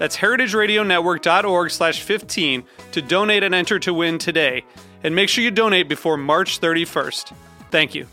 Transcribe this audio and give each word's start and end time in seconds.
That's 0.00 0.16
heritageradionetwork.org 0.16 1.70
slash 1.70 2.02
15 2.02 2.64
to 2.92 3.02
donate 3.02 3.42
and 3.42 3.54
enter 3.54 3.78
to 3.80 3.92
win 3.92 4.16
today. 4.16 4.64
And 5.04 5.14
make 5.14 5.28
sure 5.28 5.44
you 5.44 5.50
donate 5.50 5.90
before 5.90 6.16
March 6.16 6.58
31st. 6.58 7.34
Thank 7.70 7.94
you. 7.94 8.06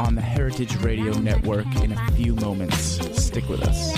On 0.00 0.16
the 0.16 0.20
Heritage 0.20 0.74
Radio 0.82 1.16
Network 1.18 1.66
in 1.80 1.92
a 1.92 2.10
few 2.16 2.34
moments. 2.34 2.98
Stick 3.24 3.48
with 3.48 3.62
us. 3.62 3.94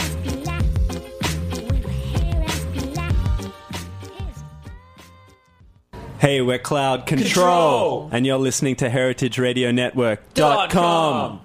Hey, 6.19 6.43
we're 6.43 6.59
Cloud 6.59 7.07
Control, 7.07 7.29
Control. 7.29 8.11
and 8.13 8.27
you're 8.27 8.37
listening 8.37 8.77
to 8.77 8.91
HeritageRadioNetwork.com. 8.91 11.41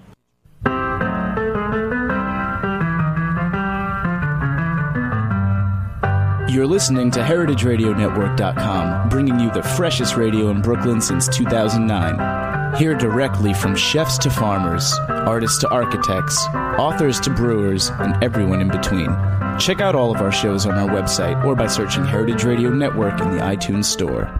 You're 6.54 6.66
listening 6.68 7.10
to 7.10 7.18
HeritageRadioNetwork.com, 7.18 9.08
bringing 9.08 9.40
you 9.40 9.50
the 9.50 9.64
freshest 9.64 10.14
radio 10.14 10.50
in 10.50 10.62
Brooklyn 10.62 11.00
since 11.00 11.26
2009. 11.26 12.76
Hear 12.76 12.94
directly 12.94 13.52
from 13.52 13.74
chefs 13.74 14.16
to 14.18 14.30
farmers, 14.30 14.96
artists 15.08 15.58
to 15.62 15.68
architects, 15.70 16.46
authors 16.78 17.18
to 17.22 17.30
brewers, 17.30 17.90
and 17.94 18.22
everyone 18.22 18.60
in 18.60 18.68
between. 18.68 19.08
Check 19.58 19.80
out 19.80 19.96
all 19.96 20.14
of 20.14 20.20
our 20.20 20.30
shows 20.30 20.64
on 20.64 20.74
our 20.74 20.88
website 20.88 21.44
or 21.44 21.56
by 21.56 21.66
searching 21.66 22.04
Heritage 22.04 22.44
Radio 22.44 22.70
Network 22.70 23.20
in 23.20 23.32
the 23.32 23.42
iTunes 23.42 23.86
Store. 23.86 24.30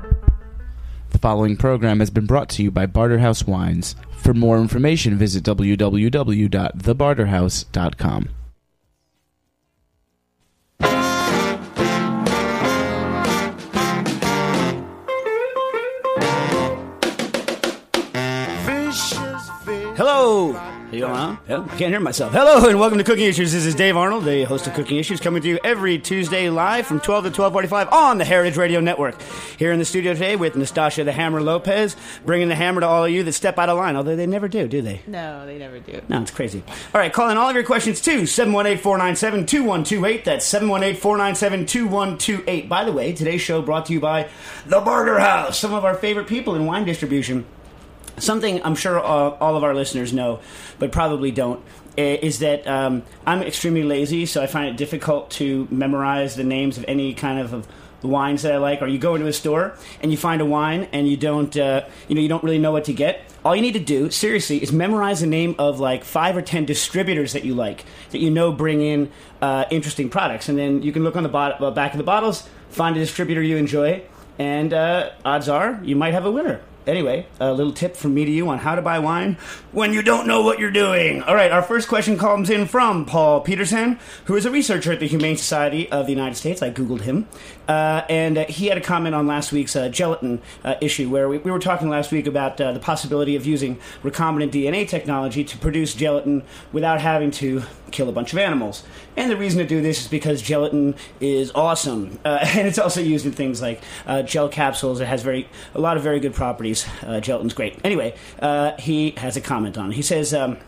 The 1.11 1.19
following 1.19 1.57
program 1.57 1.99
has 1.99 2.11
been 2.11 2.27
brought 2.27 2.49
to 2.51 2.63
you 2.63 2.71
by 2.71 2.87
Barterhouse 2.87 3.45
Wines. 3.45 3.97
For 4.19 4.33
more 4.33 4.61
information, 4.61 5.19
visit 5.19 5.43
www.thebarterhouse.com. 5.43 8.29
Hello. 19.97 20.55
Are 20.55 20.89
you 20.91 21.07
on? 21.07 21.39
Yeah, 21.49 21.63
I 21.63 21.77
can't 21.77 21.93
hear 21.93 22.01
myself. 22.01 22.33
Hello 22.33 22.69
and 22.69 22.81
welcome 22.81 22.99
to 22.99 23.05
Cooking 23.05 23.27
Issues. 23.27 23.53
This 23.53 23.65
is 23.65 23.77
Dave 23.77 23.97
Arnold, 23.97 24.25
the 24.25 24.43
host 24.43 24.67
of 24.67 24.75
Cooking 24.75 24.97
Issues, 24.97 25.21
coming 25.21 25.41
to 25.43 25.49
you 25.49 25.61
every 25.63 26.01
Tuesday 26.01 26.51
live 26.51 26.85
from 26.85 26.99
12 26.99 27.27
to 27.27 27.31
12:45 27.31 27.93
on 27.93 28.19
the 28.19 28.25
Heritage 28.25 28.57
Radio 28.57 28.81
Network. 28.81 29.15
Here 29.57 29.71
in 29.71 29.79
the 29.79 29.85
studio 29.85 30.13
today 30.13 30.35
with 30.35 30.57
Nastasia 30.57 31.05
the 31.05 31.13
Hammer 31.13 31.41
Lopez, 31.41 31.95
bringing 32.27 32.49
the 32.49 32.57
hammer 32.57 32.81
to 32.81 32.89
all 32.89 33.05
of 33.05 33.11
you 33.13 33.23
that 33.23 33.35
step 33.35 33.57
out 33.57 33.69
of 33.69 33.79
line. 33.79 33.95
Although 33.95 34.17
they 34.17 34.27
never 34.27 34.49
do, 34.49 34.67
do 34.67 34.83
they? 34.83 35.01
No, 35.07 35.47
they 35.47 35.59
never 35.59 35.79
do. 35.79 36.01
No, 36.09 36.23
it's 36.23 36.33
crazy. 36.33 36.65
All 36.93 37.01
right, 37.01 37.13
call 37.13 37.31
in 37.31 37.37
all 37.37 37.49
of 37.49 37.55
your 37.55 37.65
questions 37.65 38.01
to 38.01 38.23
718-497-2128. 38.23 40.25
That's 40.25 40.53
718-497-2128. 40.53 42.69
By 42.69 42.83
the 42.83 42.93
way, 42.93 43.13
today's 43.13 43.43
show 43.43 43.63
brought 43.63 43.87
to 43.87 43.93
you 43.93 44.01
by 44.01 44.27
The 44.67 44.81
Barter 44.81 45.21
House, 45.21 45.57
some 45.57 45.73
of 45.73 45.85
our 45.85 45.95
favorite 45.95 46.27
people 46.27 46.57
in 46.57 46.67
wine 46.67 46.85
distribution. 46.85 47.45
Something 48.19 48.63
I'm 48.63 48.77
sure 48.77 48.99
uh, 48.99 49.03
all 49.03 49.57
of 49.57 49.65
our 49.65 49.75
listeners 49.75 50.13
know, 50.13 50.41
but 50.79 50.93
probably 50.93 51.31
don't, 51.31 51.63
is 51.97 52.39
that 52.41 52.67
um, 52.67 53.03
I'm 53.27 53.43
extremely 53.43 53.83
lazy, 53.83 54.27
so 54.27 54.43
I 54.43 54.47
find 54.47 54.69
it 54.69 54.77
difficult 54.77 55.31
to 55.33 55.67
memorize 55.71 56.37
the 56.37 56.45
names 56.45 56.79
of 56.79 56.85
any 56.87 57.15
kind 57.15 57.39
of, 57.41 57.53
of 57.53 57.69
wines 58.03 58.43
that 58.43 58.53
I 58.53 58.59
like. 58.59 58.83
Or 58.83 58.87
you 58.87 58.99
go 58.99 59.15
into 59.15 59.27
a 59.27 59.33
store 59.33 59.77
and 60.03 60.11
you 60.11 60.17
find 60.17 60.41
a 60.41 60.45
wine 60.45 60.89
and 60.93 61.09
you 61.09 61.17
don't, 61.17 61.57
uh, 61.57 61.87
you 62.09 62.15
know, 62.15 62.21
you 62.21 62.29
don't 62.29 62.43
really 62.45 62.59
know 62.59 62.73
what 62.73 62.85
to 62.85 62.93
get. 62.93 63.23
All 63.45 63.55
you 63.55 63.63
need 63.63 63.73
to 63.75 63.81
do, 63.81 64.11
seriously, 64.11 64.63
is 64.63 64.73
memorize 64.73 65.21
the 65.21 65.27
name 65.27 65.55
of 65.59 65.81
like 65.81 66.05
five 66.05 66.37
or 66.37 66.43
ten 66.43 66.65
distributors 66.65 67.33
that 67.33 67.45
you 67.45 67.55
like, 67.55 67.85
that 68.11 68.19
you 68.19 68.31
know 68.31 68.53
bring 68.53 68.81
in 68.81 69.11
uh, 69.43 69.67
interesting 69.71 70.09
products, 70.09 70.49
and 70.49 70.59
then 70.59 70.83
you 70.83 70.93
can 70.93 71.05
look 71.05 71.17
on 71.17 71.25
the 71.25 71.31
uh, 71.31 71.71
back 71.71 71.93
of 71.93 71.99
the 71.99 72.05
bottles, 72.05 72.49
find 72.71 72.97
a 72.97 72.99
distributor 73.01 73.43
you 73.43 73.57
enjoy, 73.57 74.03
and 74.39 74.73
uh, 74.73 75.11
odds 75.25 75.49
are 75.49 75.79
you 75.83 75.95
might 75.95 76.15
have 76.15 76.25
a 76.25 76.31
winner. 76.31 76.63
Anyway, 76.87 77.27
a 77.41 77.53
little 77.53 77.73
tip 77.73 77.97
from 77.97 78.13
me 78.13 78.27
to 78.27 78.31
you 78.31 78.49
on 78.49 78.59
how 78.59 78.75
to 78.75 78.83
buy 78.83 78.99
wine 78.99 79.39
when 79.73 79.95
you 79.95 80.03
don't 80.03 80.27
know 80.27 80.43
what 80.43 80.59
you're 80.59 80.71
doing. 80.71 81.23
All 81.23 81.35
right, 81.35 81.51
our 81.51 81.63
first 81.63 81.89
question 81.89 82.19
comes 82.19 82.51
in 82.51 82.67
from 82.67 83.07
Paul 83.07 83.41
Peterson, 83.41 83.99
who 84.27 84.37
is 84.37 84.45
a 84.45 84.51
researcher 84.51 84.93
at 84.93 85.01
the 85.01 85.07
Humane 85.07 85.39
Society 85.39 85.91
of 85.91 86.05
the 86.05 86.13
United 86.13 86.35
States. 86.35 86.61
I 86.61 86.71
Googled 86.71 87.01
him. 87.01 87.27
Uh, 87.67 88.03
and 88.11 88.37
uh, 88.37 88.45
he 88.45 88.67
had 88.67 88.77
a 88.77 88.83
comment 88.83 89.15
on 89.15 89.27
last 89.27 89.51
week's 89.51 89.75
uh, 89.75 89.89
gelatin 89.89 90.43
uh, 90.63 90.75
issue, 90.83 91.09
where 91.09 91.27
we, 91.27 91.39
we 91.39 91.51
were 91.51 91.59
talking 91.59 91.89
last 91.89 92.13
week 92.13 92.27
about 92.27 92.61
uh, 92.61 92.73
the 92.73 92.81
possibility 92.81 93.35
of 93.35 93.47
using 93.47 93.79
recombinant 94.03 94.51
DNA 94.51 94.87
technology 94.87 95.43
to 95.43 95.57
produce 95.57 95.95
gelatin 95.95 96.43
without 96.73 97.01
having 97.01 97.31
to 97.31 97.63
kill 97.91 98.09
a 98.11 98.13
bunch 98.13 98.33
of 98.33 98.39
animals. 98.39 98.85
And 99.17 99.31
the 99.31 99.37
reason 99.37 99.59
to 99.61 99.67
do 99.67 99.81
this 99.81 100.03
is 100.03 100.09
because 100.09 100.43
gelatin 100.43 100.95
is 101.21 101.53
awesome, 101.55 102.19
uh, 102.25 102.39
and 102.55 102.67
it's 102.67 102.79
also 102.79 103.01
used 103.01 103.27
in 103.27 103.33
things 103.33 103.63
like 103.63 103.81
uh, 104.07 104.23
gel 104.23 104.49
capsules. 104.49 105.01
It 105.01 105.07
has 105.07 105.23
very 105.23 105.49
a 105.75 105.81
lot 105.81 105.97
of 105.97 106.03
very 106.03 106.21
good 106.21 106.35
properties. 106.35 106.87
Uh, 107.03 107.21
gelatin's 107.21 107.55
great. 107.55 107.79
Anyway, 107.85 108.15
uh, 108.41 108.77
he 108.79 109.13
has 109.13 109.37
a 109.37 109.41
comment 109.41 109.79
on. 109.79 109.91
it. 109.93 109.95
He 109.95 110.03
says. 110.03 110.35
Um, 110.35 110.59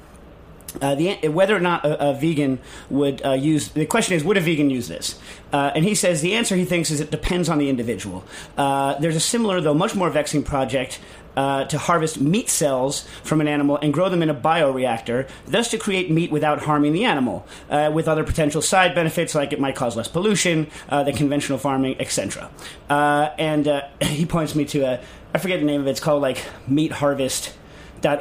uh, 0.83 0.95
the, 0.95 1.29
whether 1.29 1.57
or 1.57 1.61
not 1.61 1.85
a, 1.87 2.11
a 2.11 2.13
vegan 2.13 2.59
would 2.91 3.25
uh, 3.25 3.31
use 3.31 3.69
the 3.69 3.87
question 3.87 4.15
is 4.15 4.23
would 4.25 4.37
a 4.37 4.41
vegan 4.41 4.69
use 4.69 4.89
this 4.89 5.19
uh, 5.53 5.71
and 5.75 5.85
he 5.85 5.95
says 5.95 6.21
the 6.21 6.35
answer 6.35 6.55
he 6.55 6.67
thinks 6.67 6.91
is 6.91 7.01
it 7.01 7.11
depends 7.11 7.49
on 7.49 7.57
the 7.57 7.71
individual 7.71 8.25
uh, 8.59 8.99
there's 8.99 9.17
a 9.17 9.21
similar 9.21 9.61
though 9.61 9.73
much 9.73 9.95
more 9.95 10.11
vexing 10.11 10.43
project 10.43 11.01
uh, 11.37 11.65
to 11.67 11.79
harvest 11.79 12.21
meat 12.21 12.49
cells 12.49 13.07
from 13.23 13.41
an 13.41 13.49
animal 13.49 13.79
and 13.83 13.93
grow 13.93 14.09
them 14.09 14.23
in 14.23 14.31
a 14.31 14.35
bioreactor, 14.35 15.29
thus 15.47 15.71
to 15.71 15.79
create 15.79 16.11
meat 16.11 16.31
without 16.31 16.63
harming 16.63 16.93
the 16.93 17.05
animal, 17.05 17.47
uh, 17.71 17.91
with 17.93 18.09
other 18.09 18.25
potential 18.25 18.63
side 18.63 18.95
benefits 18.95 19.35
like 19.35 19.53
it 19.53 19.61
might 19.61 19.77
cause 19.77 19.97
less 19.97 20.09
pollution 20.09 20.67
uh, 20.89 21.03
than 21.03 21.15
conventional 21.15 21.59
farming, 21.59 21.97
etc. 22.01 22.51
Uh, 22.89 23.31
and 23.39 23.69
uh, 23.69 23.83
he 24.01 24.27
points 24.27 24.55
me 24.55 24.65
to 24.65 24.81
a, 24.81 25.01
I 25.35 25.39
forget 25.39 25.61
the 25.61 25.67
name 25.67 25.81
of 25.81 25.87
it, 25.87 25.91
it's 25.91 26.01
called 26.01 26.23
like 26.23 26.45
Meat 26.67 26.93
Harvest 26.93 27.55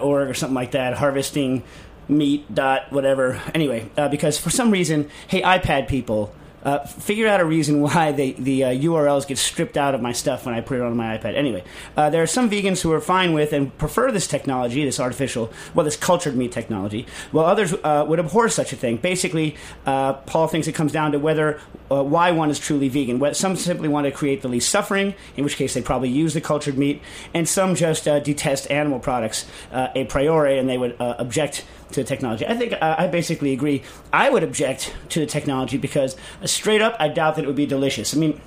or 0.01 0.33
something 0.33 0.55
like 0.55 0.71
that, 0.71 0.95
harvesting 0.95 1.61
meat 2.07 2.53
dot 2.53 2.91
whatever. 2.91 3.39
Anyway, 3.53 3.89
uh, 3.97 4.07
because 4.09 4.37
for 4.37 4.49
some 4.49 4.71
reason, 4.71 5.09
hey 5.27 5.41
iPad 5.41 5.87
people, 5.87 6.33
uh, 6.65 6.79
figure 6.79 7.27
out 7.27 7.39
a 7.39 7.45
reason 7.45 7.79
why 7.81 8.11
they, 8.11 8.31
the 8.33 8.63
uh, 8.63 8.69
URLs 8.71 9.27
get 9.27 9.37
stripped 9.37 9.77
out 9.77 9.93
of 9.93 10.01
my 10.01 10.11
stuff 10.11 10.45
when 10.45 10.55
I 10.55 10.61
put 10.61 10.77
it 10.77 10.83
on 10.83 10.97
my 10.97 11.17
iPad. 11.17 11.35
Anyway, 11.35 11.63
uh, 11.95 12.09
there 12.09 12.23
are 12.23 12.27
some 12.27 12.49
vegans 12.49 12.81
who 12.81 12.91
are 12.91 12.99
fine 12.99 13.33
with 13.33 13.53
and 13.53 13.75
prefer 13.77 14.11
this 14.11 14.27
technology, 14.27 14.83
this 14.83 14.99
artificial, 14.99 15.53
well, 15.75 15.85
this 15.85 15.95
cultured 15.95 16.35
meat 16.35 16.51
technology, 16.51 17.05
while 17.31 17.45
others 17.45 17.73
uh, 17.83 18.03
would 18.07 18.19
abhor 18.19 18.49
such 18.49 18.73
a 18.73 18.75
thing. 18.75 18.97
Basically, 18.97 19.55
uh, 19.85 20.13
Paul 20.13 20.47
thinks 20.47 20.67
it 20.67 20.73
comes 20.73 20.91
down 20.91 21.11
to 21.11 21.19
whether 21.19 21.59
uh, 21.91 22.03
why 22.03 22.31
one 22.31 22.49
is 22.49 22.57
truly 22.57 22.89
vegan. 22.89 23.33
Some 23.35 23.55
simply 23.55 23.87
want 23.87 24.05
to 24.05 24.11
create 24.11 24.41
the 24.41 24.47
least 24.47 24.69
suffering, 24.69 25.13
in 25.37 25.43
which 25.43 25.57
case 25.57 25.75
they 25.75 25.83
probably 25.83 26.09
use 26.09 26.33
the 26.33 26.41
cultured 26.41 26.79
meat, 26.79 27.01
and 27.33 27.47
some 27.47 27.75
just 27.75 28.05
detest 28.05 28.71
animal 28.71 28.99
products 28.99 29.45
a 29.71 30.05
priori 30.05 30.57
and 30.57 30.67
they 30.67 30.77
would 30.77 30.95
object 30.99 31.63
to 31.91 32.01
the 32.01 32.03
technology. 32.03 32.45
I 32.47 32.55
think 32.55 32.73
uh, 32.73 32.95
I 32.97 33.07
basically 33.07 33.53
agree. 33.53 33.83
I 34.11 34.29
would 34.29 34.43
object 34.43 34.93
to 35.09 35.19
the 35.19 35.25
technology 35.25 35.77
because 35.77 36.15
uh, 36.41 36.47
straight 36.47 36.81
up, 36.81 36.95
I 36.99 37.07
doubt 37.07 37.35
that 37.35 37.43
it 37.43 37.47
would 37.47 37.55
be 37.55 37.65
delicious. 37.65 38.15
I 38.15 38.17
mean, 38.17 38.41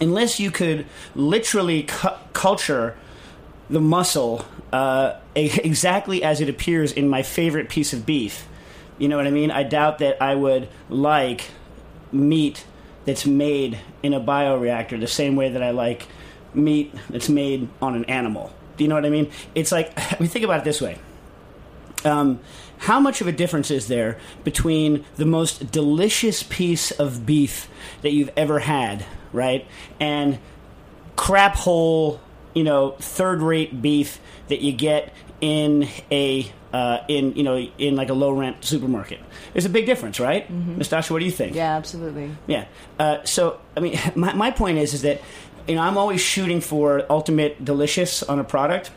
unless 0.00 0.40
you 0.40 0.50
could 0.50 0.86
literally 1.14 1.84
cu- 1.84 2.16
culture 2.32 2.96
the 3.68 3.80
muscle 3.80 4.44
uh, 4.72 5.14
exactly 5.34 6.22
as 6.22 6.40
it 6.40 6.48
appears 6.48 6.92
in 6.92 7.08
my 7.08 7.22
favorite 7.22 7.68
piece 7.68 7.92
of 7.92 8.06
beef. 8.06 8.46
You 8.98 9.08
know 9.08 9.16
what 9.16 9.26
I 9.26 9.30
mean? 9.30 9.50
I 9.50 9.62
doubt 9.62 9.98
that 9.98 10.22
I 10.22 10.34
would 10.34 10.68
like 10.88 11.50
meat 12.12 12.64
that's 13.04 13.26
made 13.26 13.78
in 14.02 14.14
a 14.14 14.20
bioreactor 14.20 14.98
the 14.98 15.06
same 15.06 15.36
way 15.36 15.50
that 15.50 15.62
I 15.62 15.70
like 15.70 16.06
meat 16.54 16.94
that's 17.10 17.28
made 17.28 17.68
on 17.82 17.94
an 17.94 18.04
animal. 18.06 18.52
Do 18.76 18.84
you 18.84 18.88
know 18.88 18.94
what 18.94 19.04
I 19.06 19.10
mean? 19.10 19.30
It's 19.54 19.72
like 19.72 19.96
we 20.20 20.26
think 20.26 20.44
about 20.44 20.60
it 20.60 20.64
this 20.64 20.80
way. 20.80 20.98
Um, 22.04 22.40
how 22.78 23.00
much 23.00 23.20
of 23.20 23.26
a 23.26 23.32
difference 23.32 23.70
is 23.70 23.88
there 23.88 24.18
between 24.44 25.04
the 25.16 25.24
most 25.24 25.72
delicious 25.72 26.42
piece 26.42 26.90
of 26.90 27.24
beef 27.24 27.68
that 28.02 28.12
you've 28.12 28.30
ever 28.36 28.58
had, 28.58 29.04
right, 29.32 29.66
and 29.98 30.38
crap 31.16 31.56
hole, 31.56 32.20
you 32.54 32.64
know, 32.64 32.90
third 32.98 33.40
rate 33.40 33.80
beef 33.80 34.20
that 34.48 34.60
you 34.60 34.72
get 34.72 35.12
in 35.40 35.88
a 36.10 36.50
uh, 36.72 37.04
in 37.08 37.34
you 37.34 37.42
know 37.42 37.56
in 37.78 37.96
like 37.96 38.10
a 38.10 38.14
low 38.14 38.30
rent 38.32 38.64
supermarket. 38.64 39.20
There's 39.52 39.64
a 39.64 39.70
big 39.70 39.86
difference, 39.86 40.20
right, 40.20 40.50
mm-hmm. 40.50 40.78
Nastasha? 40.78 41.10
What 41.10 41.20
do 41.20 41.24
you 41.24 41.30
think? 41.30 41.54
Yeah, 41.54 41.76
absolutely. 41.76 42.30
Yeah. 42.46 42.66
Uh, 42.98 43.24
so 43.24 43.60
I 43.76 43.80
mean, 43.80 43.98
my 44.14 44.32
my 44.34 44.50
point 44.50 44.78
is 44.78 44.94
is 44.94 45.02
that 45.02 45.20
you 45.66 45.74
know 45.74 45.80
I'm 45.80 45.96
always 45.96 46.20
shooting 46.20 46.60
for 46.60 47.04
ultimate 47.10 47.64
delicious 47.64 48.22
on 48.22 48.38
a 48.38 48.44
product, 48.44 48.90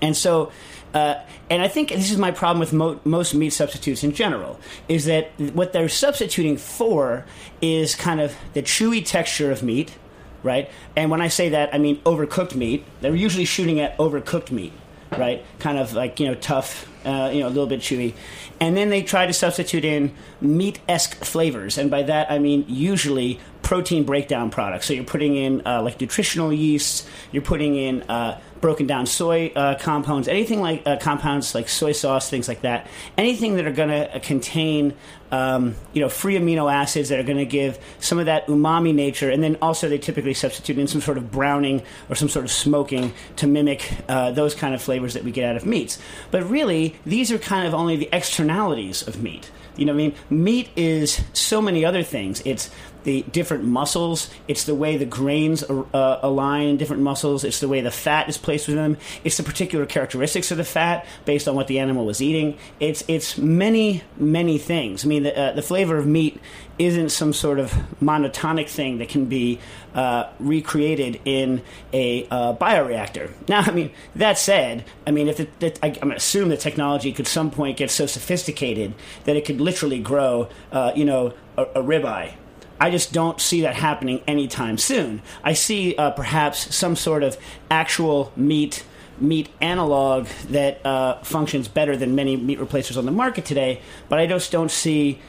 and 0.00 0.16
so. 0.16 0.52
Uh, 0.94 1.20
and 1.50 1.60
I 1.60 1.68
think 1.68 1.90
this 1.90 2.10
is 2.10 2.18
my 2.18 2.30
problem 2.30 2.60
with 2.60 2.72
mo- 2.72 3.00
most 3.04 3.34
meat 3.34 3.50
substitutes 3.50 4.04
in 4.04 4.12
general 4.12 4.60
is 4.88 5.06
that 5.06 5.32
what 5.52 5.72
they're 5.72 5.88
substituting 5.88 6.56
for 6.56 7.26
is 7.60 7.94
kind 7.96 8.20
of 8.20 8.34
the 8.52 8.62
chewy 8.62 9.04
texture 9.04 9.50
of 9.50 9.62
meat, 9.62 9.96
right? 10.44 10.70
And 10.96 11.10
when 11.10 11.20
I 11.20 11.28
say 11.28 11.48
that, 11.50 11.74
I 11.74 11.78
mean 11.78 12.00
overcooked 12.02 12.54
meat. 12.54 12.84
They're 13.00 13.14
usually 13.14 13.44
shooting 13.44 13.80
at 13.80 13.98
overcooked 13.98 14.52
meat 14.52 14.72
right? 15.18 15.44
Kind 15.58 15.78
of 15.78 15.94
like 15.94 16.20
you 16.20 16.26
know 16.26 16.34
tough, 16.34 16.88
uh, 17.06 17.30
you 17.32 17.40
know 17.40 17.48
a 17.48 17.50
little 17.50 17.66
bit 17.66 17.80
chewy, 17.80 18.14
and 18.60 18.76
then 18.76 18.90
they 18.90 19.02
try 19.02 19.26
to 19.26 19.32
substitute 19.32 19.84
in 19.84 20.14
meat 20.40 20.80
esque 20.88 21.24
flavors, 21.24 21.78
and 21.78 21.90
by 21.90 22.02
that 22.02 22.30
I 22.30 22.38
mean 22.38 22.64
usually 22.68 23.40
protein 23.62 24.04
breakdown 24.04 24.50
products. 24.50 24.86
So 24.86 24.92
you're 24.92 25.04
putting 25.04 25.36
in 25.36 25.66
uh, 25.66 25.82
like 25.82 26.00
nutritional 26.00 26.52
yeasts, 26.52 27.06
you're 27.32 27.42
putting 27.42 27.76
in 27.76 28.02
uh, 28.02 28.40
broken 28.64 28.86
down 28.86 29.04
soy 29.04 29.52
uh, 29.54 29.74
compounds, 29.78 30.26
anything 30.26 30.58
like 30.58 30.82
uh, 30.86 30.96
compounds 30.96 31.54
like 31.54 31.68
soy 31.68 31.92
sauce, 31.92 32.30
things 32.30 32.48
like 32.48 32.62
that. 32.62 32.86
Anything 33.18 33.56
that 33.56 33.66
are 33.66 33.72
going 33.72 33.90
to 33.90 34.20
contain, 34.20 34.94
um, 35.30 35.74
you 35.92 36.00
know, 36.00 36.08
free 36.08 36.36
amino 36.36 36.72
acids 36.72 37.10
that 37.10 37.20
are 37.20 37.24
going 37.24 37.36
to 37.36 37.44
give 37.44 37.78
some 38.00 38.18
of 38.18 38.24
that 38.24 38.46
umami 38.46 38.94
nature, 38.94 39.28
and 39.28 39.42
then 39.42 39.58
also 39.60 39.90
they 39.90 39.98
typically 39.98 40.32
substitute 40.32 40.78
in 40.78 40.86
some 40.86 41.02
sort 41.02 41.18
of 41.18 41.30
browning 41.30 41.82
or 42.08 42.14
some 42.14 42.30
sort 42.30 42.46
of 42.46 42.50
smoking 42.50 43.12
to 43.36 43.46
mimic 43.46 43.98
uh, 44.08 44.30
those 44.30 44.54
kind 44.54 44.74
of 44.74 44.80
flavors 44.80 45.12
that 45.12 45.24
we 45.24 45.30
get 45.30 45.44
out 45.44 45.56
of 45.56 45.66
meats. 45.66 45.98
But 46.30 46.48
really, 46.48 46.96
these 47.04 47.30
are 47.30 47.38
kind 47.38 47.68
of 47.68 47.74
only 47.74 47.96
the 47.96 48.08
externalities 48.14 49.06
of 49.06 49.22
meat. 49.22 49.50
You 49.76 49.84
know 49.84 49.92
I 49.92 49.96
mean? 49.96 50.14
Meat 50.30 50.70
is 50.74 51.22
so 51.34 51.60
many 51.60 51.84
other 51.84 52.02
things. 52.02 52.40
It's 52.46 52.70
the 53.04 53.22
different 53.22 53.64
muscles. 53.64 54.28
It's 54.48 54.64
the 54.64 54.74
way 54.74 54.96
the 54.96 55.06
grains 55.06 55.62
uh, 55.62 56.18
align 56.22 56.76
different 56.76 57.02
muscles. 57.02 57.44
It's 57.44 57.60
the 57.60 57.68
way 57.68 57.80
the 57.80 57.90
fat 57.90 58.28
is 58.28 58.36
placed 58.36 58.66
within 58.66 58.92
them. 58.92 59.02
It's 59.22 59.36
the 59.36 59.42
particular 59.42 59.86
characteristics 59.86 60.50
of 60.50 60.56
the 60.56 60.64
fat 60.64 61.06
based 61.24 61.46
on 61.46 61.54
what 61.54 61.68
the 61.68 61.78
animal 61.78 62.04
was 62.04 62.20
eating. 62.20 62.58
It's 62.80 63.04
it's 63.06 63.38
many 63.38 64.02
many 64.16 64.58
things. 64.58 65.04
I 65.04 65.08
mean, 65.08 65.22
the, 65.22 65.38
uh, 65.38 65.52
the 65.52 65.62
flavor 65.62 65.96
of 65.96 66.06
meat 66.06 66.40
isn't 66.78 67.10
some 67.10 67.32
sort 67.32 67.60
of 67.60 67.70
monotonic 68.02 68.68
thing 68.68 68.98
that 68.98 69.08
can 69.08 69.26
be 69.26 69.60
uh, 69.94 70.28
recreated 70.40 71.20
in 71.24 71.62
a 71.92 72.26
uh, 72.30 72.54
bioreactor. 72.54 73.30
Now, 73.48 73.60
I 73.60 73.70
mean, 73.70 73.92
that 74.16 74.38
said, 74.38 74.84
I 75.06 75.12
mean, 75.12 75.28
if 75.28 75.40
I, 75.82 75.96
am 76.02 76.10
assume 76.10 76.48
the 76.48 76.56
technology 76.56 77.12
could 77.12 77.28
some 77.28 77.50
point 77.50 77.76
get 77.76 77.90
so 77.92 78.06
sophisticated 78.06 78.94
that 79.24 79.36
it 79.36 79.44
could 79.44 79.60
literally 79.60 80.00
grow, 80.00 80.48
uh, 80.72 80.90
you 80.96 81.04
know, 81.04 81.34
a, 81.56 81.62
a 81.62 81.82
ribeye 81.82 82.34
I 82.80 82.90
just 82.90 83.12
don't 83.12 83.40
see 83.40 83.62
that 83.62 83.76
happening 83.76 84.22
anytime 84.26 84.78
soon. 84.78 85.22
I 85.42 85.52
see 85.52 85.94
uh, 85.96 86.10
perhaps 86.10 86.74
some 86.74 86.96
sort 86.96 87.22
of 87.22 87.36
actual 87.70 88.32
meat 88.36 88.84
meat 89.20 89.48
analog 89.60 90.26
that 90.48 90.84
uh, 90.84 91.18
functions 91.22 91.68
better 91.68 91.96
than 91.96 92.16
many 92.16 92.36
meat 92.36 92.58
replacers 92.58 92.96
on 92.96 93.06
the 93.06 93.12
market 93.12 93.44
today, 93.44 93.80
but 94.08 94.18
I 94.18 94.26
just 94.26 94.50
don't 94.50 94.72
see, 94.72 95.20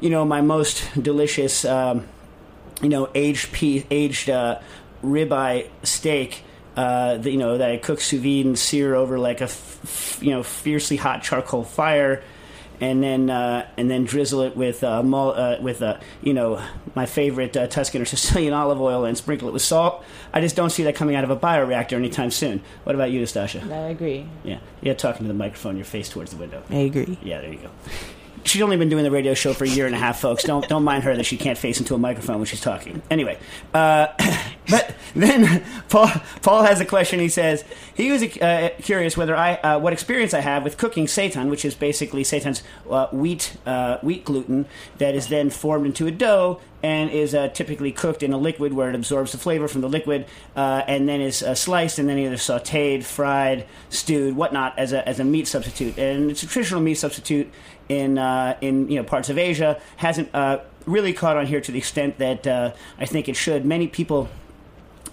you 0.00 0.08
know, 0.08 0.24
my 0.24 0.40
most 0.40 0.82
delicious, 1.00 1.66
um, 1.66 2.08
you 2.80 2.88
know, 2.88 3.10
aged 3.14 3.52
piece, 3.52 3.84
aged 3.90 4.30
uh, 4.30 4.60
ribeye 5.02 5.68
steak. 5.82 6.42
Uh, 6.74 7.16
that, 7.16 7.32
you 7.32 7.38
know 7.38 7.58
that 7.58 7.72
I 7.72 7.76
cook 7.76 8.00
sous 8.00 8.20
vide 8.20 8.46
and 8.46 8.56
sear 8.56 8.94
over 8.94 9.18
like 9.18 9.40
a 9.40 9.48
you 10.20 10.30
know 10.30 10.44
fiercely 10.44 10.96
hot 10.96 11.24
charcoal 11.24 11.64
fire 11.64 12.22
and 12.80 13.02
then 13.02 13.30
uh, 13.30 13.68
and 13.76 13.90
then 13.90 14.04
drizzle 14.04 14.42
it 14.42 14.56
with 14.56 14.82
uh, 14.84 15.02
mul- 15.02 15.34
uh, 15.34 15.56
with 15.60 15.82
uh, 15.82 15.98
you 16.22 16.34
know 16.34 16.62
my 16.94 17.06
favorite 17.06 17.56
uh, 17.56 17.66
Tuscan 17.66 18.02
or 18.02 18.04
Sicilian 18.06 18.52
olive 18.52 18.80
oil 18.80 19.04
and 19.04 19.16
sprinkle 19.16 19.48
it 19.48 19.52
with 19.52 19.62
salt. 19.62 20.04
I 20.32 20.40
just 20.40 20.56
don't 20.56 20.70
see 20.70 20.82
that 20.84 20.94
coming 20.94 21.16
out 21.16 21.24
of 21.24 21.30
a 21.30 21.36
bioreactor 21.36 21.94
anytime 21.94 22.30
soon. 22.30 22.62
What 22.84 22.94
about 22.94 23.10
you, 23.10 23.22
Nastasha? 23.22 23.70
I 23.70 23.88
agree. 23.88 24.26
Yeah, 24.44 24.58
yeah. 24.80 24.94
Talking 24.94 25.22
to 25.22 25.28
the 25.28 25.38
microphone, 25.38 25.76
your 25.76 25.84
face 25.84 26.08
towards 26.08 26.30
the 26.30 26.36
window. 26.36 26.62
I 26.70 26.76
agree. 26.76 27.18
Yeah, 27.22 27.40
there 27.40 27.52
you 27.52 27.58
go 27.58 27.70
she's 28.44 28.62
only 28.62 28.76
been 28.76 28.88
doing 28.88 29.04
the 29.04 29.10
radio 29.10 29.34
show 29.34 29.52
for 29.52 29.64
a 29.64 29.68
year 29.68 29.86
and 29.86 29.94
a 29.94 29.98
half, 29.98 30.20
folks. 30.20 30.44
Don't 30.44 30.66
don't 30.68 30.84
mind 30.84 31.04
her 31.04 31.16
that 31.16 31.24
she 31.24 31.36
can't 31.36 31.58
face 31.58 31.78
into 31.78 31.94
a 31.94 31.98
microphone 31.98 32.36
when 32.36 32.46
she's 32.46 32.60
talking. 32.60 33.02
Anyway, 33.10 33.38
uh, 33.74 34.08
but 34.70 34.94
then 35.14 35.64
Paul 35.88 36.10
Paul 36.42 36.62
has 36.62 36.80
a 36.80 36.84
question. 36.84 37.20
He 37.20 37.28
says 37.28 37.64
he 37.94 38.10
was 38.10 38.22
uh, 38.22 38.70
curious 38.82 39.16
whether 39.16 39.36
I 39.36 39.54
uh, 39.54 39.78
what 39.78 39.92
experience 39.92 40.34
I 40.34 40.40
have 40.40 40.64
with 40.64 40.76
cooking 40.76 41.06
seitan, 41.06 41.50
which 41.50 41.64
is 41.64 41.74
basically 41.74 42.22
seitan's 42.24 42.62
uh, 42.90 43.08
wheat 43.08 43.56
uh, 43.66 43.98
wheat 43.98 44.24
gluten 44.24 44.66
that 44.98 45.14
is 45.14 45.28
then 45.28 45.50
formed 45.50 45.86
into 45.86 46.06
a 46.06 46.10
dough 46.10 46.60
and 46.80 47.10
is 47.10 47.34
uh, 47.34 47.48
typically 47.48 47.90
cooked 47.90 48.22
in 48.22 48.32
a 48.32 48.38
liquid 48.38 48.72
where 48.72 48.88
it 48.88 48.94
absorbs 48.94 49.32
the 49.32 49.38
flavor 49.38 49.66
from 49.66 49.80
the 49.80 49.88
liquid, 49.88 50.26
and 50.54 51.08
then 51.08 51.20
is 51.20 51.38
sliced 51.54 51.98
and 51.98 52.08
then 52.08 52.18
either 52.18 52.36
sautéed, 52.36 53.02
fried, 53.02 53.66
stewed, 53.90 54.36
whatnot 54.36 54.78
as 54.78 54.92
a 54.92 55.06
as 55.08 55.18
a 55.18 55.24
meat 55.24 55.48
substitute. 55.48 55.98
And 55.98 56.30
it's 56.30 56.44
a 56.44 56.46
traditional 56.46 56.80
meat 56.80 56.94
substitute 56.94 57.50
in 57.88 58.18
uh, 58.18 58.56
in 58.60 58.88
you 58.88 58.96
know 58.96 59.04
parts 59.04 59.28
of 59.28 59.38
Asia. 59.38 59.80
Hasn't 59.96 60.34
uh, 60.34 60.60
really 60.86 61.12
caught 61.12 61.36
on 61.36 61.46
here 61.46 61.60
to 61.60 61.72
the 61.72 61.78
extent 61.78 62.18
that 62.18 62.46
uh, 62.46 62.72
I 62.98 63.06
think 63.06 63.28
it 63.28 63.36
should. 63.36 63.64
Many 63.64 63.88
people 63.88 64.28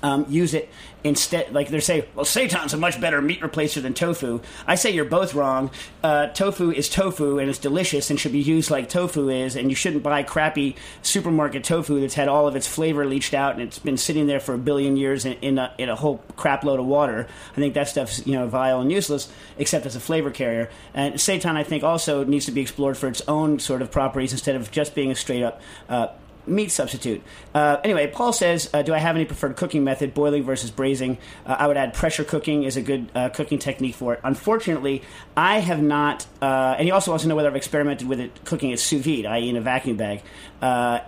um, 0.04 0.25
use 0.30 0.54
it 0.54 0.69
instead 1.05 1.53
like 1.53 1.69
they're 1.69 1.81
saying 1.81 2.03
well 2.15 2.25
seitan's 2.25 2.73
a 2.73 2.77
much 2.77 2.99
better 2.99 3.21
meat 3.21 3.39
replacer 3.39 3.81
than 3.81 3.93
tofu. 3.93 4.41
I 4.65 4.73
say 4.73 4.89
you're 4.89 5.05
both 5.05 5.35
wrong. 5.35 5.69
Uh, 6.03 6.27
tofu 6.27 6.71
is 6.71 6.89
tofu 6.89 7.37
and 7.37 7.47
it's 7.47 7.59
delicious 7.59 8.09
and 8.09 8.19
should 8.19 8.31
be 8.31 8.39
used 8.39 8.71
like 8.71 8.89
tofu 8.89 9.29
is 9.29 9.55
and 9.55 9.69
you 9.69 9.75
shouldn't 9.75 10.01
buy 10.01 10.23
crappy 10.23 10.75
supermarket 11.03 11.63
tofu 11.63 12.01
that's 12.01 12.15
had 12.15 12.27
all 12.27 12.47
of 12.47 12.55
its 12.55 12.67
flavor 12.67 13.05
leached 13.05 13.35
out 13.35 13.53
and 13.53 13.61
it's 13.61 13.77
been 13.77 13.97
sitting 13.97 14.25
there 14.25 14.39
for 14.39 14.55
a 14.55 14.57
billion 14.57 14.97
years 14.97 15.25
in, 15.25 15.33
in, 15.33 15.59
a, 15.59 15.71
in 15.77 15.89
a 15.89 15.95
whole 15.95 16.17
crap 16.35 16.63
load 16.63 16.79
of 16.79 16.88
water. 16.88 17.27
I 17.51 17.55
think 17.55 17.75
that 17.75 17.88
stuff's 17.88 18.25
you 18.25 18.33
know 18.33 18.47
vile 18.47 18.81
and 18.81 18.91
useless 18.91 19.31
except 19.59 19.85
as 19.85 19.95
a 19.95 20.00
flavor 20.00 20.31
carrier. 20.31 20.71
And 20.95 21.13
seitan 21.15 21.55
i 21.55 21.63
think 21.63 21.83
also 21.83 22.24
needs 22.24 22.45
to 22.47 22.51
be 22.51 22.62
explored 22.62 22.97
for 22.97 23.07
its 23.07 23.21
own 23.27 23.59
sort 23.59 23.83
of 23.83 23.91
properties 23.91 24.31
instead 24.31 24.55
of 24.55 24.71
just 24.71 24.95
being 24.95 25.12
a 25.12 25.15
straight 25.15 25.43
up 25.43 25.62
uh, 25.88 26.07
meat 26.47 26.71
substitute. 26.71 27.21
Uh, 27.53 27.77
anyway, 27.83 28.07
Paul 28.07 28.33
says, 28.33 28.69
uh, 28.73 28.81
"Do 28.81 28.93
I 28.93 28.99
have 28.99 29.15
any 29.15 29.25
preferred 29.25 29.55
cooking 29.55 29.83
method? 29.83 30.13
Boiling 30.13 30.43
versus 30.43 30.71
braising? 30.71 31.17
Uh, 31.45 31.55
I 31.59 31.67
would 31.67 31.77
add 31.77 31.93
pressure 31.93 32.23
cooking 32.23 32.63
is 32.63 32.77
a 32.77 32.81
good 32.81 33.09
uh, 33.15 33.29
cooking 33.29 33.59
technique 33.59 33.95
for 33.95 34.13
it. 34.13 34.19
Unfortunately, 34.23 35.01
I 35.35 35.59
have 35.59 35.81
not. 35.81 36.25
Uh, 36.41 36.75
and 36.77 36.85
he 36.85 36.91
also 36.91 37.11
wants 37.11 37.23
to 37.23 37.27
know 37.27 37.35
whether 37.35 37.49
I've 37.49 37.55
experimented 37.55 38.07
with 38.07 38.19
it 38.19 38.43
cooking 38.45 38.71
it 38.71 38.79
sous 38.79 39.03
vide, 39.03 39.25
i.e., 39.25 39.49
in 39.49 39.55
a 39.55 39.61
vacuum 39.61 39.97
bag." 39.97 40.21
Uh, 40.61 40.99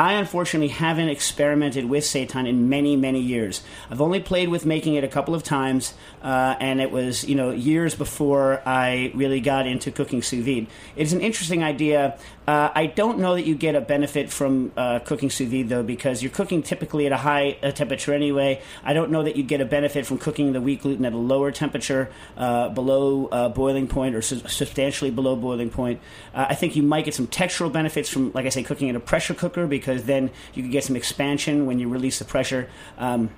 I 0.00 0.14
unfortunately 0.14 0.68
haven't 0.68 1.10
experimented 1.10 1.84
with 1.84 2.04
seitan 2.04 2.48
in 2.48 2.70
many, 2.70 2.96
many 2.96 3.20
years. 3.20 3.62
I've 3.90 4.00
only 4.00 4.18
played 4.18 4.48
with 4.48 4.64
making 4.64 4.94
it 4.94 5.04
a 5.04 5.08
couple 5.08 5.34
of 5.34 5.42
times, 5.42 5.92
uh, 6.22 6.56
and 6.60 6.80
it 6.80 6.90
was 6.90 7.24
you 7.24 7.34
know 7.34 7.50
years 7.50 7.94
before 7.94 8.62
I 8.66 9.12
really 9.14 9.40
got 9.40 9.66
into 9.66 9.90
cooking 9.90 10.22
sous 10.22 10.44
vide. 10.44 10.66
It's 10.96 11.12
an 11.12 11.20
interesting 11.20 11.62
idea. 11.62 12.18
Uh, 12.46 12.70
I 12.74 12.86
don't 12.86 13.20
know 13.20 13.36
that 13.36 13.46
you 13.46 13.54
get 13.54 13.76
a 13.76 13.80
benefit 13.80 14.30
from 14.30 14.72
uh, 14.76 14.98
cooking 15.00 15.30
sous 15.30 15.48
vide 15.48 15.68
though, 15.68 15.82
because 15.82 16.22
you're 16.22 16.32
cooking 16.32 16.62
typically 16.62 17.06
at 17.06 17.12
a 17.12 17.16
high 17.16 17.56
uh, 17.62 17.70
temperature 17.70 18.12
anyway. 18.12 18.60
I 18.82 18.92
don't 18.92 19.10
know 19.10 19.22
that 19.22 19.36
you 19.36 19.42
get 19.42 19.60
a 19.60 19.64
benefit 19.64 20.06
from 20.06 20.18
cooking 20.18 20.52
the 20.52 20.60
wheat 20.60 20.82
gluten 20.82 21.04
at 21.04 21.12
a 21.12 21.16
lower 21.16 21.52
temperature, 21.52 22.10
uh, 22.36 22.68
below 22.70 23.26
uh, 23.26 23.48
boiling 23.48 23.86
point 23.86 24.14
or 24.14 24.22
su- 24.22 24.42
substantially 24.48 25.10
below 25.10 25.36
boiling 25.36 25.70
point. 25.70 26.00
I 26.34 26.54
think 26.54 26.76
you 26.76 26.82
might 26.82 27.04
get 27.04 27.14
some 27.14 27.26
textural 27.26 27.72
benefits 27.72 28.08
from, 28.08 28.32
like 28.32 28.46
I 28.46 28.50
say, 28.50 28.62
cooking 28.62 28.88
in 28.88 28.96
a 28.96 29.00
pressure 29.00 29.34
cooker 29.34 29.66
because 29.66 30.04
then 30.04 30.30
you 30.54 30.62
can 30.62 30.70
get 30.70 30.84
some 30.84 30.96
expansion 30.96 31.66
when 31.66 31.78
you 31.78 31.88
release 31.88 32.18
the 32.18 32.24
pressure. 32.24 32.68
Um, 32.98 33.30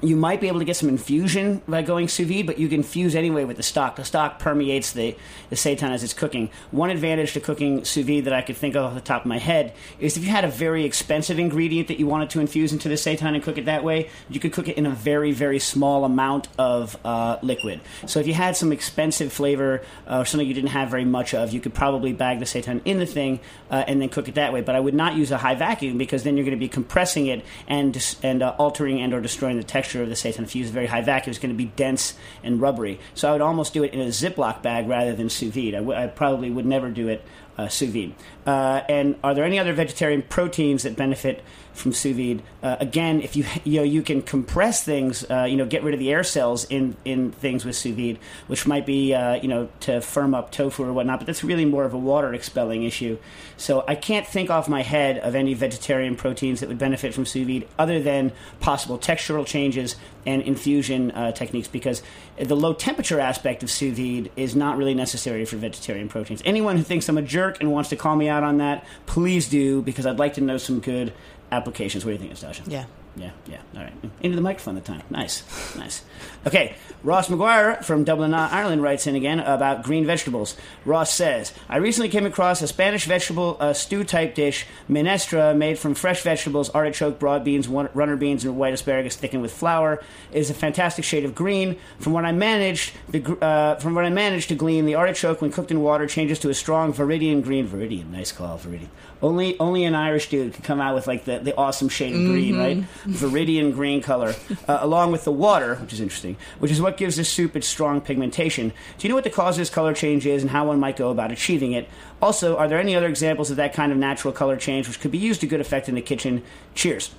you 0.00 0.14
might 0.14 0.40
be 0.40 0.46
able 0.46 0.60
to 0.60 0.64
get 0.64 0.76
some 0.76 0.88
infusion 0.88 1.60
by 1.66 1.82
going 1.82 2.06
sous 2.06 2.26
vide, 2.26 2.46
but 2.46 2.58
you 2.58 2.68
can 2.68 2.84
fuse 2.84 3.16
anyway 3.16 3.44
with 3.44 3.56
the 3.56 3.62
stock. 3.64 3.96
The 3.96 4.04
stock 4.04 4.38
permeates 4.38 4.92
the, 4.92 5.16
the 5.50 5.56
seitan 5.56 5.90
as 5.90 6.04
it's 6.04 6.14
cooking. 6.14 6.50
One 6.70 6.90
advantage 6.90 7.32
to 7.32 7.40
cooking 7.40 7.84
sous 7.84 8.06
vide 8.06 8.24
that 8.26 8.32
I 8.32 8.42
could 8.42 8.56
think 8.56 8.76
of 8.76 8.84
off 8.84 8.94
the 8.94 9.00
top 9.00 9.22
of 9.22 9.26
my 9.26 9.38
head 9.38 9.74
is 9.98 10.16
if 10.16 10.24
you 10.24 10.30
had 10.30 10.44
a 10.44 10.48
very 10.48 10.84
expensive 10.84 11.40
ingredient 11.40 11.88
that 11.88 11.98
you 11.98 12.06
wanted 12.06 12.30
to 12.30 12.40
infuse 12.40 12.72
into 12.72 12.88
the 12.88 12.94
seitan 12.94 13.34
and 13.34 13.42
cook 13.42 13.58
it 13.58 13.64
that 13.64 13.82
way, 13.82 14.08
you 14.28 14.38
could 14.38 14.52
cook 14.52 14.68
it 14.68 14.76
in 14.76 14.86
a 14.86 14.90
very, 14.90 15.32
very 15.32 15.58
small 15.58 16.04
amount 16.04 16.46
of 16.58 16.96
uh, 17.04 17.38
liquid. 17.42 17.80
So 18.06 18.20
if 18.20 18.28
you 18.28 18.34
had 18.34 18.56
some 18.56 18.70
expensive 18.70 19.32
flavor 19.32 19.82
uh, 20.06 20.18
or 20.18 20.24
something 20.24 20.46
you 20.46 20.54
didn't 20.54 20.70
have 20.70 20.90
very 20.90 21.04
much 21.04 21.34
of, 21.34 21.52
you 21.52 21.60
could 21.60 21.74
probably 21.74 22.12
bag 22.12 22.38
the 22.38 22.44
seitan 22.44 22.82
in 22.84 23.00
the 23.00 23.06
thing 23.06 23.40
uh, 23.68 23.84
and 23.88 24.00
then 24.00 24.10
cook 24.10 24.28
it 24.28 24.36
that 24.36 24.52
way. 24.52 24.60
But 24.60 24.76
I 24.76 24.80
would 24.80 24.94
not 24.94 25.16
use 25.16 25.32
a 25.32 25.38
high 25.38 25.56
vacuum 25.56 25.98
because 25.98 26.22
then 26.22 26.36
you're 26.36 26.44
going 26.44 26.56
to 26.56 26.60
be 26.60 26.68
compressing 26.68 27.26
it 27.26 27.44
and, 27.66 28.16
and 28.22 28.44
uh, 28.44 28.54
altering 28.58 29.00
and 29.00 29.12
or 29.12 29.20
destroying 29.20 29.56
the 29.56 29.64
texture 29.64 29.87
of 29.96 30.08
the 30.08 30.14
seitan. 30.14 30.40
If 30.42 30.54
you 30.54 30.60
use 30.60 30.70
a 30.70 30.72
very 30.72 30.86
high 30.86 31.00
vacuum, 31.00 31.30
it's 31.30 31.38
going 31.38 31.54
to 31.54 31.56
be 31.56 31.66
dense 31.76 32.14
and 32.42 32.60
rubbery. 32.60 33.00
So 33.14 33.28
I 33.28 33.32
would 33.32 33.40
almost 33.40 33.72
do 33.72 33.82
it 33.82 33.92
in 33.92 34.00
a 34.00 34.06
Ziploc 34.06 34.62
bag 34.62 34.88
rather 34.88 35.14
than 35.14 35.28
sous 35.30 35.52
vide. 35.52 35.74
I, 35.74 35.78
w- 35.78 35.98
I 35.98 36.06
probably 36.06 36.50
would 36.50 36.66
never 36.66 36.90
do 36.90 37.08
it 37.08 37.24
uh, 37.58 37.68
sous 37.68 37.90
vide. 37.90 38.14
Uh, 38.46 38.82
and 38.88 39.16
are 39.22 39.34
there 39.34 39.44
any 39.44 39.58
other 39.58 39.72
vegetarian 39.72 40.22
proteins 40.22 40.84
that 40.84 40.96
benefit 40.96 41.42
from 41.74 41.92
sous 41.92 42.16
vide? 42.16 42.42
Uh, 42.62 42.76
again, 42.80 43.20
if 43.20 43.36
you 43.36 43.44
you 43.64 43.80
know 43.80 43.82
you 43.82 44.00
can 44.02 44.22
compress 44.22 44.84
things, 44.84 45.28
uh, 45.30 45.44
you 45.44 45.56
know, 45.56 45.66
get 45.66 45.82
rid 45.82 45.92
of 45.92 46.00
the 46.00 46.10
air 46.10 46.24
cells 46.24 46.64
in 46.64 46.96
in 47.04 47.32
things 47.32 47.64
with 47.64 47.76
sous 47.76 47.94
vide, 47.94 48.18
which 48.46 48.66
might 48.66 48.86
be 48.86 49.12
uh, 49.12 49.34
you 49.34 49.48
know 49.48 49.68
to 49.80 50.00
firm 50.00 50.34
up 50.34 50.50
tofu 50.52 50.84
or 50.84 50.92
whatnot. 50.92 51.18
But 51.18 51.26
that's 51.26 51.44
really 51.44 51.64
more 51.64 51.84
of 51.84 51.92
a 51.92 51.98
water 51.98 52.32
expelling 52.32 52.84
issue. 52.84 53.18
So 53.56 53.84
I 53.86 53.96
can't 53.96 54.26
think 54.26 54.50
off 54.50 54.68
my 54.68 54.82
head 54.82 55.18
of 55.18 55.34
any 55.34 55.54
vegetarian 55.54 56.16
proteins 56.16 56.60
that 56.60 56.68
would 56.68 56.78
benefit 56.78 57.12
from 57.12 57.26
sous 57.26 57.46
vide, 57.46 57.68
other 57.78 58.00
than 58.00 58.32
possible 58.60 58.98
textural 58.98 59.44
changes 59.44 59.96
and 60.28 60.42
infusion 60.42 61.10
uh, 61.12 61.32
techniques, 61.32 61.68
because 61.68 62.02
the 62.36 62.54
low 62.64 62.72
temperature 62.74 63.18
aspect 63.30 63.62
of 63.62 63.70
sous 63.70 63.92
vide 63.96 64.30
is 64.36 64.54
not 64.54 64.76
really 64.76 64.94
necessary 64.94 65.44
for 65.44 65.56
vegetarian 65.56 66.08
proteins. 66.08 66.42
Anyone 66.44 66.76
who 66.76 66.84
thinks 66.84 67.08
I'm 67.08 67.18
a 67.18 67.22
jerk 67.36 67.60
and 67.60 67.72
wants 67.72 67.88
to 67.90 67.96
call 67.96 68.16
me 68.22 68.28
out 68.28 68.44
on 68.44 68.58
that, 68.58 68.84
please 69.06 69.48
do, 69.48 69.82
because 69.82 70.04
I'd 70.06 70.18
like 70.18 70.34
to 70.34 70.42
know 70.42 70.58
some 70.58 70.80
good 70.80 71.12
applications. 71.50 72.04
What 72.04 72.10
do 72.10 72.22
you 72.22 72.22
think, 72.24 72.32
Nastasha? 72.38 72.70
Yeah. 72.70 72.84
Yeah, 73.18 73.30
yeah. 73.46 73.60
All 73.74 73.82
right. 73.82 73.92
Into 74.20 74.36
the 74.36 74.42
microphone 74.42 74.76
the 74.76 74.80
time. 74.80 75.02
Nice. 75.10 75.42
Nice. 75.76 76.04
Okay. 76.46 76.76
Ross 77.04 77.28
McGuire 77.28 77.84
from 77.84 78.02
Dublin, 78.04 78.34
uh, 78.34 78.48
Ireland 78.50 78.82
writes 78.82 79.06
in 79.06 79.14
again 79.14 79.38
about 79.38 79.84
green 79.84 80.04
vegetables. 80.04 80.56
Ross 80.84 81.14
says, 81.14 81.52
I 81.68 81.76
recently 81.76 82.08
came 82.08 82.26
across 82.26 82.60
a 82.60 82.66
Spanish 82.66 83.04
vegetable 83.04 83.56
uh, 83.60 83.72
stew 83.72 84.02
type 84.02 84.34
dish, 84.34 84.66
minestra, 84.90 85.56
made 85.56 85.78
from 85.78 85.94
fresh 85.94 86.22
vegetables, 86.22 86.70
artichoke, 86.70 87.18
broad 87.20 87.44
beans, 87.44 87.68
runner 87.68 88.16
beans, 88.16 88.44
and 88.44 88.56
white 88.56 88.74
asparagus 88.74 89.14
thickened 89.14 89.42
with 89.42 89.52
flour. 89.52 90.02
It 90.32 90.38
is 90.38 90.50
a 90.50 90.54
fantastic 90.54 91.04
shade 91.04 91.24
of 91.24 91.34
green. 91.34 91.76
From 92.00 92.12
what 92.14 92.24
I 92.24 92.32
managed, 92.32 92.94
the, 93.08 93.22
uh, 93.44 93.76
from 93.76 93.94
what 93.94 94.04
I 94.04 94.10
managed 94.10 94.48
to 94.48 94.56
glean, 94.56 94.86
the 94.86 94.96
artichoke, 94.96 95.40
when 95.40 95.52
cooked 95.52 95.70
in 95.70 95.80
water, 95.80 96.06
changes 96.06 96.40
to 96.40 96.50
a 96.50 96.54
strong 96.54 96.92
viridian 96.92 97.42
green. 97.42 97.68
Viridian, 97.68 98.10
nice 98.10 98.32
call, 98.32 98.58
viridian. 98.58 98.88
Only, 99.20 99.58
only 99.58 99.84
an 99.84 99.96
Irish 99.96 100.28
dude 100.28 100.54
could 100.54 100.62
come 100.62 100.80
out 100.80 100.94
with 100.94 101.08
like 101.08 101.24
the, 101.24 101.40
the 101.40 101.56
awesome 101.56 101.88
shade 101.88 102.14
of 102.14 102.20
green, 102.20 102.56
right? 102.56 102.84
Viridian 103.04 103.74
green 103.74 104.00
color, 104.00 104.34
uh, 104.68 104.78
along 104.80 105.10
with 105.10 105.24
the 105.24 105.32
water, 105.32 105.74
which 105.76 105.92
is 105.92 106.00
interesting, 106.00 106.36
which 106.60 106.70
is 106.70 106.80
what 106.80 106.96
gives 106.96 107.16
this 107.16 107.28
soup 107.28 107.56
its 107.56 107.66
strong 107.66 108.00
pigmentation. 108.00 108.68
Do 108.68 108.74
you 109.06 109.08
know 109.08 109.16
what 109.16 109.24
the 109.24 109.30
cause 109.30 109.56
of 109.56 109.60
this 109.60 109.70
color 109.70 109.92
change 109.92 110.24
is 110.24 110.42
and 110.42 110.50
how 110.50 110.68
one 110.68 110.78
might 110.78 110.96
go 110.96 111.10
about 111.10 111.32
achieving 111.32 111.72
it? 111.72 111.88
Also, 112.22 112.56
are 112.56 112.68
there 112.68 112.78
any 112.78 112.94
other 112.94 113.08
examples 113.08 113.50
of 113.50 113.56
that 113.56 113.74
kind 113.74 113.90
of 113.90 113.98
natural 113.98 114.32
color 114.32 114.56
change 114.56 114.86
which 114.86 115.00
could 115.00 115.10
be 115.10 115.18
used 115.18 115.40
to 115.40 115.48
good 115.48 115.60
effect 115.60 115.88
in 115.88 115.96
the 115.96 116.02
kitchen? 116.02 116.44
Cheers. 116.76 117.10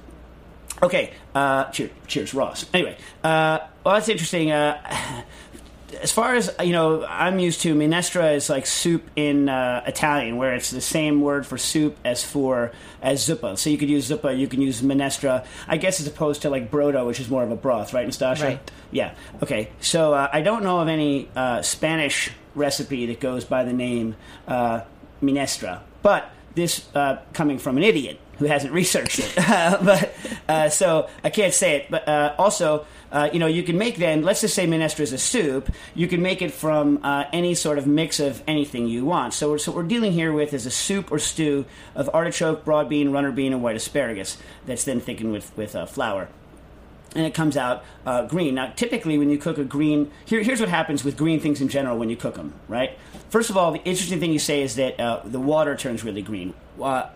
Okay, 0.81 1.11
uh, 1.35 1.65
cheers, 1.71 1.91
cheers, 2.07 2.33
Ross. 2.33 2.65
Anyway, 2.73 2.95
uh, 3.23 3.59
well, 3.83 3.95
that's 3.95 4.07
interesting. 4.07 4.51
Uh, 4.51 4.81
as 6.01 6.11
far 6.11 6.35
as 6.35 6.53
you 6.63 6.71
know, 6.71 7.05
I'm 7.05 7.39
used 7.39 7.61
to 7.61 7.75
minestra 7.75 8.35
is 8.35 8.49
like 8.49 8.65
soup 8.65 9.09
in 9.15 9.49
uh, 9.49 9.83
Italian, 9.85 10.37
where 10.37 10.53
it's 10.53 10.71
the 10.71 10.81
same 10.81 11.21
word 11.21 11.45
for 11.45 11.57
soup 11.57 11.97
as 12.03 12.23
for 12.23 12.71
as 13.01 13.27
zuppa. 13.27 13.57
So 13.57 13.69
you 13.69 13.77
could 13.77 13.89
use 13.89 14.09
zuppa, 14.09 14.37
you 14.37 14.47
can 14.47 14.61
use 14.61 14.81
minestra. 14.81 15.45
I 15.67 15.77
guess 15.77 15.99
as 15.99 16.07
opposed 16.07 16.43
to 16.43 16.49
like 16.49 16.71
brodo, 16.71 17.05
which 17.05 17.19
is 17.19 17.29
more 17.29 17.43
of 17.43 17.51
a 17.51 17.55
broth, 17.55 17.93
right, 17.93 18.07
Nastasha? 18.07 18.43
Right. 18.43 18.71
Yeah. 18.91 19.13
Okay. 19.41 19.69
So 19.79 20.13
uh, 20.13 20.29
I 20.31 20.41
don't 20.41 20.63
know 20.63 20.79
of 20.79 20.87
any 20.87 21.29
uh, 21.35 21.61
Spanish 21.61 22.31
recipe 22.55 23.05
that 23.07 23.19
goes 23.19 23.45
by 23.45 23.63
the 23.63 23.73
name 23.73 24.15
uh, 24.47 24.81
minestra, 25.21 25.81
but 26.01 26.31
this 26.55 26.87
uh, 26.95 27.21
coming 27.33 27.57
from 27.57 27.77
an 27.77 27.83
idiot 27.83 28.19
who 28.39 28.45
hasn't 28.45 28.73
researched 28.73 29.19
it. 29.19 29.33
but 29.37 30.15
uh, 30.47 30.69
so 30.69 31.09
I 31.23 31.29
can't 31.29 31.53
say 31.53 31.75
it. 31.77 31.91
But 31.91 32.07
uh, 32.07 32.35
also, 32.37 32.85
uh, 33.11 33.29
you 33.33 33.39
know, 33.39 33.47
you 33.47 33.63
can 33.63 33.77
make 33.77 33.97
then. 33.97 34.23
Let's 34.23 34.41
just 34.41 34.55
say 34.55 34.67
minestra 34.67 35.01
is 35.01 35.13
a 35.13 35.17
soup. 35.17 35.73
You 35.95 36.07
can 36.07 36.21
make 36.21 36.41
it 36.41 36.51
from 36.51 36.99
uh, 37.03 37.25
any 37.33 37.55
sort 37.55 37.77
of 37.77 37.87
mix 37.87 38.19
of 38.19 38.43
anything 38.47 38.87
you 38.87 39.05
want. 39.05 39.33
So, 39.33 39.57
so 39.57 39.71
what 39.71 39.77
we're 39.77 39.89
dealing 39.89 40.11
here 40.11 40.31
with 40.31 40.53
is 40.53 40.65
a 40.65 40.71
soup 40.71 41.11
or 41.11 41.19
stew 41.19 41.65
of 41.95 42.09
artichoke, 42.13 42.63
broad 42.65 42.89
bean, 42.89 43.11
runner 43.11 43.31
bean, 43.31 43.53
and 43.53 43.63
white 43.63 43.75
asparagus 43.75 44.37
that's 44.65 44.83
then 44.83 44.99
thickened 44.99 45.31
with 45.31 45.55
with 45.57 45.75
uh, 45.75 45.85
flour 45.85 46.29
and 47.15 47.25
it 47.25 47.33
comes 47.33 47.57
out 47.57 47.83
uh, 48.05 48.25
green. 48.25 48.55
Now, 48.55 48.71
typically, 48.75 49.17
when 49.17 49.29
you 49.29 49.37
cook 49.37 49.57
a 49.57 49.63
green, 49.63 50.11
here, 50.25 50.43
here's 50.43 50.59
what 50.59 50.69
happens 50.69 51.03
with 51.03 51.17
green 51.17 51.39
things 51.39 51.61
in 51.61 51.67
general 51.67 51.97
when 51.97 52.09
you 52.09 52.15
cook 52.15 52.35
them, 52.35 52.53
right? 52.67 52.97
First 53.29 53.49
of 53.49 53.57
all, 53.57 53.71
the 53.71 53.83
interesting 53.83 54.19
thing 54.19 54.31
you 54.31 54.39
say 54.39 54.61
is 54.61 54.75
that 54.75 54.99
uh, 54.99 55.21
the 55.25 55.39
water 55.39 55.75
turns 55.75 56.03
really 56.03 56.21
green. 56.21 56.53
Uh, 56.81 57.09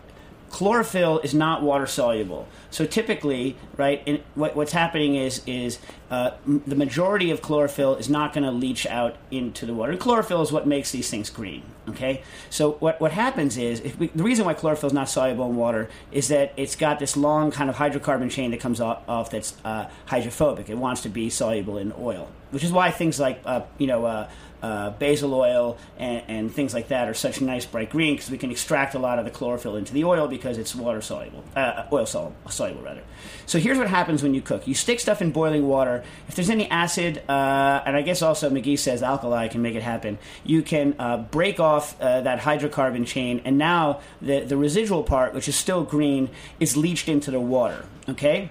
chlorophyll 0.53 1.17
is 1.19 1.33
not 1.33 1.63
water 1.63 1.87
soluble, 1.87 2.47
so 2.69 2.85
typically, 2.85 3.57
right, 3.75 4.03
in, 4.05 4.23
what, 4.35 4.55
what's 4.55 4.71
happening 4.71 5.15
is 5.15 5.41
is 5.47 5.79
uh, 6.11 6.29
m- 6.45 6.61
the 6.67 6.75
majority 6.75 7.31
of 7.31 7.41
chlorophyll 7.41 7.95
is 7.95 8.07
not 8.07 8.33
going 8.33 8.43
to 8.43 8.51
leach 8.51 8.85
out 8.85 9.15
into 9.31 9.65
the 9.65 9.73
water. 9.73 9.91
And 9.93 9.99
chlorophyll 9.99 10.43
is 10.43 10.51
what 10.51 10.67
makes 10.67 10.91
these 10.91 11.09
things 11.09 11.31
green. 11.31 11.63
Okay, 11.89 12.21
so 12.51 12.73
what 12.73 13.01
what 13.01 13.11
happens 13.11 13.57
is 13.57 13.81
we, 13.97 14.07
the 14.13 14.23
reason 14.23 14.45
why 14.45 14.53
chlorophyll 14.53 14.87
is 14.87 14.93
not 14.93 15.09
soluble 15.09 15.49
in 15.49 15.55
water 15.55 15.89
is 16.11 16.27
that 16.27 16.53
it's 16.55 16.75
got 16.75 16.99
this 16.99 17.17
long 17.17 17.49
kind 17.49 17.67
of 17.67 17.75
hydrocarbon 17.77 18.29
chain 18.29 18.51
that 18.51 18.59
comes 18.59 18.79
off, 18.79 19.01
off 19.09 19.31
that's 19.31 19.55
uh, 19.65 19.89
hydrophobic. 20.05 20.69
It 20.69 20.77
wants 20.77 21.01
to 21.01 21.09
be 21.09 21.31
soluble 21.31 21.79
in 21.79 21.91
oil, 21.99 22.29
which 22.51 22.63
is 22.63 22.71
why 22.71 22.91
things 22.91 23.19
like 23.19 23.41
uh, 23.43 23.61
you 23.79 23.87
know. 23.87 24.27
Uh, 24.63 24.91
basil 24.91 25.33
oil 25.33 25.77
and, 25.97 26.23
and 26.29 26.53
things 26.53 26.73
like 26.73 26.87
that 26.87 27.09
are 27.09 27.13
such 27.13 27.41
nice 27.41 27.65
bright 27.65 27.89
green 27.89 28.15
because 28.15 28.31
we 28.31 28.37
can 28.37 28.49
extract 28.49 28.95
a 28.95 28.99
lot 28.99 29.19
of 29.19 29.25
the 29.25 29.31
chlorophyll 29.31 29.75
into 29.75 29.91
the 29.91 30.05
oil 30.05 30.25
because 30.25 30.57
it's 30.57 30.73
water 30.73 31.01
soluble, 31.01 31.43
uh, 31.53 31.83
oil 31.91 32.05
soluble, 32.05 32.33
soluble 32.49 32.81
rather. 32.81 33.03
So 33.45 33.59
here's 33.59 33.77
what 33.77 33.89
happens 33.89 34.23
when 34.23 34.33
you 34.33 34.41
cook: 34.41 34.65
you 34.65 34.73
stick 34.73 35.01
stuff 35.01 35.21
in 35.21 35.31
boiling 35.31 35.67
water. 35.67 36.05
If 36.29 36.35
there's 36.35 36.49
any 36.49 36.69
acid, 36.69 37.21
uh, 37.27 37.83
and 37.85 37.97
I 37.97 38.03
guess 38.03 38.21
also 38.21 38.49
McGee 38.49 38.79
says 38.79 39.03
alkali 39.03 39.49
can 39.49 39.61
make 39.61 39.75
it 39.75 39.83
happen, 39.83 40.17
you 40.45 40.61
can 40.61 40.95
uh, 40.97 41.17
break 41.17 41.59
off 41.59 41.99
uh, 41.99 42.21
that 42.21 42.39
hydrocarbon 42.39 43.05
chain, 43.05 43.41
and 43.43 43.57
now 43.57 43.99
the 44.21 44.39
the 44.41 44.55
residual 44.55 45.03
part, 45.03 45.33
which 45.33 45.49
is 45.49 45.57
still 45.57 45.83
green, 45.83 46.29
is 46.61 46.77
leached 46.77 47.09
into 47.09 47.31
the 47.31 47.39
water. 47.41 47.85
Okay. 48.07 48.49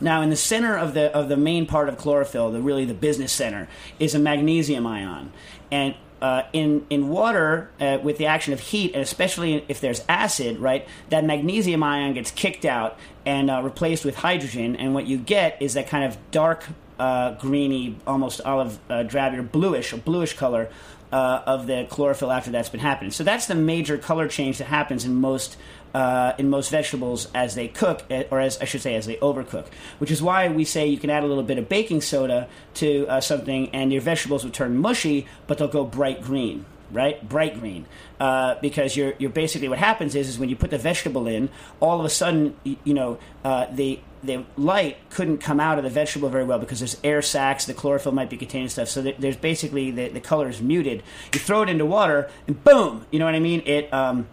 Now, 0.00 0.22
in 0.22 0.30
the 0.30 0.36
center 0.36 0.76
of 0.76 0.94
the 0.94 1.14
of 1.14 1.28
the 1.28 1.36
main 1.36 1.66
part 1.66 1.88
of 1.88 1.96
chlorophyll, 1.96 2.50
the 2.52 2.60
really 2.60 2.84
the 2.84 2.94
business 2.94 3.32
center, 3.32 3.68
is 3.98 4.14
a 4.14 4.18
magnesium 4.18 4.86
ion, 4.86 5.32
and 5.70 5.94
uh, 6.20 6.42
in 6.52 6.86
in 6.90 7.08
water 7.08 7.70
uh, 7.80 7.98
with 8.02 8.18
the 8.18 8.26
action 8.26 8.52
of 8.52 8.60
heat, 8.60 8.92
and 8.94 9.02
especially 9.02 9.64
if 9.68 9.80
there's 9.80 10.04
acid, 10.08 10.58
right, 10.58 10.86
that 11.10 11.24
magnesium 11.24 11.82
ion 11.82 12.14
gets 12.14 12.30
kicked 12.30 12.64
out 12.64 12.98
and 13.24 13.50
uh, 13.50 13.60
replaced 13.62 14.04
with 14.04 14.16
hydrogen, 14.16 14.76
and 14.76 14.94
what 14.94 15.06
you 15.06 15.18
get 15.18 15.60
is 15.60 15.74
that 15.74 15.88
kind 15.88 16.04
of 16.04 16.16
dark 16.30 16.66
uh, 16.98 17.32
greeny, 17.34 17.96
almost 18.06 18.40
olive 18.42 18.78
uh, 18.90 19.02
drab 19.02 19.34
or 19.34 19.42
bluish, 19.42 19.92
or 19.92 19.98
bluish 19.98 20.34
color 20.34 20.68
uh, 21.12 21.42
of 21.46 21.66
the 21.66 21.86
chlorophyll 21.88 22.30
after 22.30 22.50
that's 22.50 22.68
been 22.68 22.80
happening. 22.80 23.10
So 23.10 23.24
that's 23.24 23.46
the 23.46 23.54
major 23.54 23.98
color 23.98 24.28
change 24.28 24.58
that 24.58 24.66
happens 24.66 25.04
in 25.04 25.14
most 25.14 25.56
uh, 25.94 26.32
in 26.38 26.48
most 26.48 26.70
vegetables 26.70 27.28
as 27.34 27.54
they 27.54 27.68
cook, 27.68 28.04
eh, 28.10 28.24
or 28.30 28.40
as 28.40 28.58
I 28.60 28.64
should 28.64 28.82
say, 28.82 28.94
as 28.94 29.06
they 29.06 29.16
overcook. 29.16 29.66
Which 29.98 30.10
is 30.10 30.22
why 30.22 30.48
we 30.48 30.64
say 30.64 30.86
you 30.86 30.98
can 30.98 31.10
add 31.10 31.22
a 31.22 31.26
little 31.26 31.42
bit 31.42 31.58
of 31.58 31.68
baking 31.68 32.00
soda 32.02 32.48
to 32.74 33.06
uh, 33.08 33.20
something, 33.20 33.70
and 33.70 33.92
your 33.92 34.02
vegetables 34.02 34.44
will 34.44 34.50
turn 34.50 34.76
mushy, 34.76 35.26
but 35.46 35.58
they'll 35.58 35.68
go 35.68 35.84
bright 35.84 36.22
green. 36.22 36.64
Right, 36.90 37.28
bright 37.28 37.60
green, 37.60 37.84
uh, 38.18 38.54
because 38.62 38.96
you're 38.96 39.12
you're 39.18 39.28
basically 39.28 39.68
what 39.68 39.78
happens 39.78 40.14
is 40.14 40.26
is 40.26 40.38
when 40.38 40.48
you 40.48 40.56
put 40.56 40.70
the 40.70 40.78
vegetable 40.78 41.26
in, 41.26 41.50
all 41.80 42.00
of 42.00 42.06
a 42.06 42.08
sudden 42.08 42.56
you, 42.64 42.76
you 42.82 42.94
know 42.94 43.18
uh, 43.44 43.66
the 43.70 44.00
the 44.22 44.44
light 44.56 44.96
couldn't 45.10 45.38
come 45.38 45.60
out 45.60 45.78
of 45.78 45.84
the 45.84 45.90
vegetable 45.90 46.28
very 46.28 46.44
well 46.44 46.58
because 46.58 46.80
there's 46.80 46.96
air 47.04 47.22
sacs, 47.22 47.66
the 47.66 47.74
chlorophyll 47.74 48.12
might 48.12 48.30
be 48.30 48.36
containing 48.36 48.68
stuff. 48.68 48.88
So 48.88 49.02
there's 49.02 49.36
basically 49.36 49.90
the, 49.90 50.08
the 50.08 50.20
color 50.20 50.48
is 50.48 50.60
muted. 50.60 51.02
You 51.34 51.40
throw 51.40 51.62
it 51.62 51.68
into 51.68 51.86
water, 51.86 52.30
and 52.46 52.62
boom, 52.64 53.06
you 53.10 53.18
know 53.18 53.26
what 53.26 53.34
I 53.34 53.40
mean? 53.40 53.62
It 53.66 53.92
um, 53.92 54.26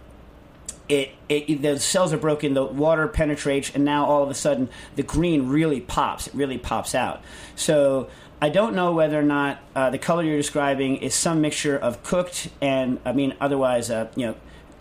it, 0.87 1.11
it 1.29 1.61
the 1.61 1.79
cells 1.79 2.13
are 2.13 2.17
broken, 2.17 2.53
the 2.53 2.63
water 2.63 3.07
penetrates, 3.07 3.71
and 3.73 3.83
now 3.85 4.05
all 4.05 4.23
of 4.23 4.29
a 4.29 4.33
sudden 4.33 4.69
the 4.95 5.03
green 5.03 5.49
really 5.49 5.81
pops. 5.81 6.27
It 6.27 6.35
really 6.35 6.57
pops 6.57 6.93
out. 6.93 7.21
So 7.55 8.09
I 8.41 8.49
don't 8.49 8.75
know 8.75 8.91
whether 8.93 9.19
or 9.19 9.23
not 9.23 9.59
uh, 9.75 9.89
the 9.89 9.97
color 9.97 10.23
you're 10.23 10.37
describing 10.37 10.97
is 10.97 11.15
some 11.15 11.41
mixture 11.41 11.77
of 11.77 12.03
cooked 12.03 12.49
and 12.61 12.99
I 13.05 13.13
mean 13.13 13.35
otherwise 13.39 13.89
uh, 13.89 14.09
you 14.15 14.27
know 14.27 14.35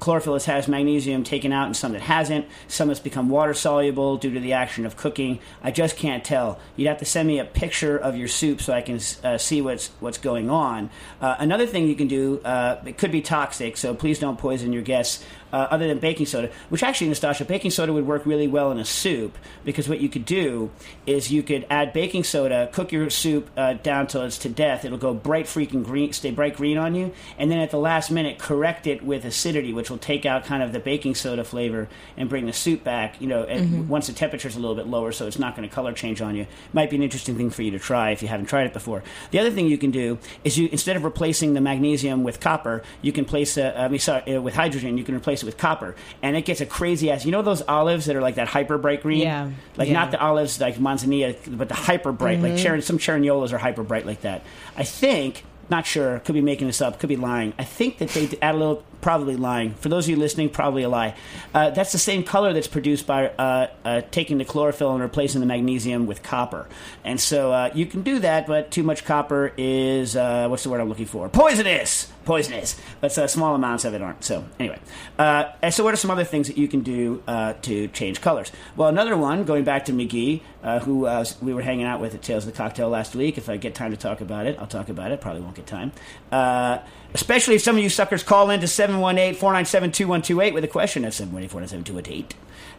chlorophyll 0.04 0.38
has 0.38 0.68
magnesium 0.68 1.24
taken 1.24 1.50
out 1.50 1.64
and 1.64 1.74
some 1.74 1.92
that 1.92 2.02
hasn't. 2.02 2.46
Some 2.68 2.88
that's 2.88 3.00
become 3.00 3.30
water 3.30 3.54
soluble 3.54 4.18
due 4.18 4.34
to 4.34 4.40
the 4.40 4.52
action 4.52 4.84
of 4.84 4.98
cooking. 4.98 5.38
I 5.62 5.70
just 5.70 5.96
can't 5.96 6.22
tell. 6.22 6.58
You'd 6.76 6.88
have 6.88 6.98
to 6.98 7.06
send 7.06 7.26
me 7.26 7.38
a 7.38 7.44
picture 7.46 7.96
of 7.96 8.14
your 8.14 8.28
soup 8.28 8.60
so 8.60 8.74
I 8.74 8.82
can 8.82 9.00
uh, 9.22 9.38
see 9.38 9.62
what's 9.62 9.88
what's 10.00 10.18
going 10.18 10.50
on. 10.50 10.90
Uh, 11.22 11.36
another 11.38 11.66
thing 11.66 11.88
you 11.88 11.94
can 11.94 12.08
do, 12.08 12.40
uh, 12.44 12.82
it 12.84 12.98
could 12.98 13.12
be 13.12 13.22
toxic, 13.22 13.78
so 13.78 13.94
please 13.94 14.18
don't 14.18 14.38
poison 14.38 14.74
your 14.74 14.82
guests. 14.82 15.24
Uh, 15.54 15.68
other 15.70 15.86
than 15.86 16.00
baking 16.00 16.26
soda, 16.26 16.50
which 16.68 16.82
actually, 16.82 17.08
Nastasha, 17.08 17.46
baking 17.46 17.70
soda 17.70 17.92
would 17.92 18.08
work 18.08 18.26
really 18.26 18.48
well 18.48 18.72
in 18.72 18.78
a 18.80 18.84
soup 18.84 19.38
because 19.64 19.88
what 19.88 20.00
you 20.00 20.08
could 20.08 20.24
do 20.24 20.68
is 21.06 21.30
you 21.30 21.44
could 21.44 21.64
add 21.70 21.92
baking 21.92 22.24
soda, 22.24 22.68
cook 22.72 22.90
your 22.90 23.08
soup 23.08 23.48
uh, 23.56 23.74
down 23.74 24.08
till 24.08 24.22
it's 24.22 24.36
to 24.38 24.48
death. 24.48 24.84
It'll 24.84 24.98
go 24.98 25.14
bright 25.14 25.44
freaking 25.44 25.84
green, 25.84 26.12
stay 26.12 26.32
bright 26.32 26.56
green 26.56 26.76
on 26.76 26.96
you, 26.96 27.12
and 27.38 27.52
then 27.52 27.60
at 27.60 27.70
the 27.70 27.78
last 27.78 28.10
minute 28.10 28.36
correct 28.36 28.88
it 28.88 29.04
with 29.04 29.24
acidity, 29.24 29.72
which 29.72 29.90
will 29.90 29.98
take 29.98 30.26
out 30.26 30.44
kind 30.44 30.60
of 30.60 30.72
the 30.72 30.80
baking 30.80 31.14
soda 31.14 31.44
flavor 31.44 31.88
and 32.16 32.28
bring 32.28 32.46
the 32.46 32.52
soup 32.52 32.82
back. 32.82 33.20
You 33.20 33.28
know, 33.28 33.44
mm-hmm. 33.44 33.86
once 33.86 34.08
the 34.08 34.12
temperature's 34.12 34.56
a 34.56 34.58
little 34.58 34.74
bit 34.74 34.88
lower, 34.88 35.12
so 35.12 35.28
it's 35.28 35.38
not 35.38 35.54
going 35.54 35.68
to 35.68 35.72
color 35.72 35.92
change 35.92 36.20
on 36.20 36.34
you. 36.34 36.48
Might 36.72 36.90
be 36.90 36.96
an 36.96 37.02
interesting 37.04 37.36
thing 37.36 37.50
for 37.50 37.62
you 37.62 37.70
to 37.70 37.78
try 37.78 38.10
if 38.10 38.22
you 38.22 38.26
haven't 38.26 38.46
tried 38.46 38.66
it 38.66 38.72
before. 38.72 39.04
The 39.30 39.38
other 39.38 39.52
thing 39.52 39.68
you 39.68 39.78
can 39.78 39.92
do 39.92 40.18
is 40.42 40.58
you 40.58 40.68
instead 40.72 40.96
of 40.96 41.04
replacing 41.04 41.54
the 41.54 41.60
magnesium 41.60 42.24
with 42.24 42.40
copper, 42.40 42.82
you 43.02 43.12
can 43.12 43.24
place 43.24 43.56
a, 43.56 43.78
I 43.78 43.86
mean, 43.86 44.00
sorry, 44.00 44.34
uh, 44.34 44.40
with 44.40 44.56
hydrogen, 44.56 44.98
you 44.98 45.04
can 45.04 45.14
replace 45.14 45.43
it 45.44 45.46
with 45.46 45.58
copper, 45.58 45.94
and 46.22 46.36
it 46.36 46.44
gets 46.44 46.60
a 46.60 46.66
crazy 46.66 47.10
ass. 47.10 47.24
You 47.24 47.32
know 47.32 47.42
those 47.42 47.62
olives 47.62 48.06
that 48.06 48.16
are 48.16 48.20
like 48.22 48.34
that 48.36 48.48
hyper 48.48 48.78
bright 48.78 49.02
green, 49.02 49.20
Yeah. 49.22 49.50
like 49.76 49.88
Yeah. 49.88 49.94
not 49.94 50.10
the 50.10 50.20
olives 50.20 50.60
like 50.60 50.76
manzanilla, 50.76 51.36
but 51.56 51.68
the 51.68 51.74
hyper 51.74 52.12
bright, 52.12 52.40
like 52.40 52.58
Sharon, 52.58 52.82
some 52.82 52.98
Cerignolas 52.98 53.52
are 53.52 53.58
hyper 53.58 53.82
bright 53.82 54.06
like 54.06 54.22
that. 54.22 54.42
I 54.76 54.82
think, 54.84 55.44
not 55.70 55.86
sure, 55.86 56.18
could 56.20 56.34
be 56.34 56.40
making 56.42 56.66
this 56.66 56.82
up, 56.82 56.98
could 56.98 57.08
be 57.08 57.16
lying. 57.16 57.52
I 57.58 57.64
think 57.64 57.98
that 57.98 58.10
they 58.10 58.28
add 58.42 58.54
a 58.54 58.58
little, 58.58 58.82
probably 59.00 59.36
lying. 59.36 59.74
For 59.74 59.88
those 59.88 60.04
of 60.06 60.10
you 60.10 60.16
listening, 60.16 60.48
probably 60.50 60.82
a 60.82 60.88
lie. 60.88 61.14
Uh, 61.54 61.70
that's 61.70 61.92
the 61.92 61.98
same 61.98 62.22
color 62.22 62.52
that's 62.52 62.66
produced 62.66 63.06
by 63.06 63.28
uh, 63.28 63.68
uh, 63.84 64.00
taking 64.10 64.38
the 64.38 64.44
chlorophyll 64.44 64.92
and 64.92 65.00
replacing 65.02 65.40
the 65.40 65.46
magnesium 65.46 66.06
with 66.06 66.22
copper. 66.22 66.66
And 67.04 67.20
so 67.20 67.52
uh, 67.52 67.70
you 67.74 67.86
can 67.86 68.02
do 68.02 68.18
that, 68.20 68.46
but 68.46 68.70
too 68.70 68.82
much 68.82 69.04
copper 69.04 69.52
is, 69.56 70.16
uh, 70.16 70.48
what's 70.48 70.62
the 70.64 70.70
word 70.70 70.80
I'm 70.80 70.88
looking 70.88 71.06
for? 71.06 71.28
Poisonous! 71.28 72.08
Poisonous. 72.24 72.80
But 73.00 73.16
uh, 73.16 73.26
small 73.26 73.54
amounts 73.54 73.84
of 73.84 73.94
it 73.94 74.02
aren't. 74.02 74.24
So, 74.24 74.44
anyway. 74.58 74.78
Uh, 75.18 75.70
so, 75.70 75.84
what 75.84 75.94
are 75.94 75.96
some 75.96 76.10
other 76.10 76.24
things 76.24 76.48
that 76.48 76.58
you 76.58 76.68
can 76.68 76.80
do 76.80 77.22
uh, 77.26 77.54
to 77.62 77.88
change 77.88 78.20
colors? 78.20 78.50
Well, 78.76 78.88
another 78.88 79.16
one, 79.16 79.44
going 79.44 79.64
back 79.64 79.84
to 79.86 79.92
McGee, 79.92 80.40
uh, 80.62 80.80
who 80.80 81.06
uh, 81.06 81.24
we 81.42 81.54
were 81.54 81.62
hanging 81.62 81.86
out 81.86 82.00
with 82.00 82.14
at 82.14 82.22
Tales 82.22 82.46
of 82.46 82.52
the 82.52 82.56
Cocktail 82.56 82.88
last 82.88 83.14
week. 83.14 83.38
If 83.38 83.48
I 83.48 83.56
get 83.56 83.74
time 83.74 83.90
to 83.90 83.96
talk 83.96 84.20
about 84.20 84.46
it, 84.46 84.58
I'll 84.58 84.66
talk 84.66 84.88
about 84.88 85.12
it. 85.12 85.20
Probably 85.20 85.42
won't 85.42 85.56
get 85.56 85.66
time. 85.66 85.92
Uh, 86.32 86.78
especially 87.12 87.54
if 87.54 87.62
some 87.62 87.76
of 87.76 87.82
you 87.82 87.88
suckers 87.88 88.22
call 88.22 88.50
in 88.50 88.60
to 88.60 88.68
718 88.68 89.34
497 89.34 89.92
2128 89.92 90.54
with 90.54 90.64
a 90.64 90.68
question. 90.68 91.02
That's 91.02 91.16
718 91.16 91.48
497 91.48 91.84
2128. 91.84 92.34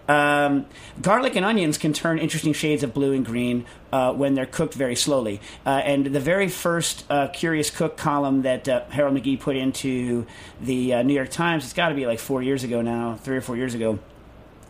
Um, 0.07 0.67
garlic 1.01 1.35
and 1.35 1.45
onions 1.45 1.77
can 1.77 1.93
turn 1.93 2.19
interesting 2.19 2.53
shades 2.53 2.83
of 2.83 2.93
blue 2.93 3.13
and 3.13 3.25
green 3.25 3.65
uh, 3.91 4.13
when 4.13 4.35
they're 4.35 4.45
cooked 4.45 4.73
very 4.73 4.95
slowly. 4.95 5.41
Uh, 5.65 5.69
and 5.69 6.05
the 6.07 6.19
very 6.19 6.47
first 6.47 7.05
uh, 7.09 7.27
Curious 7.29 7.69
Cook 7.69 7.97
column 7.97 8.43
that 8.43 8.67
uh, 8.69 8.85
Harold 8.89 9.15
McGee 9.15 9.39
put 9.39 9.55
into 9.55 10.25
the 10.61 10.95
uh, 10.95 11.03
New 11.03 11.13
York 11.13 11.29
Times, 11.29 11.63
it's 11.63 11.73
got 11.73 11.89
to 11.89 11.95
be 11.95 12.05
like 12.05 12.19
four 12.19 12.43
years 12.43 12.63
ago 12.63 12.81
now, 12.81 13.15
three 13.15 13.37
or 13.37 13.41
four 13.41 13.57
years 13.57 13.73
ago. 13.73 13.99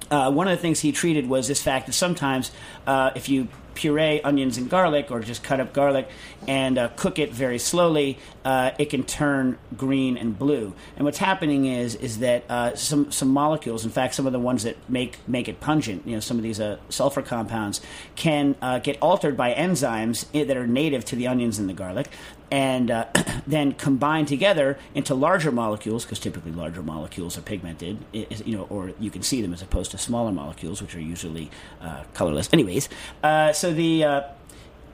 Uh, 0.09 0.31
one 0.31 0.47
of 0.47 0.55
the 0.55 0.61
things 0.61 0.79
he 0.79 0.91
treated 0.91 1.27
was 1.27 1.47
this 1.47 1.61
fact 1.61 1.87
that 1.87 1.93
sometimes 1.93 2.51
if 2.87 3.27
you 3.27 3.47
puree 3.75 4.21
onions 4.21 4.57
and 4.57 4.69
garlic 4.69 5.11
or 5.11 5.19
just 5.19 5.43
cut 5.43 5.59
up 5.59 5.73
garlic 5.73 6.09
and 6.47 6.77
uh, 6.77 6.89
cook 6.95 7.19
it 7.19 7.31
very 7.31 7.59
slowly, 7.59 8.17
uh, 8.43 8.71
it 8.79 8.89
can 8.89 9.03
turn 9.03 9.57
green 9.77 10.17
and 10.17 10.37
blue. 10.37 10.73
And 10.95 11.05
what's 11.05 11.17
happening 11.17 11.65
is 11.65 11.95
is 11.95 12.19
that 12.19 12.43
uh, 12.49 12.75
some 12.75 13.11
some 13.11 13.29
molecules, 13.29 13.85
in 13.85 13.91
fact, 13.91 14.15
some 14.15 14.25
of 14.25 14.33
the 14.33 14.39
ones 14.39 14.63
that 14.63 14.77
make 14.89 15.19
make 15.27 15.47
it 15.47 15.59
pungent, 15.59 16.07
you 16.07 16.13
know, 16.13 16.19
some 16.19 16.37
of 16.37 16.43
these 16.43 16.59
uh, 16.59 16.77
sulfur 16.89 17.21
compounds, 17.21 17.81
can 18.15 18.55
uh, 18.61 18.79
get 18.79 18.97
altered 19.01 19.37
by 19.37 19.53
enzymes 19.53 20.25
that 20.31 20.57
are 20.57 20.67
native 20.67 21.05
to 21.05 21.15
the 21.15 21.27
onions 21.27 21.59
and 21.59 21.69
the 21.69 21.73
garlic. 21.73 22.09
And 22.55 22.89
uh, 22.89 23.05
then 23.47 23.73
combine 23.73 24.25
together 24.25 24.77
into 24.93 25.13
larger 25.13 25.51
molecules, 25.51 26.05
because 26.05 26.19
typically 26.19 26.53
larger 26.53 26.81
molecules 26.81 27.37
are 27.37 27.41
pigmented, 27.41 27.97
you 28.13 28.55
know, 28.55 28.65
or 28.69 28.93
you 28.97 29.11
can 29.11 29.23
see 29.23 29.41
them 29.41 29.53
as 29.53 29.61
opposed 29.61 29.91
to 29.91 29.97
smaller 29.97 30.31
molecules, 30.31 30.81
which 30.81 30.95
are 30.95 31.01
usually 31.01 31.51
uh, 31.81 32.03
colorless. 32.13 32.49
Anyways, 32.53 32.87
uh, 33.23 33.51
so 33.51 33.73
the 33.73 34.05
uh, 34.05 34.21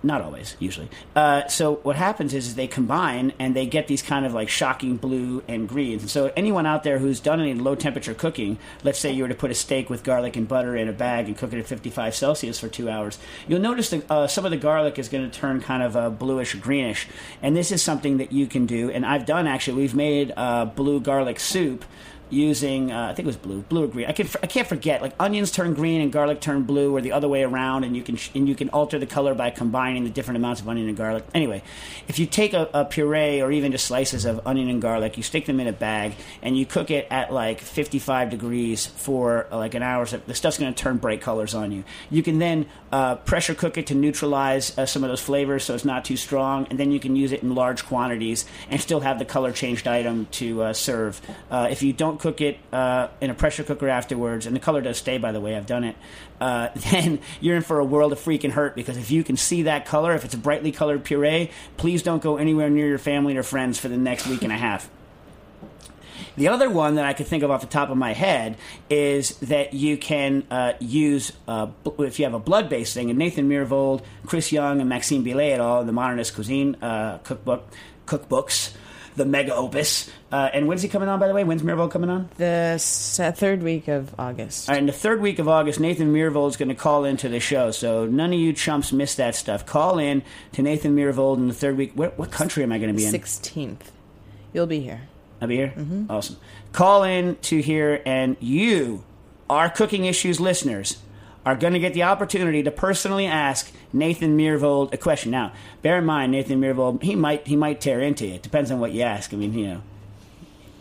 not 0.03 0.21
always, 0.21 0.55
usually. 0.59 0.89
Uh, 1.15 1.47
so 1.47 1.75
what 1.75 1.95
happens 1.95 2.33
is, 2.33 2.47
is 2.47 2.55
they 2.55 2.67
combine 2.67 3.33
and 3.37 3.55
they 3.55 3.65
get 3.65 3.87
these 3.87 4.01
kind 4.01 4.25
of 4.25 4.33
like 4.33 4.49
shocking 4.49 4.97
blue 4.97 5.43
and 5.47 5.69
greens. 5.69 6.01
And 6.01 6.09
so 6.09 6.31
anyone 6.35 6.65
out 6.65 6.83
there 6.83 6.97
who's 6.97 7.19
done 7.19 7.39
any 7.39 7.53
low 7.53 7.75
temperature 7.75 8.13
cooking, 8.13 8.57
let's 8.83 8.99
say 8.99 9.11
you 9.11 9.23
were 9.23 9.29
to 9.29 9.35
put 9.35 9.51
a 9.51 9.55
steak 9.55 9.89
with 9.89 10.03
garlic 10.03 10.35
and 10.35 10.47
butter 10.47 10.75
in 10.75 10.87
a 10.87 10.93
bag 10.93 11.27
and 11.27 11.37
cook 11.37 11.53
it 11.53 11.59
at 11.59 11.67
55 11.67 12.15
Celsius 12.15 12.59
for 12.59 12.67
two 12.67 12.89
hours, 12.89 13.19
you'll 13.47 13.59
notice 13.59 13.89
that 13.91 14.09
uh, 14.09 14.27
some 14.27 14.45
of 14.45 14.51
the 14.51 14.57
garlic 14.57 14.97
is 14.97 15.09
going 15.09 15.29
to 15.29 15.39
turn 15.39 15.61
kind 15.61 15.83
of 15.83 15.95
uh, 15.95 16.09
bluish 16.09 16.55
greenish. 16.55 17.07
And 17.41 17.55
this 17.55 17.71
is 17.71 17.83
something 17.83 18.17
that 18.17 18.31
you 18.31 18.47
can 18.47 18.65
do. 18.65 18.89
And 18.89 19.05
I've 19.05 19.25
done 19.25 19.47
actually. 19.47 19.77
We've 19.81 19.95
made 19.95 20.33
uh, 20.35 20.65
blue 20.65 20.99
garlic 20.99 21.39
soup 21.39 21.85
using 22.31 22.91
uh, 22.91 23.09
I 23.09 23.13
think 23.13 23.25
it 23.25 23.27
was 23.27 23.37
blue, 23.37 23.61
blue 23.61 23.83
or 23.83 23.87
green. 23.87 24.07
I 24.07 24.11
can 24.13 24.27
I 24.41 24.47
can't 24.47 24.67
forget. 24.67 25.01
Like 25.01 25.13
onions 25.19 25.51
turn 25.51 25.73
green 25.73 26.01
and 26.01 26.11
garlic 26.11 26.41
turn 26.41 26.63
blue, 26.63 26.95
or 26.95 27.01
the 27.01 27.11
other 27.11 27.27
way 27.27 27.43
around, 27.43 27.83
and 27.83 27.95
you 27.95 28.03
can 28.03 28.17
and 28.35 28.47
you 28.47 28.55
can 28.55 28.69
alter 28.69 28.99
the 28.99 29.05
color 29.05 29.33
by 29.33 29.49
combining 29.49 30.03
the 30.03 30.09
different 30.09 30.37
amounts 30.37 30.61
of 30.61 30.69
onion 30.69 30.87
and 30.87 30.97
garlic. 30.97 31.23
Anyway, 31.33 31.61
if 32.07 32.19
you 32.19 32.25
take 32.25 32.53
a, 32.53 32.69
a 32.73 32.85
puree 32.85 33.41
or 33.41 33.51
even 33.51 33.71
just 33.71 33.85
slices 33.85 34.25
of 34.25 34.45
onion 34.45 34.69
and 34.69 34.81
garlic, 34.81 35.17
you 35.17 35.23
stick 35.23 35.45
them 35.45 35.59
in 35.59 35.67
a 35.67 35.73
bag 35.73 36.13
and 36.41 36.57
you 36.57 36.65
cook 36.65 36.91
it 36.91 37.07
at 37.11 37.33
like 37.33 37.59
55 37.59 38.29
degrees 38.29 38.85
for 38.85 39.47
like 39.51 39.73
an 39.73 39.83
hour. 39.83 40.05
So 40.05 40.21
the 40.25 40.33
stuff's 40.33 40.57
going 40.57 40.73
to 40.73 40.83
turn 40.83 40.97
bright 40.97 41.21
colors 41.21 41.53
on 41.53 41.71
you. 41.71 41.83
You 42.09 42.23
can 42.23 42.39
then 42.39 42.67
uh, 42.91 43.15
pressure 43.15 43.53
cook 43.53 43.77
it 43.77 43.87
to 43.87 43.95
neutralize 43.95 44.77
uh, 44.77 44.85
some 44.85 45.03
of 45.03 45.09
those 45.09 45.21
flavors, 45.21 45.63
so 45.63 45.73
it's 45.73 45.85
not 45.85 46.05
too 46.05 46.17
strong, 46.17 46.67
and 46.69 46.79
then 46.79 46.91
you 46.91 46.99
can 46.99 47.15
use 47.15 47.31
it 47.31 47.43
in 47.43 47.55
large 47.55 47.85
quantities 47.85 48.45
and 48.69 48.79
still 48.79 48.99
have 48.99 49.19
the 49.19 49.25
color 49.25 49.51
changed 49.51 49.87
item 49.87 50.27
to 50.31 50.63
uh, 50.63 50.73
serve. 50.73 51.21
Uh, 51.49 51.67
if 51.69 51.81
you 51.83 51.93
don't 51.93 52.19
cook 52.21 52.39
it 52.39 52.59
uh, 52.71 53.07
in 53.19 53.31
a 53.31 53.33
pressure 53.33 53.63
cooker 53.63 53.89
afterwards, 53.89 54.45
and 54.45 54.55
the 54.55 54.59
color 54.59 54.79
does 54.79 54.97
stay, 54.97 55.17
by 55.17 55.31
the 55.31 55.39
way, 55.39 55.57
I've 55.57 55.65
done 55.65 55.83
it, 55.83 55.95
uh, 56.39 56.69
then 56.91 57.19
you're 57.41 57.55
in 57.55 57.63
for 57.63 57.79
a 57.79 57.85
world 57.85 58.13
of 58.13 58.19
freaking 58.19 58.51
hurt 58.51 58.75
because 58.75 58.95
if 58.95 59.09
you 59.09 59.23
can 59.23 59.37
see 59.37 59.63
that 59.63 59.87
color, 59.87 60.13
if 60.13 60.23
it's 60.23 60.35
a 60.35 60.37
brightly 60.37 60.71
colored 60.71 61.03
puree, 61.03 61.49
please 61.77 62.03
don't 62.03 62.21
go 62.21 62.37
anywhere 62.37 62.69
near 62.69 62.87
your 62.87 62.99
family 62.99 63.35
or 63.35 63.43
friends 63.43 63.79
for 63.79 63.87
the 63.87 63.97
next 63.97 64.27
week 64.27 64.43
and 64.43 64.53
a 64.53 64.57
half. 64.57 64.87
The 66.37 66.47
other 66.47 66.69
one 66.69 66.95
that 66.95 67.05
I 67.05 67.13
could 67.13 67.25
think 67.25 67.43
of 67.43 67.49
off 67.49 67.61
the 67.61 67.67
top 67.67 67.89
of 67.89 67.97
my 67.97 68.13
head 68.13 68.55
is 68.89 69.35
that 69.39 69.73
you 69.73 69.97
can 69.97 70.45
uh, 70.51 70.73
use, 70.79 71.31
uh, 71.47 71.67
if 71.99 72.19
you 72.19 72.25
have 72.25 72.35
a 72.35 72.39
blood 72.39 72.69
based 72.69 72.93
thing, 72.93 73.09
and 73.09 73.17
Nathan 73.17 73.49
Myhrvold, 73.49 74.03
Chris 74.27 74.51
Young, 74.51 74.79
and 74.79 74.87
Maxime 74.87 75.23
Billet 75.23 75.53
et 75.53 75.59
al., 75.59 75.83
the 75.83 75.91
Modernist 75.91 76.35
Cuisine 76.35 76.75
uh, 76.83 77.17
cookbook, 77.23 77.67
cookbooks, 78.05 78.73
the 79.15 79.25
mega 79.25 79.53
opus. 79.55 80.09
Uh, 80.31 80.49
and 80.53 80.67
when's 80.67 80.81
he 80.81 80.87
coming 80.89 81.09
on, 81.09 81.19
by 81.19 81.27
the 81.27 81.33
way? 81.33 81.43
When's 81.43 81.61
Myhrvold 81.61 81.91
coming 81.91 82.09
on? 82.09 82.29
The 82.37 82.73
s- 82.75 83.19
third 83.35 83.63
week 83.63 83.87
of 83.87 84.13
August. 84.19 84.69
All 84.69 84.73
right, 84.73 84.79
in 84.79 84.85
the 84.87 84.93
third 84.93 85.21
week 85.21 85.39
of 85.39 85.47
August, 85.47 85.79
Nathan 85.79 86.13
Myhrvold 86.13 86.49
is 86.49 86.57
going 86.57 86.69
to 86.69 86.75
call 86.75 87.03
into 87.05 87.27
the 87.29 87.39
show. 87.39 87.71
So 87.71 88.05
none 88.05 88.33
of 88.33 88.39
you 88.39 88.53
chumps 88.53 88.91
miss 88.93 89.15
that 89.15 89.35
stuff. 89.35 89.65
Call 89.65 89.99
in 89.99 90.23
to 90.53 90.61
Nathan 90.61 90.95
Myhrvold 90.95 91.37
in 91.37 91.47
the 91.47 91.53
third 91.53 91.77
week. 91.77 91.91
What, 91.95 92.17
what 92.17 92.31
country 92.31 92.63
am 92.63 92.71
I 92.71 92.77
going 92.77 92.91
to 92.91 92.97
be 92.97 93.05
in? 93.05 93.13
16th. 93.13 93.77
You'll 94.53 94.67
be 94.67 94.79
here. 94.79 95.01
I'll 95.41 95.47
be 95.47 95.55
here. 95.57 95.73
Awesome. 96.09 96.37
Call 96.71 97.03
in 97.03 97.35
to 97.43 97.61
here, 97.61 98.01
and 98.05 98.37
you, 98.39 99.03
our 99.49 99.69
Cooking 99.69 100.05
Issues 100.05 100.39
listeners, 100.39 100.97
are 101.45 101.55
going 101.55 101.73
to 101.73 101.79
get 101.79 101.93
the 101.95 102.03
opportunity 102.03 102.61
to 102.63 102.69
personally 102.71 103.25
ask 103.25 103.71
Nathan 103.93 104.37
Myhrvold 104.37 104.93
a 104.93 104.97
question. 104.97 105.31
Now, 105.31 105.51
bear 105.81 105.97
in 105.97 106.05
mind, 106.05 106.31
Nathan 106.31 106.59
Myhrvold, 106.61 107.03
he 107.03 107.15
might 107.15 107.47
he 107.47 107.55
might 107.55 107.81
tear 107.81 108.01
into 108.01 108.25
you. 108.27 108.35
It 108.35 108.41
depends 108.43 108.71
on 108.71 108.79
what 108.79 108.91
you 108.91 109.01
ask. 109.01 109.33
I 109.33 109.37
mean, 109.37 109.53
you 109.53 109.67
know, 109.67 109.81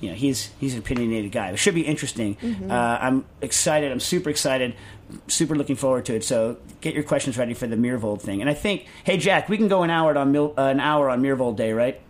you 0.01 0.11
know, 0.11 0.15
he's 0.15 0.51
he's 0.61 0.75
an 0.75 0.81
opinionated 0.81 1.33
guy. 1.33 1.51
It 1.51 1.59
should 1.59 1.75
be 1.75 1.83
interesting. 1.83 2.37
Uh, 2.71 2.99
I'm 3.01 3.25
excited. 3.41 3.91
I'm 3.93 4.01
super 4.01 4.31
excited. 4.31 4.75
Super 5.27 5.57
looking 5.57 5.77
forward 5.77 6.05
to 6.07 6.15
it. 6.15 6.25
So 6.25 6.57
get 6.81 6.95
your 6.95 7.03
questions 7.03 7.37
ready 7.37 7.53
for 7.55 7.67
the 7.67 7.77
Myhrvold 7.77 8.21
thing. 8.23 8.41
And 8.41 8.49
I 8.49 8.55
think, 8.55 8.87
hey 9.05 9.17
Jack, 9.17 9.49
we 9.49 9.57
can 9.57 9.69
go 9.69 9.83
an 9.83 9.91
hour 9.91 10.17
on 10.17 10.33
Mil- 10.33 10.55
uh, 10.57 10.63
an 10.63 10.81
hour 10.81 11.11
on 11.11 11.21
Myhrvold 11.23 11.57
Day, 11.57 11.73
right? 11.73 12.01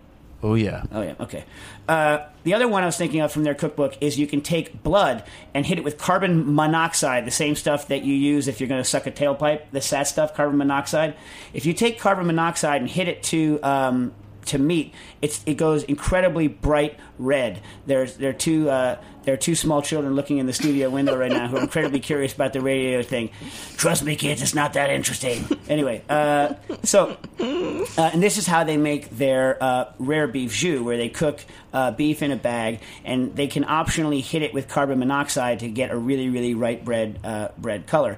Oh 0.42 0.54
yeah. 0.54 0.84
Oh 0.90 1.02
yeah, 1.02 1.14
okay. 1.20 1.44
Uh, 1.86 2.26
the 2.44 2.54
other 2.54 2.66
one 2.66 2.82
I 2.82 2.86
was 2.86 2.96
thinking 2.96 3.20
of 3.20 3.30
from 3.30 3.44
their 3.44 3.54
cookbook 3.54 3.98
is 4.00 4.18
you 4.18 4.26
can 4.26 4.40
take 4.40 4.82
blood 4.82 5.22
and 5.52 5.66
hit 5.66 5.78
it 5.78 5.84
with 5.84 5.98
carbon 5.98 6.54
monoxide, 6.54 7.26
the 7.26 7.30
same 7.30 7.54
stuff 7.54 7.88
that 7.88 8.04
you 8.04 8.14
use 8.14 8.48
if 8.48 8.60
you're 8.60 8.68
going 8.68 8.82
to 8.82 8.88
suck 8.88 9.06
a 9.06 9.10
tailpipe. 9.10 9.62
The 9.72 9.80
sad 9.80 10.04
stuff, 10.04 10.34
carbon 10.34 10.56
monoxide. 10.56 11.14
If 11.52 11.66
you 11.66 11.74
take 11.74 11.98
carbon 11.98 12.26
monoxide 12.26 12.80
and 12.80 12.90
hit 12.90 13.08
it 13.08 13.22
to 13.24 13.60
um, 13.62 14.12
to 14.46 14.58
meat, 14.58 14.94
it's 15.20 15.42
it 15.44 15.58
goes 15.58 15.82
incredibly 15.82 16.48
bright 16.48 16.98
red. 17.20 17.60
There's 17.86 18.16
there 18.16 18.30
are 18.30 18.32
two 18.32 18.68
uh, 18.68 18.96
There 19.24 19.34
are 19.34 19.36
two 19.36 19.54
small 19.54 19.82
children 19.82 20.14
looking 20.14 20.38
in 20.38 20.46
the 20.46 20.52
studio 20.52 20.88
window 20.88 21.16
right 21.16 21.30
now 21.30 21.46
who 21.46 21.58
are 21.58 21.62
incredibly 21.62 22.00
curious 22.00 22.32
about 22.32 22.54
the 22.54 22.60
radio 22.60 23.02
thing. 23.02 23.30
Trust 23.76 24.02
me, 24.02 24.16
kids, 24.16 24.40
it's 24.40 24.54
not 24.54 24.72
that 24.72 24.90
interesting. 24.90 25.44
Anyway, 25.68 26.02
uh, 26.08 26.54
so, 26.82 27.16
uh, 27.38 28.10
and 28.12 28.22
this 28.22 28.38
is 28.38 28.46
how 28.46 28.64
they 28.64 28.78
make 28.78 29.10
their 29.10 29.62
uh, 29.62 29.92
rare 29.98 30.26
beef 30.26 30.52
jus, 30.52 30.80
where 30.80 30.96
they 30.96 31.10
cook 31.10 31.44
uh, 31.72 31.90
beef 31.90 32.22
in 32.22 32.30
a 32.30 32.36
bag, 32.36 32.80
and 33.04 33.36
they 33.36 33.46
can 33.46 33.64
optionally 33.64 34.22
hit 34.22 34.42
it 34.42 34.54
with 34.54 34.68
carbon 34.68 34.98
monoxide 34.98 35.60
to 35.60 35.68
get 35.68 35.90
a 35.90 35.96
really, 35.96 36.30
really 36.30 36.54
ripe 36.54 36.84
bread 36.84 37.18
uh, 37.22 37.48
bread 37.58 37.86
color. 37.86 38.16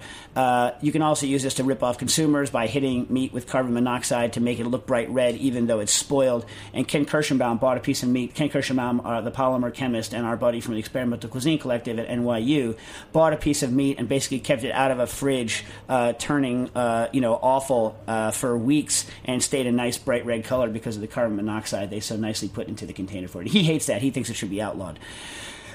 You 0.80 0.92
can 0.92 1.02
also 1.02 1.26
use 1.26 1.42
this 1.42 1.54
to 1.54 1.64
rip 1.64 1.82
off 1.82 1.98
consumers 1.98 2.50
by 2.50 2.68
hitting 2.68 3.06
meat 3.10 3.32
with 3.32 3.48
carbon 3.48 3.74
monoxide 3.74 4.34
to 4.34 4.40
make 4.40 4.60
it 4.60 4.66
look 4.66 4.86
bright 4.86 5.10
red, 5.10 5.34
even 5.36 5.66
though 5.66 5.80
it's 5.80 5.92
spoiled. 5.92 6.46
And 6.72 6.86
Kent 6.86 7.08
Kirshenbaum 7.08 7.58
bought 7.60 7.76
a 7.76 7.80
piece 7.80 8.02
of 8.02 8.08
meat. 8.08 8.34
Kent 8.34 8.52
Kirshenbaum, 8.52 8.91
uh, 9.00 9.20
the 9.20 9.30
polymer 9.30 9.72
chemist 9.72 10.12
and 10.12 10.26
our 10.26 10.36
buddy 10.36 10.60
from 10.60 10.74
the 10.74 10.80
Experimental 10.80 11.30
Cuisine 11.30 11.58
Collective 11.58 11.98
at 11.98 12.08
NYU, 12.08 12.76
bought 13.12 13.32
a 13.32 13.36
piece 13.36 13.62
of 13.62 13.72
meat 13.72 13.98
and 13.98 14.08
basically 14.08 14.40
kept 14.40 14.64
it 14.64 14.72
out 14.72 14.90
of 14.90 14.98
a 14.98 15.06
fridge, 15.06 15.64
uh, 15.88 16.12
turning 16.14 16.70
uh, 16.74 17.08
you 17.12 17.20
know 17.20 17.34
awful 17.34 17.98
uh, 18.06 18.30
for 18.30 18.56
weeks, 18.56 19.06
and 19.24 19.42
stayed 19.42 19.66
a 19.66 19.72
nice 19.72 19.98
bright 19.98 20.26
red 20.26 20.44
color 20.44 20.68
because 20.68 20.96
of 20.96 21.02
the 21.02 21.08
carbon 21.08 21.36
monoxide 21.36 21.90
they 21.90 22.00
so 22.00 22.16
nicely 22.16 22.48
put 22.48 22.68
into 22.68 22.86
the 22.86 22.92
container 22.92 23.28
for 23.28 23.42
it. 23.42 23.48
He 23.48 23.62
hates 23.62 23.86
that. 23.86 24.02
He 24.02 24.10
thinks 24.10 24.30
it 24.30 24.34
should 24.34 24.50
be 24.50 24.62
outlawed. 24.62 24.98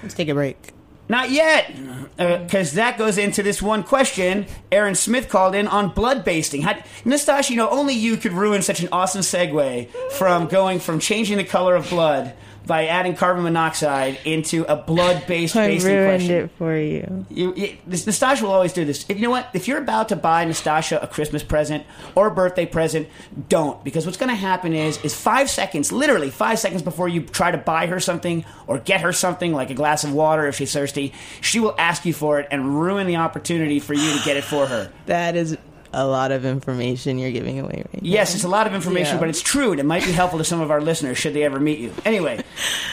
Let's 0.02 0.14
take 0.14 0.30
a 0.30 0.34
break. 0.34 0.74
Not 1.10 1.32
yet, 1.32 1.74
because 2.18 2.74
that 2.74 2.98
goes 2.98 3.18
into 3.18 3.42
this 3.42 3.62
one 3.62 3.84
question. 3.84 4.46
Aaron 4.72 4.94
Smith 4.94 5.30
called 5.30 5.56
in 5.56 5.68
on 5.68 5.90
blood 5.90 6.26
basting. 6.26 6.64
How, 6.64 6.76
Nastasia, 7.06 7.52
you 7.52 7.56
know, 7.56 7.70
only 7.70 7.94
you 7.94 8.18
could 8.18 8.34
ruin 8.34 8.62
such 8.62 8.82
an 8.82 8.90
awesome 8.92 9.22
segue 9.22 9.90
from 10.12 10.48
going 10.48 10.80
from 10.80 11.00
changing 11.00 11.38
the 11.38 11.46
color 11.46 11.76
of 11.76 11.90
blood 11.90 12.34
by 12.68 12.88
adding 12.88 13.16
carbon 13.16 13.44
monoxide 13.44 14.20
into 14.26 14.66
a 14.66 14.76
blood-based 14.76 15.56
I 15.56 15.70
basting 15.70 15.92
ruined 15.92 16.08
question. 16.10 16.36
it 16.36 16.52
for 16.58 16.76
you. 16.76 17.26
You, 17.30 17.56
you, 17.56 17.78
this, 17.88 18.06
Nastasha 18.06 18.42
will 18.44 18.52
always 18.52 18.74
do 18.74 18.86
this. 18.86 19.06
If 19.10 19.18
you 19.18 19.24
know 19.24 19.32
what, 19.32 19.50
if 19.54 19.68
you're 19.68 19.78
about 19.78 20.10
to 20.10 20.16
buy 20.16 20.46
Nastasha 20.46 21.02
a 21.02 21.08
Christmas 21.08 21.44
present 21.44 21.86
or 22.14 22.28
a 22.28 22.32
birthday 22.32 22.66
present, 22.66 23.08
don't 23.50 23.84
because 23.84 24.06
what's 24.06 24.18
going 24.18 24.30
to 24.30 24.36
happen 24.36 24.74
is 24.74 25.04
is 25.04 25.16
five 25.16 25.50
seconds, 25.50 25.92
literally 25.92 26.30
five 26.30 26.60
seconds 26.60 26.82
before 26.82 27.08
you 27.08 27.22
try 27.22 27.52
to 27.52 27.58
buy 27.58 27.88
her 27.88 28.00
something 28.00 28.46
or 28.68 28.80
get 28.80 29.02
her 29.02 29.14
something 29.14 29.54
like 29.54 29.70
a 29.70 29.74
glass 29.74 30.04
of 30.04 30.14
water 30.14 30.46
if 30.48 30.56
she's 30.56 30.74
thirsty, 30.74 31.14
she 31.42 31.60
will 31.60 31.76
ask 31.80 32.06
you 32.06 32.14
for 32.14 32.40
it 32.40 32.48
and 32.52 32.80
ruin 32.82 33.08
the 33.08 33.16
opportunity 33.16 33.80
for 33.80 33.94
you 33.94 34.18
to 34.18 34.24
get 34.26 34.38
it 34.38 34.44
for 34.44 34.68
her. 34.68 34.92
That 35.06 35.36
is 35.36 35.58
a 36.00 36.06
lot 36.06 36.32
of 36.32 36.46
information 36.46 37.18
you're 37.18 37.32
giving 37.32 37.60
away 37.60 37.84
right 37.92 38.04
Yes, 38.04 38.36
it's 38.36 38.44
a 38.44 38.48
lot 38.48 38.68
of 38.68 38.74
information, 38.76 39.16
Yeah. 39.16 39.20
but 39.20 39.30
it's 39.30 39.42
true, 39.42 39.72
and 39.72 39.80
it 39.80 39.86
might 39.86 40.06
be 40.06 40.12
helpful 40.12 40.38
to 40.38 40.46
some 40.46 40.62
of 40.62 40.70
our 40.70 40.80
listeners 40.80 41.18
should 41.18 41.34
they 41.34 41.44
ever 41.44 41.60
meet 41.60 41.80
you. 41.80 41.92
Anyway, 42.06 42.44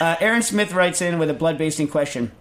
uh, 0.01 0.15
Aaron 0.19 0.41
Smith 0.41 0.73
writes 0.73 1.01
in 1.01 1.19
with 1.19 1.29
a 1.29 1.33
blood 1.35 1.57
basting 1.59 1.87
question. 1.87 2.31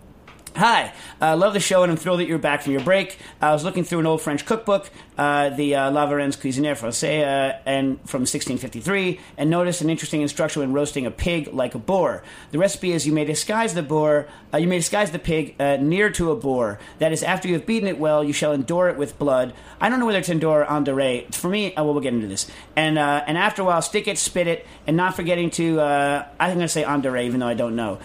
Hi, 0.57 0.93
uh, 1.21 1.37
love 1.37 1.53
the 1.53 1.59
show, 1.59 1.83
and 1.83 1.91
I'm 1.91 1.99
thrilled 1.99 2.21
that 2.21 2.29
you're 2.29 2.39
back 2.39 2.63
from 2.63 2.71
your 2.71 2.81
break. 2.81 3.19
I 3.43 3.53
was 3.53 3.65
looking 3.65 3.83
through 3.83 3.99
an 3.99 4.07
old 4.07 4.23
French 4.23 4.47
cookbook, 4.47 4.89
uh, 5.19 5.49
the 5.51 5.75
uh, 5.75 5.91
La 5.91 6.07
Varenne's 6.07 6.37
Cuisinière 6.37 6.79
Française, 6.79 7.23
uh, 7.23 7.59
and 7.67 7.99
from 8.09 8.21
1653, 8.21 9.19
and 9.37 9.51
noticed 9.51 9.81
an 9.81 9.91
interesting 9.91 10.23
instruction 10.23 10.61
when 10.61 10.73
roasting 10.73 11.07
a 11.07 11.11
pig 11.11 11.53
like 11.53 11.75
a 11.75 11.79
boar. 11.81 12.23
The 12.53 12.59
recipe 12.59 12.93
is 12.93 13.05
you 13.05 13.13
may 13.13 13.25
disguise 13.25 13.75
the 13.75 13.83
boar, 13.83 14.29
uh, 14.53 14.59
you 14.59 14.69
may 14.69 14.79
disguise 14.79 15.11
the 15.11 15.19
pig 15.19 15.57
uh, 15.59 15.79
near 15.79 16.09
to 16.11 16.31
a 16.31 16.37
boar. 16.37 16.79
That 17.01 17.13
is, 17.13 17.25
after 17.25 17.49
you 17.49 17.55
have 17.55 17.67
beaten 17.67 17.89
it 17.89 17.99
well, 17.99 18.23
you 18.23 18.33
shall 18.33 18.53
endure 18.53 18.89
it 18.89 18.97
with 18.97 19.19
blood. 19.19 19.55
I 19.81 19.89
don't 19.89 19.99
know 19.99 20.07
whether 20.07 20.21
it's 20.21 20.29
endure 20.29 20.65
or 20.65 20.77
endure. 20.77 21.23
For 21.33 21.49
me, 21.49 21.75
uh, 21.75 21.83
well, 21.83 21.95
we'll 21.95 22.03
get 22.03 22.15
into 22.15 22.29
this. 22.29 22.49
And 22.77 22.97
and 22.97 23.37
after 23.37 23.63
a 23.63 23.65
while, 23.65 23.83
stick 23.83 24.07
it, 24.07 24.19
spit 24.19 24.47
it, 24.47 24.69
and 24.87 24.97
not 24.97 25.17
forgetting 25.17 25.51
to. 25.51 25.81
Uh, 25.81 26.27
I'm 26.39 26.51
going 26.51 26.61
to 26.61 26.69
say 26.69 26.85
endure, 26.85 27.17
even 27.17 27.41
though 27.41 27.49
I 27.49 27.55
don't 27.55 27.75
know. 27.75 27.99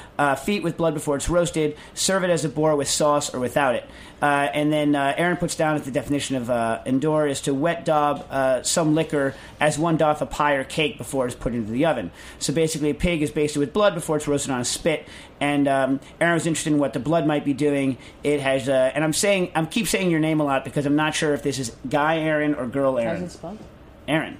Feet 0.43 0.63
with 0.63 0.77
blood 0.77 0.95
before 0.95 1.15
it's 1.15 1.29
roasted. 1.29 1.77
Serve 1.93 2.23
it 2.23 2.31
as 2.31 2.38
a 2.45 2.49
boar 2.49 2.75
with 2.75 2.87
sauce 2.89 3.33
or 3.33 3.39
without 3.39 3.75
it. 3.75 3.85
Uh, 4.21 4.49
and 4.53 4.71
then 4.73 4.95
uh, 4.95 5.13
Aaron 5.15 5.37
puts 5.37 5.55
down 5.55 5.77
that 5.77 5.85
the 5.85 5.91
definition 5.91 6.35
of 6.35 6.49
uh, 6.49 6.81
endure 6.85 7.25
is 7.25 7.39
to 7.41 7.53
wet 7.53 7.85
daub 7.85 8.25
uh, 8.29 8.61
some 8.63 8.93
liquor 8.93 9.33
as 9.61 9.79
one 9.79 9.95
doth 9.95 10.21
a 10.21 10.25
pie 10.25 10.55
or 10.55 10.65
cake 10.65 10.97
before 10.97 11.25
it 11.25 11.29
is 11.29 11.35
put 11.35 11.53
into 11.53 11.71
the 11.71 11.85
oven. 11.85 12.11
So 12.37 12.51
basically, 12.53 12.89
a 12.89 12.93
pig 12.93 13.21
is 13.21 13.31
basted 13.31 13.59
with 13.59 13.71
blood 13.71 13.93
before 13.95 14.17
it's 14.17 14.27
roasted 14.27 14.51
on 14.51 14.59
a 14.59 14.65
spit. 14.65 15.07
And 15.39 15.69
um, 15.69 15.99
Aaron 16.19 16.33
was 16.33 16.45
interested 16.45 16.73
in 16.73 16.79
what 16.79 16.91
the 16.91 16.99
blood 16.99 17.25
might 17.25 17.45
be 17.45 17.53
doing. 17.53 17.97
It 18.23 18.41
has, 18.41 18.67
uh, 18.67 18.91
and 18.93 19.05
I'm 19.05 19.13
saying, 19.13 19.51
I'm 19.55 19.67
keep 19.67 19.87
saying 19.87 20.11
your 20.11 20.19
name 20.19 20.41
a 20.41 20.43
lot 20.43 20.65
because 20.65 20.85
I'm 20.85 20.97
not 20.97 21.15
sure 21.15 21.33
if 21.33 21.41
this 21.41 21.57
is 21.57 21.71
guy 21.87 22.17
Aaron 22.17 22.55
or 22.55 22.67
girl 22.67 22.97
How's 22.97 23.05
Aaron. 23.05 23.23
it 23.23 23.29
spelled? 23.31 23.57
Aaron, 24.05 24.37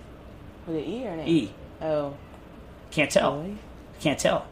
With 0.68 0.76
an 0.76 0.84
E 0.84 1.08
or 1.08 1.12
an 1.12 1.20
A? 1.22 1.26
E. 1.26 1.52
Oh. 1.82 2.14
Can't 2.92 3.10
tell. 3.12 3.38
Really? 3.38 3.58
Can't 4.02 4.20
tell. 4.20 4.46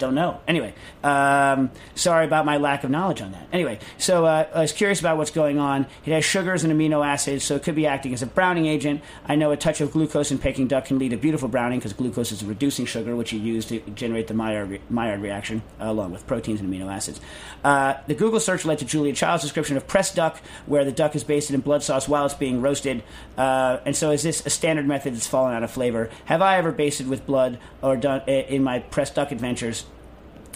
Don't 0.00 0.14
know. 0.14 0.40
Anyway, 0.48 0.72
um, 1.04 1.70
sorry 1.94 2.24
about 2.24 2.46
my 2.46 2.56
lack 2.56 2.84
of 2.84 2.90
knowledge 2.90 3.20
on 3.20 3.32
that. 3.32 3.46
Anyway, 3.52 3.78
so 3.98 4.24
uh, 4.24 4.48
I 4.54 4.62
was 4.62 4.72
curious 4.72 4.98
about 4.98 5.18
what's 5.18 5.30
going 5.30 5.58
on. 5.58 5.86
It 6.06 6.12
has 6.14 6.24
sugars 6.24 6.64
and 6.64 6.72
amino 6.72 7.06
acids, 7.06 7.44
so 7.44 7.54
it 7.54 7.62
could 7.62 7.74
be 7.74 7.86
acting 7.86 8.14
as 8.14 8.22
a 8.22 8.26
browning 8.26 8.64
agent. 8.64 9.02
I 9.26 9.36
know 9.36 9.50
a 9.50 9.58
touch 9.58 9.82
of 9.82 9.92
glucose 9.92 10.30
in 10.30 10.38
Peking 10.38 10.68
duck 10.68 10.86
can 10.86 10.98
lead 10.98 11.10
to 11.10 11.18
beautiful 11.18 11.48
browning 11.48 11.80
because 11.80 11.92
glucose 11.92 12.32
is 12.32 12.42
a 12.42 12.46
reducing 12.46 12.86
sugar, 12.86 13.14
which 13.14 13.30
you 13.34 13.40
use 13.40 13.66
to 13.66 13.80
generate 13.94 14.26
the 14.26 14.32
Maillard, 14.32 14.70
re- 14.70 14.80
Maillard 14.88 15.20
reaction, 15.20 15.60
uh, 15.78 15.84
along 15.84 16.12
with 16.12 16.26
proteins 16.26 16.60
and 16.60 16.72
amino 16.72 16.90
acids. 16.90 17.20
Uh, 17.62 17.96
the 18.06 18.14
Google 18.14 18.40
search 18.40 18.64
led 18.64 18.78
to 18.78 18.86
Julia 18.86 19.12
Child's 19.12 19.42
description 19.42 19.76
of 19.76 19.86
pressed 19.86 20.16
duck, 20.16 20.40
where 20.64 20.86
the 20.86 20.92
duck 20.92 21.14
is 21.14 21.24
basted 21.24 21.54
in 21.54 21.60
blood 21.60 21.82
sauce 21.82 22.08
while 22.08 22.24
it's 22.24 22.32
being 22.32 22.62
roasted. 22.62 23.02
Uh, 23.36 23.80
and 23.84 23.94
so, 23.94 24.12
is 24.12 24.22
this 24.22 24.46
a 24.46 24.50
standard 24.50 24.86
method 24.86 25.14
that's 25.14 25.26
fallen 25.26 25.52
out 25.52 25.62
of 25.62 25.70
flavor? 25.70 26.08
Have 26.24 26.40
I 26.40 26.56
ever 26.56 26.72
basted 26.72 27.06
with 27.06 27.26
blood 27.26 27.58
or 27.82 27.98
done 27.98 28.22
in 28.26 28.64
my 28.64 28.78
pressed 28.78 29.14
duck 29.14 29.30
adventures? 29.30 29.84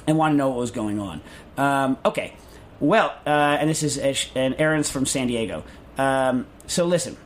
And 0.07 0.19
want 0.19 0.33
to 0.33 0.37
know 0.37 0.49
what 0.49 0.59
was 0.59 0.71
going 0.71 0.99
on. 0.99 1.21
Um, 1.57 1.99
okay, 2.05 2.35
well, 2.81 3.15
uh, 3.27 3.57
and 3.61 3.71
this 3.71 3.83
is 3.83 3.99
uh, 3.99 4.15
and 4.39 4.55
Aaron's 4.59 4.91
from 4.91 5.07
San 5.07 5.27
Diego. 5.27 5.65
Um, 5.99 6.47
so 6.67 6.85
listen. 6.85 7.17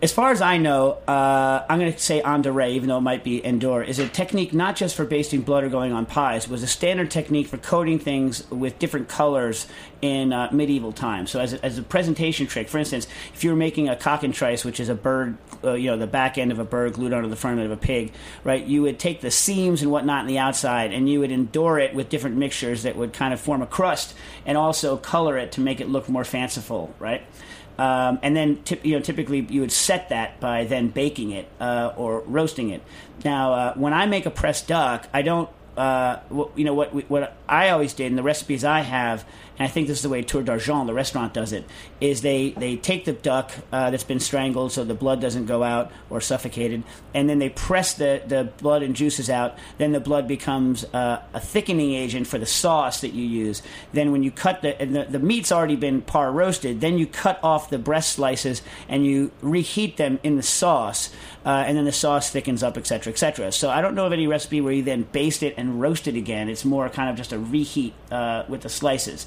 As 0.00 0.12
far 0.12 0.30
as 0.30 0.40
I 0.40 0.58
know, 0.58 0.92
uh, 1.08 1.66
I'm 1.68 1.80
going 1.80 1.92
to 1.92 1.98
say 1.98 2.22
endure, 2.22 2.60
even 2.60 2.88
though 2.88 2.98
it 2.98 3.02
might 3.02 3.24
be 3.24 3.44
endure, 3.44 3.82
is 3.82 3.98
a 3.98 4.08
technique 4.08 4.54
not 4.54 4.76
just 4.76 4.94
for 4.94 5.04
basting 5.04 5.40
blood 5.40 5.64
or 5.64 5.68
going 5.68 5.92
on 5.92 6.06
pies. 6.06 6.44
It 6.44 6.50
was 6.52 6.62
a 6.62 6.68
standard 6.68 7.10
technique 7.10 7.48
for 7.48 7.56
coating 7.56 7.98
things 7.98 8.48
with 8.48 8.78
different 8.78 9.08
colors 9.08 9.66
in 10.00 10.32
uh, 10.32 10.50
medieval 10.52 10.92
times. 10.92 11.32
So, 11.32 11.40
as 11.40 11.54
a, 11.54 11.64
as 11.64 11.78
a 11.78 11.82
presentation 11.82 12.46
trick, 12.46 12.68
for 12.68 12.78
instance, 12.78 13.08
if 13.34 13.42
you 13.42 13.50
were 13.50 13.56
making 13.56 13.88
a 13.88 13.96
cockentrice, 13.96 14.64
which 14.64 14.78
is 14.78 14.88
a 14.88 14.94
bird, 14.94 15.36
uh, 15.64 15.72
you 15.72 15.90
know, 15.90 15.96
the 15.96 16.06
back 16.06 16.38
end 16.38 16.52
of 16.52 16.60
a 16.60 16.64
bird 16.64 16.92
glued 16.92 17.12
onto 17.12 17.28
the 17.28 17.34
front 17.34 17.58
end 17.58 17.66
of 17.66 17.76
a 17.76 17.80
pig, 17.80 18.12
right? 18.44 18.64
You 18.64 18.82
would 18.82 19.00
take 19.00 19.20
the 19.20 19.32
seams 19.32 19.82
and 19.82 19.90
whatnot 19.90 20.20
on 20.20 20.26
the 20.28 20.38
outside, 20.38 20.92
and 20.92 21.10
you 21.10 21.18
would 21.18 21.32
endure 21.32 21.76
it 21.80 21.92
with 21.92 22.08
different 22.08 22.36
mixtures 22.36 22.84
that 22.84 22.94
would 22.94 23.12
kind 23.12 23.34
of 23.34 23.40
form 23.40 23.62
a 23.62 23.66
crust, 23.66 24.14
and 24.46 24.56
also 24.56 24.96
color 24.96 25.36
it 25.36 25.50
to 25.52 25.60
make 25.60 25.80
it 25.80 25.88
look 25.88 26.08
more 26.08 26.24
fanciful, 26.24 26.94
right? 27.00 27.24
Um, 27.78 28.18
and 28.22 28.34
then, 28.34 28.60
you 28.82 28.96
know, 28.96 29.00
typically 29.00 29.46
you 29.48 29.60
would 29.60 29.70
set 29.72 30.08
that 30.08 30.40
by 30.40 30.64
then 30.64 30.88
baking 30.88 31.30
it 31.30 31.48
uh, 31.60 31.92
or 31.96 32.20
roasting 32.26 32.70
it. 32.70 32.82
Now, 33.24 33.52
uh, 33.52 33.74
when 33.74 33.92
I 33.92 34.06
make 34.06 34.26
a 34.26 34.30
pressed 34.30 34.66
duck, 34.66 35.06
I 35.14 35.22
don't. 35.22 35.48
Uh, 35.76 36.18
you 36.56 36.64
know 36.64 36.74
what? 36.74 36.92
What 37.08 37.37
I 37.48 37.70
always 37.70 37.94
did, 37.94 38.06
and 38.06 38.18
the 38.18 38.22
recipes 38.22 38.64
I 38.64 38.80
have, 38.80 39.24
and 39.58 39.66
I 39.66 39.70
think 39.70 39.88
this 39.88 39.98
is 39.98 40.02
the 40.02 40.08
way 40.08 40.22
Tour 40.22 40.42
d'Argent, 40.42 40.86
the 40.86 40.94
restaurant, 40.94 41.32
does 41.32 41.52
it, 41.52 41.64
is 42.00 42.20
they 42.22 42.50
they 42.50 42.76
take 42.76 43.06
the 43.06 43.12
duck 43.12 43.52
uh, 43.72 43.90
that's 43.90 44.04
been 44.04 44.20
strangled 44.20 44.72
so 44.72 44.84
the 44.84 44.94
blood 44.94 45.20
doesn't 45.20 45.46
go 45.46 45.62
out 45.62 45.90
or 46.10 46.20
suffocated, 46.20 46.82
and 47.14 47.28
then 47.28 47.38
they 47.38 47.48
press 47.48 47.94
the 47.94 48.22
the 48.26 48.52
blood 48.58 48.82
and 48.82 48.94
juices 48.94 49.30
out. 49.30 49.56
Then 49.78 49.92
the 49.92 50.00
blood 50.00 50.28
becomes 50.28 50.84
uh, 50.92 51.22
a 51.32 51.40
thickening 51.40 51.94
agent 51.94 52.26
for 52.26 52.38
the 52.38 52.46
sauce 52.46 53.00
that 53.00 53.14
you 53.14 53.24
use. 53.24 53.62
Then 53.92 54.12
when 54.12 54.22
you 54.22 54.30
cut 54.30 54.62
the, 54.62 54.76
the 54.78 55.06
the 55.08 55.18
meat's 55.18 55.50
already 55.50 55.76
been 55.76 56.02
par 56.02 56.30
roasted, 56.30 56.80
then 56.80 56.98
you 56.98 57.06
cut 57.06 57.40
off 57.42 57.70
the 57.70 57.78
breast 57.78 58.12
slices 58.12 58.62
and 58.88 59.06
you 59.06 59.32
reheat 59.40 59.96
them 59.96 60.20
in 60.22 60.36
the 60.36 60.42
sauce, 60.42 61.10
uh, 61.46 61.64
and 61.66 61.78
then 61.78 61.86
the 61.86 61.92
sauce 61.92 62.30
thickens 62.30 62.62
up, 62.62 62.76
etc., 62.76 63.10
etc. 63.10 63.50
So 63.52 63.70
I 63.70 63.80
don't 63.80 63.94
know 63.94 64.06
of 64.06 64.12
any 64.12 64.26
recipe 64.26 64.60
where 64.60 64.72
you 64.72 64.82
then 64.82 65.02
baste 65.02 65.42
it 65.42 65.54
and 65.56 65.80
roast 65.80 66.06
it 66.06 66.14
again. 66.14 66.48
It's 66.48 66.64
more 66.64 66.88
kind 66.90 67.08
of 67.08 67.16
just 67.16 67.32
a 67.32 67.37
reheat 67.46 67.94
uh, 68.10 68.44
with 68.48 68.62
the 68.62 68.68
slices. 68.68 69.26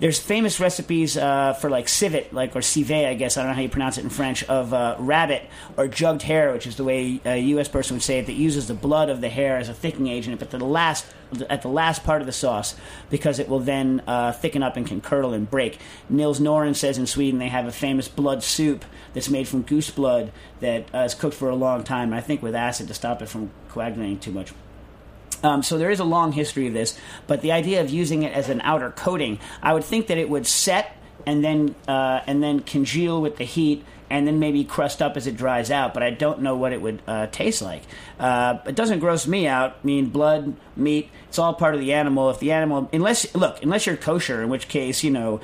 There's 0.00 0.18
famous 0.18 0.60
recipes 0.60 1.16
uh, 1.16 1.54
for 1.54 1.68
like 1.68 1.88
civet, 1.88 2.32
like 2.32 2.54
or 2.54 2.62
civet, 2.62 3.06
I 3.06 3.14
guess 3.14 3.36
I 3.36 3.42
don't 3.42 3.50
know 3.50 3.56
how 3.56 3.62
you 3.62 3.68
pronounce 3.68 3.98
it 3.98 4.04
in 4.04 4.10
French, 4.10 4.44
of 4.44 4.72
uh, 4.72 4.96
rabbit 4.98 5.42
or 5.76 5.88
jugged 5.88 6.22
hare, 6.22 6.52
which 6.52 6.66
is 6.66 6.76
the 6.76 6.84
way 6.84 7.20
a 7.24 7.38
U.S. 7.38 7.68
person 7.68 7.96
would 7.96 8.02
say 8.02 8.18
it, 8.18 8.26
that 8.26 8.34
uses 8.34 8.68
the 8.68 8.74
blood 8.74 9.08
of 9.08 9.20
the 9.20 9.28
hare 9.28 9.56
as 9.56 9.68
a 9.68 9.74
thickening 9.74 10.12
agent, 10.12 10.38
but 10.38 10.50
the 10.50 10.58
last 10.58 11.06
at 11.50 11.62
the 11.62 11.68
last 11.68 12.04
part 12.04 12.22
of 12.22 12.26
the 12.26 12.32
sauce 12.32 12.74
because 13.10 13.38
it 13.38 13.48
will 13.48 13.60
then 13.60 14.02
uh, 14.06 14.32
thicken 14.32 14.62
up 14.62 14.76
and 14.76 14.86
can 14.86 15.00
curdle 15.00 15.32
and 15.34 15.50
break. 15.50 15.78
Nils 16.08 16.40
Noren 16.40 16.74
says 16.74 16.96
in 16.96 17.06
Sweden 17.06 17.38
they 17.38 17.48
have 17.48 17.66
a 17.66 17.72
famous 17.72 18.08
blood 18.08 18.42
soup 18.42 18.84
that's 19.12 19.28
made 19.28 19.46
from 19.46 19.62
goose 19.62 19.90
blood 19.90 20.32
that 20.60 20.86
uh, 20.94 20.98
is 20.98 21.14
cooked 21.14 21.36
for 21.36 21.48
a 21.48 21.54
long 21.54 21.84
time, 21.84 22.12
I 22.12 22.20
think 22.20 22.42
with 22.42 22.54
acid 22.54 22.88
to 22.88 22.94
stop 22.94 23.20
it 23.22 23.28
from 23.28 23.50
coagulating 23.68 24.20
too 24.20 24.32
much. 24.32 24.52
Um, 25.42 25.62
so 25.62 25.78
there 25.78 25.90
is 25.90 26.00
a 26.00 26.04
long 26.04 26.32
history 26.32 26.66
of 26.66 26.72
this, 26.72 26.98
but 27.26 27.42
the 27.42 27.52
idea 27.52 27.80
of 27.80 27.90
using 27.90 28.22
it 28.22 28.32
as 28.32 28.48
an 28.48 28.60
outer 28.62 28.90
coating, 28.90 29.38
I 29.62 29.72
would 29.72 29.84
think 29.84 30.08
that 30.08 30.18
it 30.18 30.28
would 30.28 30.46
set 30.46 30.96
and 31.26 31.44
then 31.44 31.74
uh, 31.86 32.20
and 32.26 32.42
then 32.42 32.60
congeal 32.60 33.20
with 33.20 33.36
the 33.36 33.44
heat 33.44 33.84
and 34.10 34.26
then 34.26 34.38
maybe 34.38 34.64
crust 34.64 35.02
up 35.02 35.16
as 35.16 35.26
it 35.26 35.36
dries 35.36 35.70
out. 35.70 35.94
But 35.94 36.02
I 36.02 36.10
don't 36.10 36.40
know 36.40 36.56
what 36.56 36.72
it 36.72 36.80
would 36.80 37.02
uh, 37.06 37.26
taste 37.26 37.60
like. 37.62 37.82
Uh, 38.18 38.58
it 38.66 38.74
doesn't 38.74 39.00
gross 39.00 39.26
me 39.26 39.46
out. 39.46 39.72
I 39.82 39.86
mean, 39.86 40.06
blood, 40.06 40.56
meat, 40.76 41.10
it's 41.28 41.38
all 41.38 41.54
part 41.54 41.74
of 41.74 41.80
the 41.80 41.92
animal. 41.92 42.30
If 42.30 42.40
the 42.40 42.52
animal, 42.52 42.88
unless 42.92 43.34
look, 43.34 43.62
unless 43.62 43.86
you're 43.86 43.96
kosher, 43.96 44.42
in 44.42 44.48
which 44.48 44.68
case 44.68 45.04
you 45.04 45.10
know 45.10 45.40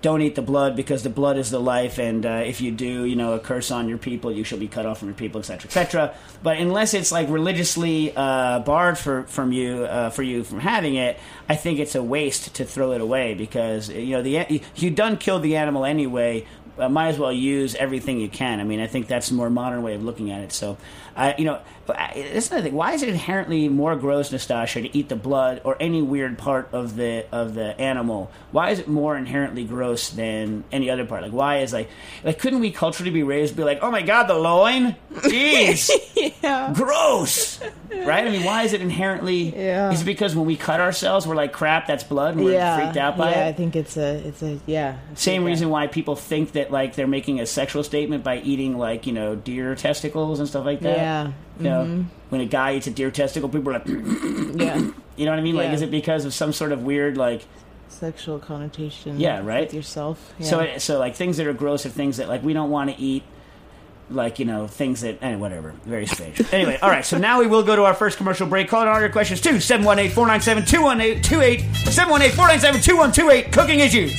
don't 0.00 0.22
eat 0.22 0.34
the 0.34 0.42
blood 0.42 0.76
because 0.76 1.02
the 1.02 1.10
blood 1.10 1.36
is 1.36 1.50
the 1.50 1.58
life, 1.58 1.98
and 1.98 2.24
uh, 2.24 2.42
if 2.44 2.60
you 2.60 2.70
do, 2.70 3.04
you 3.04 3.16
know, 3.16 3.32
a 3.32 3.40
curse 3.40 3.70
on 3.70 3.88
your 3.88 3.98
people, 3.98 4.30
you 4.30 4.44
shall 4.44 4.58
be 4.58 4.68
cut 4.68 4.86
off 4.86 4.98
from 5.00 5.08
your 5.08 5.16
people, 5.16 5.40
etc., 5.40 5.66
etc. 5.66 6.14
But 6.42 6.58
unless 6.58 6.94
it's 6.94 7.10
like 7.10 7.28
religiously 7.28 8.12
uh, 8.14 8.60
barred 8.60 8.96
for 8.96 9.24
from 9.24 9.52
you 9.52 9.84
uh, 9.84 10.10
for 10.10 10.22
you 10.22 10.44
from 10.44 10.60
having 10.60 10.94
it, 10.94 11.18
I 11.48 11.56
think 11.56 11.80
it's 11.80 11.94
a 11.94 12.02
waste 12.02 12.54
to 12.56 12.64
throw 12.64 12.92
it 12.92 13.00
away 13.00 13.34
because 13.34 13.88
you 13.88 14.10
know 14.10 14.22
the 14.22 14.62
you 14.76 14.90
done 14.90 15.16
killed 15.16 15.42
the 15.42 15.56
animal 15.56 15.84
anyway. 15.84 16.46
Uh, 16.78 16.88
might 16.88 17.08
as 17.08 17.18
well 17.18 17.32
use 17.32 17.74
everything 17.74 18.20
you 18.20 18.28
can. 18.28 18.60
I 18.60 18.64
mean, 18.64 18.80
I 18.80 18.86
think 18.86 19.06
that's 19.06 19.30
a 19.30 19.34
more 19.34 19.50
modern 19.50 19.82
way 19.82 19.94
of 19.94 20.04
looking 20.04 20.30
at 20.30 20.40
it. 20.40 20.52
So, 20.52 20.76
I 21.16 21.34
you 21.36 21.44
know, 21.44 21.60
but 21.86 21.96
I, 21.98 22.30
that's 22.32 22.48
another 22.50 22.64
thing. 22.64 22.74
Why 22.74 22.92
is 22.92 23.02
it 23.02 23.08
inherently 23.08 23.68
more 23.68 23.96
gross, 23.96 24.30
Nastasha, 24.30 24.82
to 24.82 24.96
eat 24.96 25.08
the 25.08 25.16
blood 25.16 25.62
or 25.64 25.76
any 25.80 26.02
weird 26.02 26.38
part 26.38 26.68
of 26.72 26.96
the 26.96 27.26
of 27.32 27.54
the 27.54 27.78
animal? 27.80 28.30
Why 28.52 28.70
is 28.70 28.78
it 28.78 28.88
more 28.88 29.16
inherently 29.16 29.64
gross 29.64 30.10
than 30.10 30.64
any 30.70 30.90
other 30.90 31.04
part? 31.04 31.22
Like, 31.22 31.32
why 31.32 31.58
is 31.58 31.72
like 31.72 31.88
like 32.24 32.38
couldn't 32.38 32.60
we 32.60 32.70
culturally 32.70 33.10
be 33.10 33.22
raised 33.22 33.52
to 33.52 33.56
be 33.56 33.64
like, 33.64 33.78
oh 33.82 33.90
my 33.90 34.02
god, 34.02 34.24
the 34.24 34.34
loin, 34.34 34.96
jeez, 35.12 35.90
yeah. 36.42 36.72
gross, 36.74 37.60
right? 37.90 38.26
I 38.26 38.30
mean, 38.30 38.44
why 38.44 38.62
is 38.64 38.72
it 38.72 38.80
inherently? 38.80 39.54
Yeah. 39.56 39.90
Is 39.90 40.02
it 40.02 40.04
because 40.04 40.36
when 40.36 40.46
we 40.46 40.56
cut 40.56 40.80
ourselves, 40.80 41.26
we're 41.26 41.34
like, 41.34 41.52
crap, 41.52 41.86
that's 41.86 42.04
blood, 42.04 42.34
and 42.36 42.44
we're 42.44 42.52
yeah. 42.52 42.76
freaked 42.78 42.96
out 42.96 43.16
by 43.16 43.30
yeah, 43.30 43.46
it? 43.46 43.48
I 43.48 43.52
think 43.52 43.76
it's 43.76 43.96
a, 43.96 44.16
it's 44.26 44.42
a, 44.42 44.58
yeah. 44.66 44.98
Same 45.14 45.42
that- 45.42 45.48
reason 45.48 45.68
why 45.70 45.86
people 45.86 46.16
think 46.16 46.52
that 46.52 46.67
like 46.70 46.94
they're 46.94 47.06
making 47.06 47.40
a 47.40 47.46
sexual 47.46 47.82
statement 47.82 48.24
by 48.24 48.38
eating 48.38 48.78
like 48.78 49.06
you 49.06 49.12
know 49.12 49.34
deer 49.34 49.74
testicles 49.74 50.40
and 50.40 50.48
stuff 50.48 50.64
like 50.64 50.80
that. 50.80 50.96
Yeah. 50.96 51.32
You 51.58 51.64
know, 51.64 52.04
when 52.28 52.40
a 52.40 52.46
guy 52.46 52.76
eats 52.76 52.86
a 52.86 52.90
deer 52.90 53.10
testicle, 53.10 53.48
people 53.48 53.70
are 53.70 53.78
like, 53.78 53.86
you 53.88 53.96
know 53.96 54.92
what 55.16 55.28
I 55.28 55.40
mean? 55.40 55.56
Like, 55.56 55.72
is 55.72 55.82
it 55.82 55.90
because 55.90 56.24
of 56.24 56.32
some 56.32 56.52
sort 56.52 56.72
of 56.72 56.82
weird 56.82 57.16
like? 57.16 57.44
Sexual 57.88 58.38
connotation. 58.38 59.18
Yeah, 59.18 59.42
right? 59.42 59.62
With 59.62 59.74
yourself. 59.74 60.34
Yeah. 60.38 60.46
So 60.46 60.60
it, 60.60 60.80
so 60.80 60.98
like 60.98 61.16
things 61.16 61.38
that 61.38 61.46
are 61.46 61.52
gross 61.52 61.86
are 61.86 61.90
things 61.90 62.18
that 62.18 62.28
like 62.28 62.42
we 62.42 62.52
don't 62.52 62.70
want 62.70 62.90
to 62.90 63.00
eat. 63.00 63.22
Like 64.10 64.38
you 64.38 64.46
know 64.46 64.66
things 64.66 65.02
that 65.02 65.22
eh, 65.22 65.36
whatever 65.36 65.74
very 65.84 66.06
strange. 66.06 66.40
anyway, 66.52 66.78
all 66.80 66.88
right. 66.88 67.04
So 67.04 67.18
now 67.18 67.40
we 67.40 67.46
will 67.46 67.62
go 67.62 67.76
to 67.76 67.84
our 67.84 67.92
first 67.92 68.16
commercial 68.16 68.46
break. 68.46 68.68
Call 68.68 68.80
in 68.82 68.88
all 68.88 69.00
your 69.00 69.10
questions 69.10 69.42
to 69.42 69.50
718-497-2128 69.50 71.20
718-497-2128 71.20 73.52
Cooking 73.52 73.80
issues. 73.80 74.18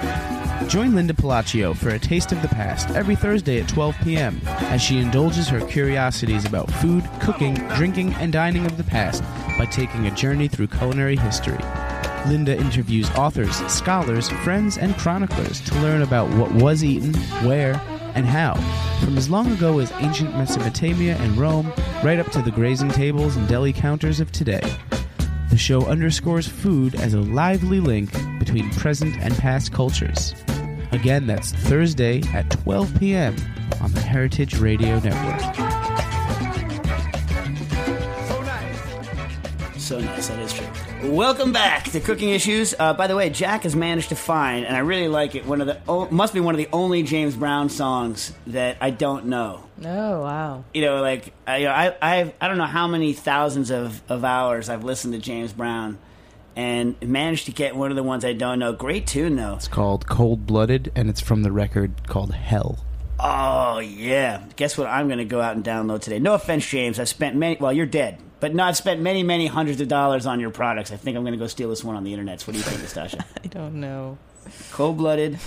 Join 0.71 0.95
Linda 0.95 1.13
Pelaccio 1.13 1.75
for 1.75 1.89
a 1.89 1.99
taste 1.99 2.31
of 2.31 2.41
the 2.41 2.47
past 2.47 2.91
every 2.91 3.17
Thursday 3.17 3.59
at 3.59 3.67
12 3.67 3.93
p.m. 4.05 4.39
as 4.45 4.81
she 4.81 4.99
indulges 4.99 5.49
her 5.49 5.59
curiosities 5.67 6.45
about 6.45 6.71
food, 6.71 7.03
cooking, 7.19 7.55
drinking, 7.75 8.13
and 8.13 8.31
dining 8.31 8.65
of 8.65 8.77
the 8.77 8.83
past 8.85 9.21
by 9.57 9.65
taking 9.65 10.07
a 10.07 10.15
journey 10.15 10.47
through 10.47 10.67
culinary 10.67 11.17
history. 11.17 11.57
Linda 12.25 12.57
interviews 12.57 13.09
authors, 13.17 13.53
scholars, 13.69 14.29
friends, 14.45 14.77
and 14.77 14.95
chroniclers 14.95 15.59
to 15.59 15.75
learn 15.81 16.03
about 16.03 16.29
what 16.37 16.53
was 16.53 16.85
eaten, 16.85 17.15
where, 17.45 17.73
and 18.15 18.25
how, 18.25 18.53
from 19.03 19.17
as 19.17 19.29
long 19.29 19.51
ago 19.51 19.79
as 19.79 19.91
ancient 19.99 20.37
Mesopotamia 20.37 21.17
and 21.17 21.35
Rome, 21.35 21.69
right 22.01 22.17
up 22.17 22.31
to 22.31 22.41
the 22.41 22.51
grazing 22.51 22.91
tables 22.91 23.35
and 23.35 23.45
deli 23.49 23.73
counters 23.73 24.21
of 24.21 24.31
today. 24.31 24.61
The 25.49 25.57
show 25.57 25.85
underscores 25.87 26.47
food 26.47 26.95
as 26.95 27.13
a 27.13 27.19
lively 27.19 27.81
link 27.81 28.13
between 28.39 28.69
present 28.69 29.17
and 29.17 29.35
past 29.35 29.73
cultures. 29.73 30.33
Again, 30.91 31.25
that's 31.25 31.53
Thursday 31.53 32.21
at 32.33 32.49
12 32.49 32.99
p.m. 32.99 33.35
on 33.79 33.93
the 33.93 34.01
Heritage 34.01 34.59
Radio 34.59 34.99
Network. 34.99 35.39
So 38.27 38.41
nice. 38.41 39.81
So 39.81 39.99
nice, 39.99 40.27
that 40.27 40.39
is 40.39 40.51
true. 40.51 40.67
Welcome 41.09 41.53
back 41.53 41.85
to 41.85 41.99
Cooking 42.01 42.29
Issues. 42.29 42.75
Uh, 42.77 42.93
by 42.93 43.07
the 43.07 43.15
way, 43.15 43.29
Jack 43.29 43.63
has 43.63 43.75
managed 43.75 44.09
to 44.09 44.15
find, 44.15 44.65
and 44.65 44.75
I 44.75 44.79
really 44.79 45.07
like 45.07 45.33
it. 45.33 45.45
One 45.45 45.61
of 45.61 45.67
the 45.67 45.81
oh, 45.87 46.09
must 46.11 46.33
be 46.33 46.41
one 46.41 46.53
of 46.53 46.59
the 46.59 46.69
only 46.73 47.03
James 47.03 47.37
Brown 47.37 47.69
songs 47.69 48.33
that 48.47 48.77
I 48.81 48.89
don't 48.89 49.27
know. 49.27 49.63
Oh 49.83 50.21
wow. 50.21 50.63
You 50.73 50.81
know, 50.81 51.01
like 51.01 51.33
I, 51.47 51.57
you 51.57 51.65
know, 51.65 51.71
I, 51.71 51.95
I've, 52.01 52.33
I 52.39 52.47
don't 52.49 52.57
know 52.57 52.65
how 52.65 52.87
many 52.87 53.13
thousands 53.13 53.71
of, 53.71 54.01
of 54.09 54.23
hours 54.25 54.69
I've 54.69 54.83
listened 54.83 55.13
to 55.13 55.19
James 55.19 55.53
Brown, 55.53 55.97
and 56.55 56.95
managed 57.01 57.45
to 57.45 57.51
get 57.51 57.75
one 57.75 57.91
of 57.91 57.95
the 57.95 58.03
ones 58.03 58.25
I 58.25 58.33
don't 58.33 58.59
know. 58.59 58.73
Great 58.73 59.07
tune 59.07 59.35
though. 59.35 59.55
It's 59.55 59.67
called 59.67 60.07
Cold 60.07 60.45
Blooded, 60.45 60.91
and 60.95 61.09
it's 61.09 61.21
from 61.21 61.43
the 61.43 61.51
record 61.51 62.07
called 62.07 62.33
Hell. 62.33 62.79
Oh 63.19 63.79
yeah. 63.79 64.43
Guess 64.55 64.77
what? 64.77 64.87
I'm 64.87 65.07
going 65.07 65.19
to 65.19 65.25
go 65.25 65.41
out 65.41 65.55
and 65.55 65.63
download 65.63 66.01
today. 66.01 66.19
No 66.19 66.33
offense, 66.33 66.67
James. 66.67 66.99
I 66.99 67.03
spent 67.03 67.35
many. 67.35 67.57
Well, 67.59 67.73
you're 67.73 67.85
dead, 67.85 68.19
but 68.39 68.55
no, 68.55 68.63
I've 68.63 68.77
spent 68.77 69.01
many, 69.01 69.23
many 69.23 69.47
hundreds 69.47 69.79
of 69.81 69.87
dollars 69.87 70.25
on 70.25 70.39
your 70.39 70.49
products. 70.49 70.91
I 70.91 70.95
think 70.95 71.17
I'm 71.17 71.23
going 71.23 71.33
to 71.33 71.39
go 71.39 71.47
steal 71.47 71.69
this 71.69 71.83
one 71.83 71.95
on 71.95 72.03
the 72.03 72.11
internet. 72.11 72.41
So 72.41 72.47
what 72.47 72.53
do 72.53 72.57
you 72.59 72.63
think, 72.63 72.81
Nastasha? 72.81 73.23
I 73.43 73.47
don't 73.47 73.75
know. 73.79 74.17
Cold 74.71 74.97
blooded 74.97 75.39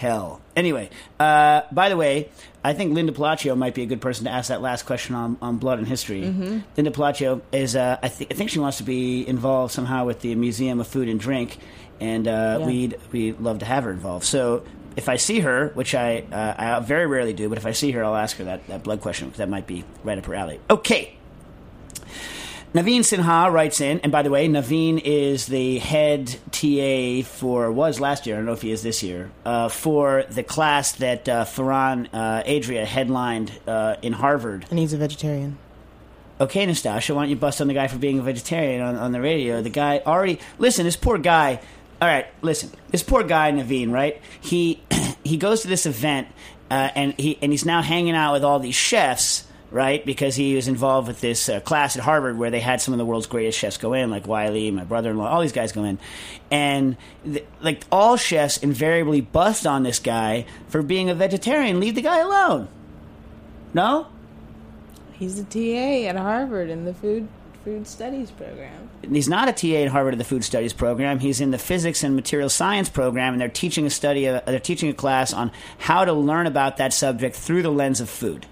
hell. 0.00 0.40
Anyway, 0.56 0.88
uh, 1.18 1.60
by 1.70 1.88
the 1.90 1.96
way, 1.96 2.30
I 2.64 2.72
think 2.72 2.94
Linda 2.94 3.12
Pelaccio 3.12 3.56
might 3.56 3.74
be 3.74 3.82
a 3.82 3.86
good 3.86 4.00
person 4.00 4.24
to 4.24 4.30
ask 4.30 4.48
that 4.48 4.62
last 4.62 4.84
question 4.86 5.14
on, 5.14 5.36
on 5.42 5.58
blood 5.58 5.78
and 5.78 5.86
history. 5.86 6.22
Linda 6.22 6.90
Pelaccio 6.90 7.42
is, 7.52 7.76
uh, 7.76 7.98
I, 8.02 8.08
th- 8.08 8.30
I 8.30 8.34
think 8.34 8.50
she 8.50 8.58
wants 8.58 8.78
to 8.78 8.82
be 8.82 9.26
involved 9.28 9.72
somehow 9.72 10.06
with 10.06 10.20
the 10.20 10.34
Museum 10.34 10.80
of 10.80 10.86
Food 10.86 11.08
and 11.08 11.20
Drink, 11.20 11.58
and 12.00 12.26
uh, 12.26 12.56
Yeah. 12.60 12.66
we'd 12.66 12.98
we'd 13.12 13.40
love 13.40 13.58
to 13.60 13.64
have 13.66 13.84
her 13.84 13.90
involved. 13.90 14.24
So. 14.24 14.64
If 14.96 15.08
I 15.08 15.16
see 15.16 15.38
her, 15.38 15.68
which 15.74 15.94
I 15.94 16.24
uh, 16.32 16.54
I 16.58 16.80
very 16.80 17.06
rarely 17.06 17.32
do, 17.32 17.48
but 17.48 17.56
if 17.58 17.64
I 17.64 17.70
see 17.72 17.92
her, 17.92 18.04
I'll 18.04 18.16
ask 18.16 18.36
her 18.38 18.44
that, 18.44 18.66
that 18.66 18.82
blood 18.82 19.00
question 19.00 19.28
because 19.28 19.38
that 19.38 19.48
might 19.48 19.64
be 19.66 19.84
right 20.02 20.18
up 20.18 20.26
her 20.26 20.34
alley. 20.34 20.58
Okay, 20.68 21.14
Naveen 22.72 23.00
Sinha 23.00 23.52
writes 23.52 23.80
in, 23.80 23.98
and 24.00 24.12
by 24.12 24.22
the 24.22 24.30
way, 24.30 24.46
Naveen 24.46 25.00
is 25.02 25.46
the 25.46 25.78
head 25.78 26.36
TA 26.52 27.28
for 27.28 27.72
was 27.72 27.98
last 27.98 28.28
year. 28.28 28.36
I 28.36 28.38
don't 28.38 28.46
know 28.46 28.52
if 28.52 28.62
he 28.62 28.70
is 28.70 28.84
this 28.84 29.02
year 29.02 29.32
uh, 29.44 29.68
for 29.68 30.24
the 30.30 30.44
class 30.44 30.92
that 30.92 31.28
uh, 31.28 31.46
Ferran 31.46 32.06
uh, 32.12 32.44
Adria 32.46 32.84
headlined 32.84 33.50
uh, 33.66 33.96
in 34.02 34.12
Harvard. 34.12 34.66
And 34.70 34.78
he's 34.78 34.92
a 34.92 34.98
vegetarian. 34.98 35.58
Okay, 36.40 36.64
Nastasha, 36.64 37.12
why 37.12 37.22
don't 37.22 37.30
you 37.30 37.36
bust 37.36 37.60
on 37.60 37.66
the 37.66 37.74
guy 37.74 37.88
for 37.88 37.98
being 37.98 38.20
a 38.20 38.22
vegetarian 38.22 38.80
on, 38.82 38.94
on 38.94 39.10
the 39.10 39.20
radio? 39.20 39.62
The 39.62 39.68
guy 39.68 40.00
already 40.06 40.38
listen. 40.58 40.84
This 40.84 40.96
poor 40.96 41.18
guy. 41.18 41.60
All 42.00 42.06
right, 42.06 42.28
listen. 42.40 42.70
This 42.92 43.02
poor 43.02 43.24
guy, 43.24 43.50
Naveen. 43.50 43.90
Right? 43.90 44.22
He 44.40 44.80
he 45.24 45.38
goes 45.38 45.62
to 45.62 45.68
this 45.68 45.86
event, 45.86 46.28
uh, 46.70 46.90
and 46.94 47.14
he 47.18 47.36
and 47.42 47.50
he's 47.50 47.64
now 47.64 47.82
hanging 47.82 48.14
out 48.14 48.34
with 48.34 48.44
all 48.44 48.60
these 48.60 48.76
chefs. 48.76 49.44
Right, 49.72 50.04
because 50.04 50.34
he 50.34 50.56
was 50.56 50.66
involved 50.66 51.06
with 51.06 51.20
this 51.20 51.48
uh, 51.48 51.60
class 51.60 51.96
at 51.96 52.02
Harvard 52.02 52.36
where 52.36 52.50
they 52.50 52.58
had 52.58 52.80
some 52.80 52.92
of 52.92 52.98
the 52.98 53.04
world's 53.04 53.28
greatest 53.28 53.56
chefs 53.56 53.76
go 53.76 53.92
in, 53.92 54.10
like 54.10 54.26
Wylie, 54.26 54.72
my 54.72 54.82
brother-in-law, 54.82 55.28
all 55.28 55.40
these 55.40 55.52
guys 55.52 55.70
go 55.70 55.84
in, 55.84 56.00
and 56.50 56.96
th- 57.24 57.46
like 57.60 57.84
all 57.92 58.16
chefs 58.16 58.56
invariably 58.56 59.20
bust 59.20 59.68
on 59.68 59.84
this 59.84 60.00
guy 60.00 60.44
for 60.68 60.82
being 60.82 61.08
a 61.08 61.14
vegetarian. 61.14 61.78
Leave 61.78 61.94
the 61.94 62.02
guy 62.02 62.18
alone. 62.18 62.66
No, 63.72 64.08
He's 65.20 65.38
a 65.38 65.44
TA 65.44 66.08
at 66.08 66.16
Harvard 66.16 66.70
in 66.70 66.86
the 66.86 66.94
food 66.94 67.28
food 67.62 67.86
studies 67.86 68.30
program. 68.30 68.88
he's 69.06 69.28
not 69.28 69.46
a 69.46 69.52
TA 69.52 69.82
at 69.82 69.88
Harvard 69.88 70.14
in 70.14 70.18
the 70.18 70.24
food 70.24 70.42
studies 70.42 70.72
program. 70.72 71.18
He's 71.18 71.42
in 71.42 71.50
the 71.50 71.58
physics 71.58 72.02
and 72.02 72.16
material 72.16 72.48
science 72.48 72.88
program, 72.88 73.34
and 73.34 73.40
they're 73.40 73.50
teaching 73.50 73.84
a 73.84 73.90
study. 73.90 74.26
Uh, 74.26 74.40
they're 74.46 74.58
teaching 74.58 74.88
a 74.88 74.94
class 74.94 75.34
on 75.34 75.52
how 75.76 76.06
to 76.06 76.14
learn 76.14 76.46
about 76.46 76.78
that 76.78 76.94
subject 76.94 77.36
through 77.36 77.60
the 77.60 77.70
lens 77.70 78.00
of 78.00 78.08
food. 78.08 78.46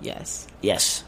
Yes. 0.00 0.46
Yes. 0.60 1.04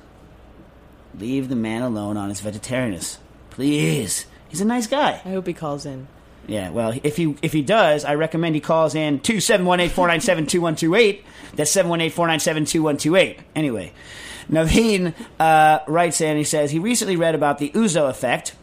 Leave 1.19 1.49
the 1.49 1.57
man 1.57 1.83
alone 1.83 2.17
on 2.17 2.29
his 2.29 2.41
vegetarianness, 2.41 3.19
please. 3.51 4.27
He's 4.49 4.61
a 4.61 4.65
nice 4.65 4.87
guy. 4.87 5.21
I 5.25 5.31
hope 5.31 5.47
he 5.47 5.53
calls 5.53 5.87
in. 5.87 6.07
Yeah, 6.47 6.71
well, 6.71 6.99
if 7.05 7.17
he 7.17 7.37
if 7.43 7.53
he 7.53 7.63
does, 7.63 8.05
I 8.05 8.15
recommend 8.15 8.55
he 8.55 8.61
calls 8.61 8.95
in 8.95 9.21
two 9.21 9.41
seven 9.41 9.67
one 9.67 9.79
eight 9.79 9.93
four 9.93 10.09
nine 10.09 10.21
seven 10.21 10.47
two 10.47 10.61
one 10.61 10.75
two 10.75 10.95
eight. 10.95 11.25
That's 11.55 11.71
seven 11.71 11.89
one 11.91 12.01
eight 12.01 12.13
four 12.13 12.27
nine 12.27 12.41
seven 12.41 12.65
two 12.65 12.83
one 12.83 12.97
two 12.97 13.15
eight. 13.15 13.39
Anyway, 13.55 13.93
Naveen 14.49 15.15
uh, 15.39 15.81
writes 15.87 16.21
in. 16.21 16.37
He 16.37 16.45
says 16.45 16.71
he 16.71 16.79
recently 16.79 17.17
read 17.17 17.35
about 17.35 17.59
the 17.59 17.71
Ouzo 17.71 18.09
effect, 18.09 18.55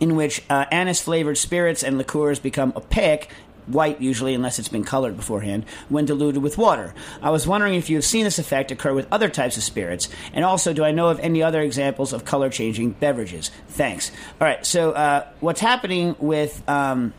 in 0.00 0.16
which 0.16 0.42
uh, 0.50 0.64
anise 0.72 1.00
flavored 1.00 1.38
spirits 1.38 1.84
and 1.84 1.98
liqueurs 1.98 2.38
become 2.40 2.72
opaque. 2.74 3.28
White, 3.66 4.00
usually, 4.00 4.34
unless 4.34 4.58
it's 4.58 4.68
been 4.68 4.84
colored 4.84 5.16
beforehand, 5.16 5.64
when 5.88 6.04
diluted 6.04 6.42
with 6.42 6.58
water. 6.58 6.94
I 7.22 7.30
was 7.30 7.46
wondering 7.46 7.74
if 7.74 7.88
you 7.88 7.96
have 7.96 8.04
seen 8.04 8.24
this 8.24 8.38
effect 8.38 8.70
occur 8.70 8.92
with 8.92 9.06
other 9.10 9.28
types 9.28 9.56
of 9.56 9.62
spirits, 9.62 10.08
and 10.32 10.44
also, 10.44 10.72
do 10.72 10.84
I 10.84 10.92
know 10.92 11.08
of 11.08 11.18
any 11.20 11.42
other 11.42 11.60
examples 11.60 12.12
of 12.12 12.24
color 12.24 12.50
changing 12.50 12.90
beverages? 12.92 13.50
Thanks. 13.68 14.10
All 14.40 14.46
right, 14.46 14.64
so 14.64 14.92
uh, 14.92 15.26
what's 15.40 15.60
happening 15.60 16.16
with 16.18 16.62
um, 16.68 17.12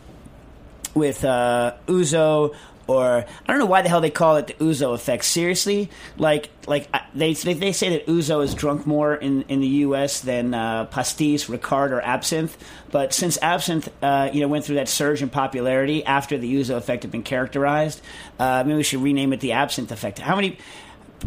with 0.93 1.25
uh, 1.25 1.73
Ouzo 1.87 2.55
or 2.87 3.25
I 3.25 3.47
don't 3.47 3.59
know 3.59 3.65
why 3.65 3.81
the 3.81 3.89
hell 3.89 4.01
they 4.01 4.09
call 4.09 4.37
it 4.37 4.47
the 4.47 4.53
Ouzo 4.53 4.93
effect. 4.93 5.25
Seriously, 5.25 5.89
like 6.17 6.49
like 6.67 6.87
they 7.13 7.33
they, 7.33 7.71
say 7.71 7.89
that 7.89 8.07
Ouzo 8.07 8.43
is 8.43 8.53
drunk 8.53 8.85
more 8.85 9.15
in, 9.15 9.43
in 9.43 9.59
the 9.59 9.67
U.S. 9.67 10.21
than 10.21 10.53
uh, 10.53 10.85
pastis, 10.87 11.47
Ricard, 11.47 11.91
or 11.91 12.01
absinthe. 12.01 12.57
But 12.91 13.13
since 13.13 13.37
absinthe, 13.41 13.89
uh, 14.01 14.29
you 14.33 14.41
know, 14.41 14.47
went 14.47 14.65
through 14.65 14.75
that 14.75 14.89
surge 14.89 15.21
in 15.21 15.29
popularity 15.29 16.05
after 16.05 16.37
the 16.37 16.53
Ouzo 16.55 16.75
effect 16.77 17.03
had 17.03 17.11
been 17.11 17.23
characterized, 17.23 18.01
uh, 18.39 18.63
maybe 18.65 18.77
we 18.77 18.83
should 18.83 19.01
rename 19.01 19.33
it 19.33 19.39
the 19.39 19.53
absinthe 19.53 19.91
effect. 19.91 20.19
How 20.19 20.35
many? 20.35 20.57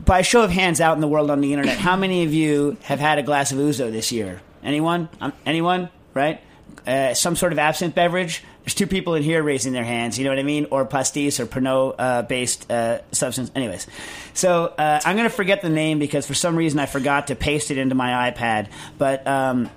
By 0.04 0.20
a 0.20 0.22
show 0.22 0.42
of 0.42 0.50
hands 0.50 0.80
out 0.80 0.94
in 0.94 1.00
the 1.00 1.08
world 1.08 1.30
on 1.30 1.40
the 1.40 1.52
internet, 1.52 1.78
how 1.78 1.96
many 1.96 2.24
of 2.24 2.32
you 2.32 2.76
have 2.82 3.00
had 3.00 3.18
a 3.18 3.22
glass 3.22 3.52
of 3.52 3.58
Ouzo 3.58 3.90
this 3.90 4.12
year? 4.12 4.40
Anyone? 4.62 5.08
Um, 5.20 5.32
anyone? 5.46 5.88
Right? 6.14 6.40
uh, 6.88 7.14
some 7.14 7.36
sort 7.36 7.52
of 7.52 7.58
absinthe 7.58 7.94
beverage. 7.94 8.42
There's 8.68 8.74
two 8.74 8.86
people 8.86 9.14
in 9.14 9.22
here 9.22 9.42
raising 9.42 9.72
their 9.72 9.82
hands. 9.82 10.18
You 10.18 10.24
know 10.24 10.30
what 10.30 10.38
I 10.38 10.42
mean? 10.42 10.66
Or 10.70 10.84
pastis 10.84 11.40
or 11.40 11.46
Pernod 11.46 11.94
uh, 11.98 12.20
based 12.20 12.70
uh, 12.70 13.00
substance. 13.12 13.50
Anyways, 13.54 13.86
so 14.34 14.66
uh, 14.66 15.00
I'm 15.06 15.16
going 15.16 15.26
to 15.26 15.34
forget 15.34 15.62
the 15.62 15.70
name 15.70 15.98
because 15.98 16.26
for 16.26 16.34
some 16.34 16.54
reason 16.54 16.78
I 16.78 16.84
forgot 16.84 17.28
to 17.28 17.34
paste 17.34 17.70
it 17.70 17.78
into 17.78 17.94
my 17.94 18.30
iPad. 18.30 18.68
But 18.98 19.26
um, 19.26 19.70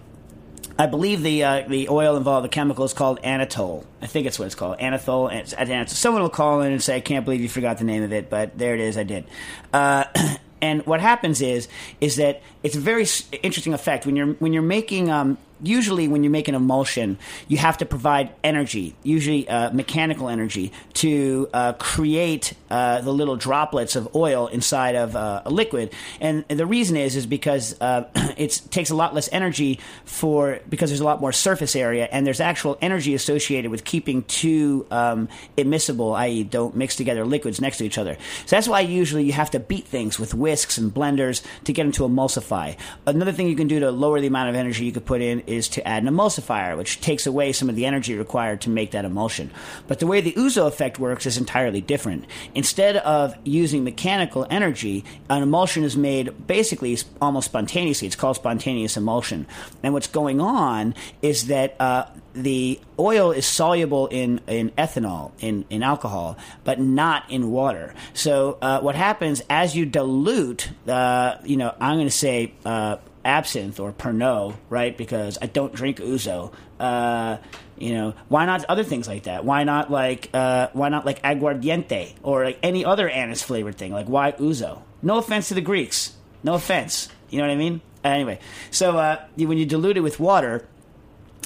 I 0.77 0.87
believe 0.87 1.23
the 1.23 1.41
uh, 1.41 1.69
the 1.69 1.87
oil 1.87 2.17
involved, 2.17 2.43
the 2.43 2.49
chemical 2.49 2.83
is 2.83 2.91
called 2.91 3.21
anatole. 3.23 3.85
I 4.01 4.07
think 4.07 4.27
it's 4.27 4.37
what 4.37 4.47
it's 4.47 4.55
called, 4.55 4.79
anethol. 4.79 5.87
Someone 5.87 6.21
will 6.21 6.29
call 6.29 6.59
in 6.59 6.73
and 6.73 6.83
say, 6.83 6.97
"I 6.97 6.99
can't 6.99 7.23
believe 7.23 7.39
you 7.39 7.47
forgot 7.47 7.77
the 7.77 7.85
name 7.85 8.03
of 8.03 8.11
it," 8.11 8.29
but 8.29 8.57
there 8.57 8.73
it 8.73 8.81
is. 8.81 8.97
I 8.97 9.03
did. 9.03 9.23
Uh, 9.71 10.03
and 10.61 10.85
what 10.85 10.99
happens 10.99 11.41
is 11.41 11.69
is 12.01 12.17
that 12.17 12.41
it's 12.61 12.75
a 12.75 12.81
very 12.81 13.07
interesting 13.41 13.73
effect 13.73 14.05
when 14.05 14.17
you're 14.17 14.33
when 14.33 14.51
you're 14.51 14.61
making. 14.61 15.09
Um, 15.09 15.37
usually, 15.63 16.07
when 16.07 16.23
you 16.23 16.29
make 16.29 16.47
an 16.47 16.55
emulsion, 16.55 17.17
you 17.47 17.57
have 17.57 17.77
to 17.77 17.85
provide 17.85 18.31
energy, 18.43 18.95
usually 19.03 19.47
uh, 19.47 19.71
mechanical 19.71 20.29
energy, 20.29 20.71
to 20.95 21.49
uh, 21.53 21.73
create 21.73 22.53
uh, 22.69 23.01
the 23.01 23.11
little 23.11 23.35
droplets 23.35 23.95
of 23.95 24.15
oil 24.15 24.47
inside 24.47 24.95
of 24.95 25.15
uh, 25.15 25.41
a 25.45 25.49
liquid. 25.49 25.93
And 26.19 26.45
the 26.47 26.65
reason 26.65 26.97
is 26.97 27.15
is 27.15 27.25
because 27.25 27.79
uh, 27.81 28.05
it 28.37 28.61
takes 28.71 28.89
a 28.89 28.95
lot 28.95 29.13
less 29.13 29.29
energy 29.31 29.79
for 30.05 30.59
because 30.69 30.89
there's 30.89 31.01
a 31.01 31.05
lot 31.05 31.21
more 31.21 31.31
surface 31.31 31.75
area, 31.75 32.07
and 32.11 32.25
there's 32.25 32.39
actual 32.39 32.77
energy 32.81 33.13
associated 33.13 33.71
with 33.71 33.83
keeping 33.83 34.23
two 34.23 34.85
um, 34.91 35.27
immiscible, 35.57 36.17
i.e., 36.17 36.43
don't 36.43 36.75
mix 36.75 36.95
together 36.95 37.25
liquids 37.25 37.61
next 37.61 37.77
to 37.77 37.85
each 37.85 37.97
other. 37.97 38.17
So 38.45 38.55
that's 38.55 38.67
why 38.67 38.81
usually 38.81 39.23
you 39.23 39.33
have 39.33 39.51
to 39.51 39.59
beat 39.59 39.85
things 39.85 40.19
with 40.19 40.33
whisks 40.33 40.77
and 40.77 40.93
blenders 40.93 41.43
to 41.65 41.73
get 41.73 41.83
them 41.83 41.91
to 41.93 42.03
emulsify. 42.03 42.77
Another 43.05 43.31
thing 43.31 43.47
you 43.47 43.55
can 43.55 43.67
do 43.67 43.79
to 43.79 43.91
lower 43.91 44.19
the 44.19 44.27
amount 44.27 44.49
of 44.49 44.55
energy 44.55 44.85
you 44.85 44.91
could 44.91 45.05
put 45.05 45.21
in 45.21 45.41
is 45.51 45.67
to 45.69 45.87
add 45.87 46.03
an 46.03 46.09
emulsifier, 46.09 46.77
which 46.77 47.01
takes 47.01 47.27
away 47.27 47.51
some 47.51 47.69
of 47.69 47.75
the 47.75 47.85
energy 47.85 48.15
required 48.15 48.61
to 48.61 48.69
make 48.69 48.91
that 48.91 49.05
emulsion. 49.05 49.51
But 49.87 49.99
the 49.99 50.07
way 50.07 50.21
the 50.21 50.33
Ouzo 50.33 50.67
effect 50.67 50.99
works 50.99 51.25
is 51.25 51.37
entirely 51.37 51.81
different. 51.81 52.25
Instead 52.55 52.97
of 52.97 53.35
using 53.43 53.83
mechanical 53.83 54.47
energy, 54.49 55.03
an 55.29 55.43
emulsion 55.43 55.83
is 55.83 55.97
made 55.97 56.47
basically 56.47 56.97
almost 57.21 57.45
spontaneously. 57.45 58.07
It's 58.07 58.15
called 58.15 58.37
spontaneous 58.37 58.97
emulsion. 58.97 59.45
And 59.83 59.93
what's 59.93 60.07
going 60.07 60.41
on 60.41 60.95
is 61.21 61.47
that 61.47 61.75
uh, 61.79 62.05
the 62.33 62.79
oil 62.97 63.31
is 63.31 63.45
soluble 63.45 64.07
in, 64.07 64.39
in 64.47 64.69
ethanol, 64.71 65.31
in, 65.39 65.65
in 65.69 65.83
alcohol, 65.83 66.37
but 66.63 66.79
not 66.79 67.29
in 67.29 67.51
water. 67.51 67.93
So 68.13 68.57
uh, 68.61 68.79
what 68.79 68.95
happens 68.95 69.41
as 69.49 69.75
you 69.75 69.85
dilute, 69.85 70.69
uh, 70.87 71.35
you 71.43 71.57
know, 71.57 71.73
I'm 71.79 71.95
going 71.95 72.07
to 72.07 72.11
say 72.11 72.53
uh, 72.65 72.97
absinthe 73.23 73.79
or 73.79 73.91
Pernod, 73.91 74.55
right? 74.69 74.95
Because 74.95 75.37
I 75.41 75.47
don't 75.47 75.73
drink 75.73 75.97
Ouzo. 75.97 76.53
Uh, 76.79 77.37
you 77.77 77.93
know, 77.93 78.13
why 78.27 78.45
not 78.45 78.65
other 78.65 78.83
things 78.83 79.07
like 79.07 79.23
that? 79.23 79.45
Why 79.45 79.63
not 79.63 79.91
like 79.91 80.29
uh, 80.33 80.67
why 80.73 80.89
not 80.89 81.05
like 81.05 81.21
aguardiente 81.23 82.13
or 82.23 82.45
like 82.45 82.59
any 82.63 82.85
other 82.85 83.09
anise 83.09 83.41
flavored 83.41 83.77
thing? 83.77 83.91
Like 83.91 84.07
why 84.07 84.31
Ouzo? 84.33 84.81
No 85.01 85.17
offense 85.17 85.47
to 85.49 85.53
the 85.53 85.61
Greeks. 85.61 86.13
No 86.43 86.53
offense. 86.53 87.09
You 87.29 87.39
know 87.39 87.45
what 87.45 87.53
I 87.53 87.57
mean? 87.57 87.81
Anyway, 88.03 88.39
so 88.71 88.97
uh, 88.97 89.23
when 89.37 89.57
you 89.57 89.65
dilute 89.65 89.97
it 89.97 90.01
with 90.01 90.19
water, 90.19 90.67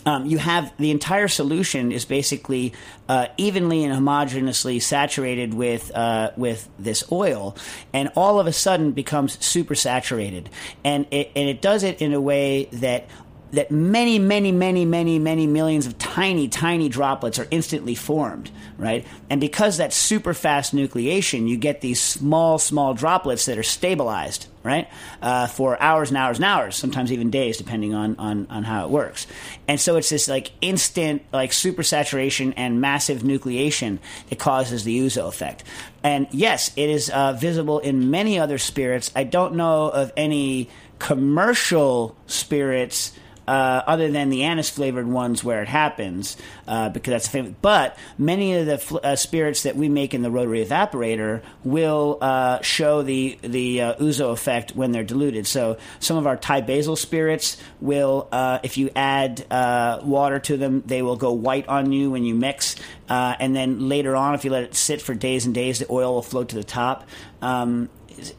um, 0.05 0.25
you 0.25 0.37
have 0.37 0.71
the 0.77 0.91
entire 0.91 1.27
solution 1.27 1.91
is 1.91 2.05
basically 2.05 2.73
uh, 3.09 3.27
evenly 3.37 3.83
and 3.83 3.93
homogeneously 3.93 4.81
saturated 4.81 5.53
with 5.53 5.91
uh, 5.95 6.31
with 6.37 6.69
this 6.77 7.03
oil, 7.11 7.55
and 7.93 8.11
all 8.15 8.39
of 8.39 8.47
a 8.47 8.53
sudden 8.53 8.91
becomes 8.91 9.43
super 9.43 9.75
saturated, 9.75 10.49
and 10.83 11.07
it 11.11 11.31
and 11.35 11.49
it 11.49 11.61
does 11.61 11.83
it 11.83 12.01
in 12.01 12.13
a 12.13 12.21
way 12.21 12.65
that 12.65 13.07
that 13.51 13.71
many, 13.71 14.19
many, 14.19 14.51
many, 14.51 14.85
many, 14.85 15.17
many 15.17 15.47
millions 15.47 15.85
of 15.85 15.97
tiny, 15.97 16.47
tiny 16.47 16.89
droplets 16.89 17.39
are 17.39 17.47
instantly 17.51 17.95
formed, 17.95 18.51
right? 18.77 19.05
And 19.29 19.39
because 19.39 19.77
that's 19.77 19.95
super 19.95 20.33
fast 20.33 20.75
nucleation, 20.75 21.47
you 21.47 21.55
get 21.55 21.81
these 21.81 22.01
small, 22.01 22.57
small 22.57 22.93
droplets 22.93 23.45
that 23.45 23.57
are 23.57 23.63
stabilized, 23.63 24.47
right? 24.65 24.89
Uh, 25.21 25.47
for 25.47 25.81
hours 25.81 26.09
and 26.09 26.17
hours 26.17 26.37
and 26.37 26.45
hours, 26.45 26.75
sometimes 26.75 27.11
even 27.11 27.29
days, 27.29 27.57
depending 27.57 27.93
on, 27.93 28.15
on, 28.17 28.47
on 28.49 28.63
how 28.63 28.85
it 28.85 28.89
works. 28.89 29.27
And 29.67 29.79
so 29.79 29.95
it's 29.95 30.09
this 30.09 30.27
like 30.27 30.51
instant, 30.59 31.21
like 31.31 31.51
supersaturation 31.51 32.53
and 32.57 32.81
massive 32.81 33.21
nucleation 33.21 33.99
that 34.29 34.39
causes 34.39 34.83
the 34.83 34.99
Ouzo 34.99 35.27
effect. 35.27 35.63
And 36.03 36.27
yes, 36.31 36.71
it 36.75 36.89
is 36.89 37.09
uh, 37.09 37.33
visible 37.33 37.79
in 37.79 38.11
many 38.11 38.39
other 38.39 38.57
spirits. 38.57 39.11
I 39.15 39.23
don't 39.23 39.55
know 39.55 39.89
of 39.89 40.11
any 40.17 40.69
commercial 40.99 42.15
spirits 42.25 43.11
uh, 43.47 43.81
other 43.85 44.11
than 44.11 44.29
the 44.29 44.43
anise 44.43 44.69
flavored 44.69 45.07
ones 45.07 45.43
where 45.43 45.61
it 45.61 45.67
happens, 45.67 46.37
uh, 46.67 46.89
because 46.89 47.11
that's 47.11 47.27
famous. 47.27 47.53
But 47.61 47.97
many 48.17 48.55
of 48.55 48.65
the 48.65 48.77
fl- 48.77 48.97
uh, 49.03 49.15
spirits 49.15 49.63
that 49.63 49.75
we 49.75 49.89
make 49.89 50.13
in 50.13 50.21
the 50.21 50.31
rotary 50.31 50.65
evaporator 50.65 51.41
will 51.63 52.17
uh, 52.21 52.61
show 52.61 53.01
the 53.03 53.37
the 53.41 53.81
uh, 53.81 53.95
ouzo 53.95 54.31
effect 54.31 54.75
when 54.75 54.91
they're 54.91 55.03
diluted. 55.03 55.47
So 55.47 55.77
some 55.99 56.17
of 56.17 56.27
our 56.27 56.37
Thai 56.37 56.61
basil 56.61 56.95
spirits 56.95 57.57
will, 57.81 58.27
uh, 58.31 58.59
if 58.63 58.77
you 58.77 58.89
add 58.95 59.45
water 59.49 60.39
to 60.39 60.57
them, 60.57 60.83
they 60.85 61.01
will 61.01 61.17
go 61.17 61.31
white 61.33 61.67
on 61.67 61.91
you 61.91 62.11
when 62.11 62.23
you 62.23 62.35
mix. 62.35 62.75
And 63.07 63.55
then 63.55 63.87
later 63.87 64.15
on, 64.15 64.33
if 64.33 64.45
you 64.45 64.51
let 64.51 64.63
it 64.63 64.75
sit 64.75 65.01
for 65.01 65.13
days 65.13 65.45
and 65.45 65.53
days, 65.53 65.79
the 65.79 65.91
oil 65.91 66.15
will 66.15 66.21
float 66.21 66.49
to 66.49 66.55
the 66.55 66.63
top. 66.63 67.07
Um, 67.41 67.89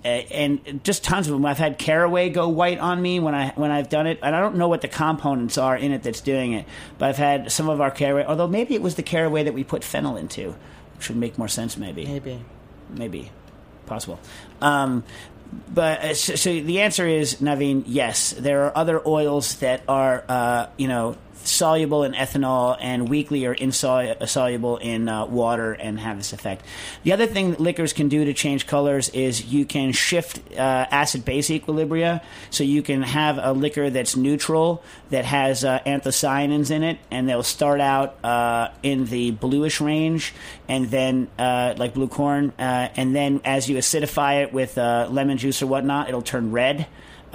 and 0.05 0.81
just 0.85 1.05
tons 1.05 1.27
of 1.29 1.33
them. 1.33 1.45
I've 1.45 1.59
had 1.59 1.79
caraway 1.79 2.31
go 2.31 2.49
white 2.49 2.79
on 2.79 3.01
me 3.01 3.21
when 3.21 3.35
I 3.35 3.51
when 3.57 3.71
I've 3.71 3.89
done 3.89 4.07
it, 4.07 4.19
and 4.23 4.35
I 4.35 4.41
don't 4.41 4.57
know 4.57 4.69
what 4.69 4.81
the 4.81 4.89
components 4.89 5.59
are 5.59 5.77
in 5.77 5.93
it 5.93 6.03
that's 6.03 6.21
doing 6.21 6.53
it. 6.53 6.67
But 6.99 7.11
I've 7.11 7.17
had 7.17 7.53
some 7.53 7.69
of 7.69 7.81
our 7.81 7.91
caraway. 7.91 8.25
Although 8.25 8.49
maybe 8.49 8.75
it 8.75 8.83
was 8.83 8.95
the 8.95 9.03
caraway 9.03 9.45
that 9.45 9.55
we 9.55 9.65
put 9.65 9.85
fennel 9.85 10.17
into, 10.17 10.55
which 10.97 11.09
would 11.09 11.19
make 11.19 11.39
more 11.39 11.49
sense. 11.49 11.77
Maybe, 11.77 12.07
Maybe. 12.07 12.45
maybe, 12.91 13.31
possible. 13.87 14.19
Um, 14.61 15.05
but 15.73 16.01
uh, 16.01 16.15
so, 16.15 16.35
so 16.35 16.51
the 16.61 16.81
answer 16.81 17.07
is 17.07 17.37
Naveen. 17.37 17.85
Yes, 17.87 18.33
there 18.33 18.65
are 18.65 18.77
other 18.77 19.01
oils 19.07 19.57
that 19.57 19.83
are 19.89 20.25
uh, 20.29 20.67
you 20.77 20.89
know 20.89 21.17
soluble 21.45 22.03
in 22.05 22.13
ethanol 22.13 22.77
and 22.81 23.09
weakly 23.09 23.47
or 23.47 23.53
insoluble 23.53 24.77
in 24.79 25.09
uh, 25.09 25.27
water 25.27 25.73
and 25.73 26.01
have 26.01 26.17
this 26.17 26.33
effect. 26.33 26.65
The 27.05 27.13
other 27.13 27.27
thing 27.27 27.51
that 27.51 27.61
liquors 27.61 27.93
can 27.93 28.09
do 28.09 28.25
to 28.25 28.33
change 28.33 28.67
colors 28.67 29.09
is 29.11 29.45
you 29.45 29.65
can 29.65 29.93
shift 29.93 30.41
uh, 30.53 30.87
acid 30.91 31.25
base 31.25 31.49
equilibria. 31.49 32.23
So 32.51 32.65
you 32.65 32.83
can 32.83 33.03
have 33.03 33.39
a 33.39 33.53
liquor 33.53 33.91
that's 33.91 34.17
neutral 34.17 34.83
that 35.11 35.25
has 35.25 35.65
uh, 35.65 35.81
anthocyanins 35.87 36.71
in 36.71 36.83
it, 36.83 36.99
and 37.11 37.29
they'll 37.29 37.43
start 37.43 37.81
out 37.81 38.17
uh, 38.25 38.71
in 38.83 39.07
the 39.07 39.31
bluish 39.31 39.81
range, 39.81 40.35
and 40.69 40.91
then 40.91 41.29
uh, 41.39 41.75
like 41.77 41.95
blue 41.95 42.09
corn, 42.09 42.53
uh, 42.59 42.89
and 42.97 43.15
then 43.15 43.41
as 43.45 43.69
you 43.69 43.77
acidify 43.77 44.43
it 44.43 44.53
with 44.53 44.77
lemon 44.77 45.39
juice 45.39 45.63
or 45.63 45.67
whatnot, 45.67 46.09
it'll 46.09 46.23
turn 46.23 46.53
red 46.53 46.87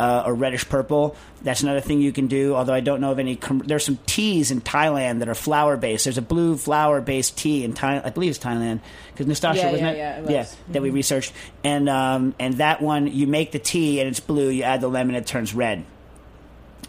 uh, 0.01 0.23
or 0.25 0.33
reddish 0.33 0.67
purple. 0.67 1.15
That's 1.43 1.61
another 1.61 1.79
thing 1.81 2.01
you 2.01 2.11
can 2.11 2.27
do. 2.27 2.55
Although 2.55 2.73
I 2.73 2.79
don't 2.79 3.01
know 3.01 3.11
of 3.11 3.19
any. 3.19 3.35
Com- 3.35 3.59
there's 3.59 3.85
some 3.85 3.99
teas 4.07 4.51
in 4.51 4.61
Thailand 4.61 5.19
that 5.19 5.29
are 5.29 5.35
flower 5.35 5.77
based. 5.77 6.05
There's 6.05 6.17
a 6.17 6.21
blue 6.21 6.57
flower 6.57 7.01
based 7.01 7.37
tea 7.37 7.63
in 7.63 7.73
Thailand. 7.73 8.05
I 8.05 8.09
believe 8.09 8.31
it's 8.31 8.39
Thailand 8.39 8.79
because 9.13 9.27
Nastassia 9.27 9.55
Yeah, 9.55 9.71
wasn't 9.71 9.97
yeah, 9.97 10.17
it? 10.17 10.29
yeah, 10.29 10.39
it 10.39 10.39
was. 10.39 10.57
that 10.69 10.81
we 10.81 10.89
researched. 10.89 11.33
And 11.63 11.87
um, 11.89 12.33
and 12.39 12.55
that 12.55 12.81
one 12.81 13.07
you 13.07 13.27
make 13.27 13.51
the 13.51 13.59
tea 13.59 13.99
and 13.99 14.09
it's 14.09 14.19
blue. 14.19 14.49
You 14.49 14.63
add 14.63 14.81
the 14.81 14.87
lemon, 14.87 15.15
it 15.15 15.27
turns 15.27 15.53
red. 15.53 15.85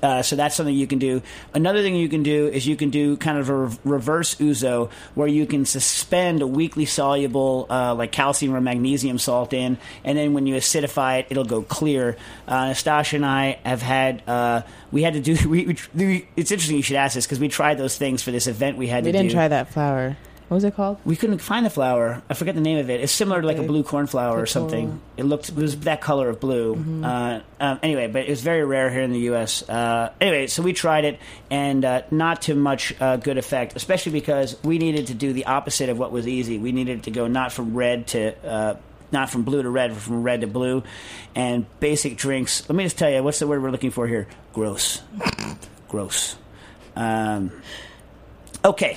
Uh, 0.02 0.20
so 0.22 0.34
that's 0.34 0.56
something 0.56 0.74
you 0.74 0.86
can 0.86 0.98
do. 0.98 1.22
Another 1.54 1.80
thing 1.82 1.94
you 1.94 2.08
can 2.08 2.22
do 2.22 2.48
is 2.48 2.66
you 2.66 2.74
can 2.76 2.90
do 2.90 3.16
kind 3.16 3.38
of 3.38 3.48
a 3.48 3.54
re- 3.54 3.76
reverse 3.84 4.34
ouzo 4.36 4.90
where 5.14 5.28
you 5.28 5.46
can 5.46 5.64
suspend 5.64 6.42
a 6.42 6.46
weakly 6.46 6.84
soluble 6.86 7.66
uh, 7.70 7.94
like 7.94 8.10
calcium 8.10 8.54
or 8.54 8.60
magnesium 8.60 9.18
salt 9.18 9.52
in, 9.52 9.78
and 10.04 10.18
then 10.18 10.32
when 10.32 10.46
you 10.46 10.56
acidify 10.56 11.20
it, 11.20 11.26
it'll 11.30 11.44
go 11.44 11.62
clear. 11.62 12.16
Uh, 12.48 12.64
Nastassia 12.72 13.14
and 13.14 13.26
I 13.26 13.58
have 13.64 13.82
had 13.82 14.22
uh, 14.28 14.62
we 14.90 15.02
had 15.02 15.14
to 15.14 15.20
do. 15.20 15.36
We, 15.52 15.76
we, 15.94 16.26
it's 16.36 16.50
interesting 16.50 16.76
you 16.78 16.82
should 16.82 16.96
ask 16.96 17.14
this 17.14 17.26
because 17.26 17.38
we 17.38 17.48
tried 17.48 17.76
those 17.78 17.96
things 17.98 18.22
for 18.22 18.30
this 18.30 18.46
event 18.46 18.78
we 18.78 18.86
had 18.88 19.04
We 19.04 19.12
didn't 19.12 19.28
do. 19.28 19.34
try 19.34 19.48
that 19.48 19.68
flower. 19.68 20.16
What 20.52 20.56
was 20.56 20.64
it 20.64 20.76
called? 20.76 20.98
We 21.06 21.16
couldn't 21.16 21.38
find 21.38 21.64
the 21.64 21.70
flower. 21.70 22.22
I 22.28 22.34
forget 22.34 22.54
the 22.54 22.60
name 22.60 22.76
of 22.76 22.90
it. 22.90 23.00
It's 23.00 23.10
similar 23.10 23.40
to 23.40 23.46
like 23.46 23.56
a 23.56 23.62
blue 23.62 23.82
cornflower 23.82 24.38
or 24.38 24.44
something. 24.44 25.00
It 25.16 25.22
looked 25.24 25.48
it 25.48 25.54
was 25.54 25.78
that 25.80 26.02
color 26.02 26.28
of 26.28 26.40
blue. 26.40 26.74
Uh, 27.02 27.40
um, 27.58 27.80
anyway, 27.82 28.06
but 28.08 28.24
it 28.26 28.28
was 28.28 28.42
very 28.42 28.62
rare 28.62 28.90
here 28.90 29.00
in 29.00 29.12
the 29.12 29.20
U.S. 29.20 29.66
Uh, 29.66 30.12
anyway, 30.20 30.48
so 30.48 30.62
we 30.62 30.74
tried 30.74 31.06
it, 31.06 31.18
and 31.50 31.82
uh, 31.86 32.02
not 32.10 32.42
to 32.42 32.54
much 32.54 32.92
uh, 33.00 33.16
good 33.16 33.38
effect, 33.38 33.76
especially 33.76 34.12
because 34.12 34.62
we 34.62 34.76
needed 34.76 35.06
to 35.06 35.14
do 35.14 35.32
the 35.32 35.46
opposite 35.46 35.88
of 35.88 35.98
what 35.98 36.12
was 36.12 36.28
easy. 36.28 36.58
We 36.58 36.72
needed 36.72 37.04
to 37.04 37.10
go 37.10 37.28
not 37.28 37.50
from 37.50 37.74
red 37.74 38.08
to 38.08 38.46
uh, 38.46 38.76
not 39.10 39.30
from 39.30 39.44
blue 39.44 39.62
to 39.62 39.70
red, 39.70 39.92
but 39.94 40.00
from 40.02 40.22
red 40.22 40.42
to 40.42 40.48
blue, 40.48 40.82
and 41.34 41.64
basic 41.80 42.18
drinks. 42.18 42.68
Let 42.68 42.76
me 42.76 42.84
just 42.84 42.98
tell 42.98 43.10
you, 43.10 43.22
what's 43.22 43.38
the 43.38 43.46
word 43.46 43.62
we're 43.62 43.70
looking 43.70 43.90
for 43.90 44.06
here? 44.06 44.26
Gross, 44.52 45.00
gross. 45.88 46.36
Um, 46.94 47.52
Okay. 48.64 48.96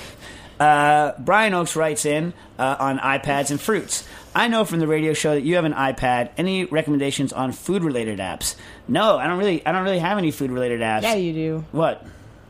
Uh, 0.60 1.14
Brian 1.20 1.54
Oakes 1.54 1.76
writes 1.76 2.06
in 2.06 2.34
uh, 2.58 2.76
on 2.80 3.00
iPads 3.00 3.52
and 3.52 3.60
fruits. 3.60 4.08
I 4.34 4.48
know 4.48 4.66
from 4.66 4.80
the 4.80 4.88
radio 4.88 5.14
show 5.14 5.34
that 5.34 5.42
you 5.42 5.56
have 5.56 5.66
an 5.66 5.74
iPad. 5.74 6.30
Any 6.38 6.66
recommendations 6.66 7.32
on 7.34 7.52
food-related 7.54 8.20
apps? 8.20 8.56
No, 8.88 9.18
I 9.18 9.28
don't 9.28 9.38
really. 9.38 9.66
I 9.66 9.72
don't 9.72 9.84
really 9.84 10.00
have 10.00 10.18
any 10.18 10.32
food-related 10.32 10.82
apps. 10.82 11.04
Yeah, 11.04 11.16
you 11.16 11.34
do. 11.34 11.66
What? 11.72 12.06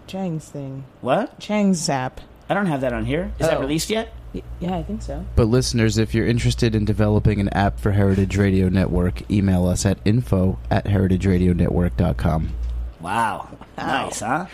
Chang's 0.08 0.48
thing. 0.50 0.84
What? 1.02 1.40
Chang's 1.40 1.88
app. 1.90 2.22
I 2.50 2.54
don't 2.54 2.66
have 2.68 2.82
that 2.82 2.94
on 2.94 3.06
here. 3.06 3.32
Is 3.40 3.48
that 3.48 3.58
Oh. 3.58 3.62
released 3.62 3.90
yet? 3.90 4.14
Y- 4.34 4.42
Yeah, 4.60 4.76
I 4.76 4.84
think 4.84 5.02
so. 5.02 5.26
But 5.36 5.46
listeners, 5.46 5.98
if 5.98 6.14
you're 6.14 6.28
interested 6.28 6.76
in 6.76 6.86
developing 6.86 7.40
an 7.40 7.50
app 7.50 7.80
for 7.80 7.92
Heritage 7.92 8.38
Radio 8.38 8.70
Network, 8.70 9.30
email 9.32 9.66
us 9.68 9.86
at 9.86 9.98
info 10.06 10.60
at 10.70 10.86
heritageradionetwork.com. 10.86 12.50
Wow. 13.00 13.48
Nice, 13.78 14.20
huh? 14.20 14.46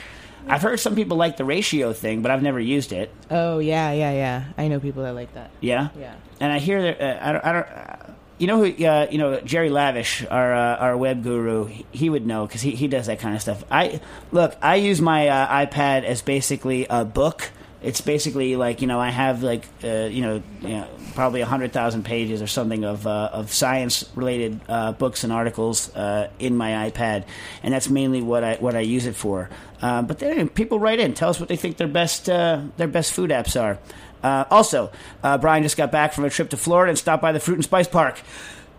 I've 0.48 0.62
heard 0.62 0.80
some 0.80 0.96
people 0.96 1.18
like 1.18 1.38
the 1.38 1.46
ratio 1.46 1.94
thing, 1.94 2.22
but 2.22 2.32
I've 2.32 2.42
never 2.42 2.60
used 2.60 2.92
it. 2.92 3.14
Oh 3.30 3.60
yeah, 3.60 3.92
yeah, 3.92 4.12
yeah. 4.12 4.46
I 4.58 4.68
know 4.68 4.80
people 4.80 5.04
that 5.04 5.14
like 5.14 5.34
that. 5.34 5.52
Yeah. 5.60 5.90
Yeah. 5.98 6.16
And 6.40 6.52
I 6.52 6.60
hear 6.60 6.82
that 6.82 7.02
uh, 7.02 7.20
I 7.22 7.32
don't. 7.32 7.46
I 7.46 7.52
don't 7.52 7.68
uh, 7.68 8.14
you 8.38 8.48
know 8.48 8.58
who? 8.64 8.86
Uh, 8.86 9.08
you 9.12 9.20
know 9.20 9.40
Jerry 9.42 9.70
Lavish, 9.70 10.26
our 10.26 10.54
uh, 10.54 10.76
our 10.78 10.98
web 10.98 11.22
guru. 11.22 11.68
He, 11.92 12.10
would 12.10 12.26
know 12.26 12.48
because 12.48 12.62
he, 12.62 12.72
he 12.72 12.88
does 12.88 13.06
that 13.06 13.20
kind 13.20 13.36
of 13.36 13.42
stuff. 13.42 13.64
I 13.70 14.02
look. 14.32 14.58
I 14.62 14.76
use 14.76 15.00
my 15.00 15.28
uh, 15.28 15.66
iPad 15.66 16.04
as 16.04 16.24
basically 16.24 16.88
a 16.90 17.06
book. 17.06 17.52
It's 17.84 18.02
basically 18.02 18.56
like 18.56 18.82
you 18.82 18.88
know 18.88 19.00
I 19.00 19.10
have 19.10 19.42
like 19.42 19.66
uh, 19.84 20.08
you 20.12 20.22
know 20.22 20.44
you 20.62 20.70
know 20.70 20.88
probably 21.16 21.42
hundred 21.42 21.74
thousand 21.74 22.04
pages 22.04 22.42
or 22.42 22.48
something 22.48 22.84
of 22.84 23.08
uh, 23.08 23.30
of 23.34 23.52
science 23.52 24.06
related 24.16 24.60
uh, 24.70 24.92
books 24.92 25.24
and 25.24 25.34
articles 25.34 25.94
uh, 25.96 26.30
in 26.38 26.56
my 26.56 26.90
iPad, 26.90 27.26
and 27.64 27.74
that's 27.74 27.90
mainly 27.90 28.22
what 28.22 28.44
I 28.44 28.56
what 28.56 28.76
I 28.76 28.82
use 28.82 29.06
it 29.08 29.16
for. 29.16 29.50
Uh, 29.82 30.04
but 30.04 30.20
people 30.54 30.80
write 30.80 31.00
in, 31.00 31.16
tell 31.16 31.30
us 31.30 31.40
what 31.40 31.50
they 31.50 31.56
think 31.56 31.78
their 31.78 31.88
best 31.88 32.30
uh, 32.30 32.62
their 32.78 32.88
best 32.88 33.14
food 33.14 33.32
apps 33.32 33.60
are. 33.60 33.80
Also, 34.24 34.92
Brian 35.22 35.64
just 35.64 35.78
got 35.78 35.92
back 35.92 36.14
from 36.14 36.26
a 36.26 36.30
trip 36.30 36.52
to 36.52 36.58
Florida 36.58 36.90
and 36.90 36.98
stopped 37.00 37.24
by 37.24 37.32
the 37.32 37.40
Fruit 37.40 37.56
and 37.56 37.64
Spice 37.64 37.88
Park. 37.88 38.22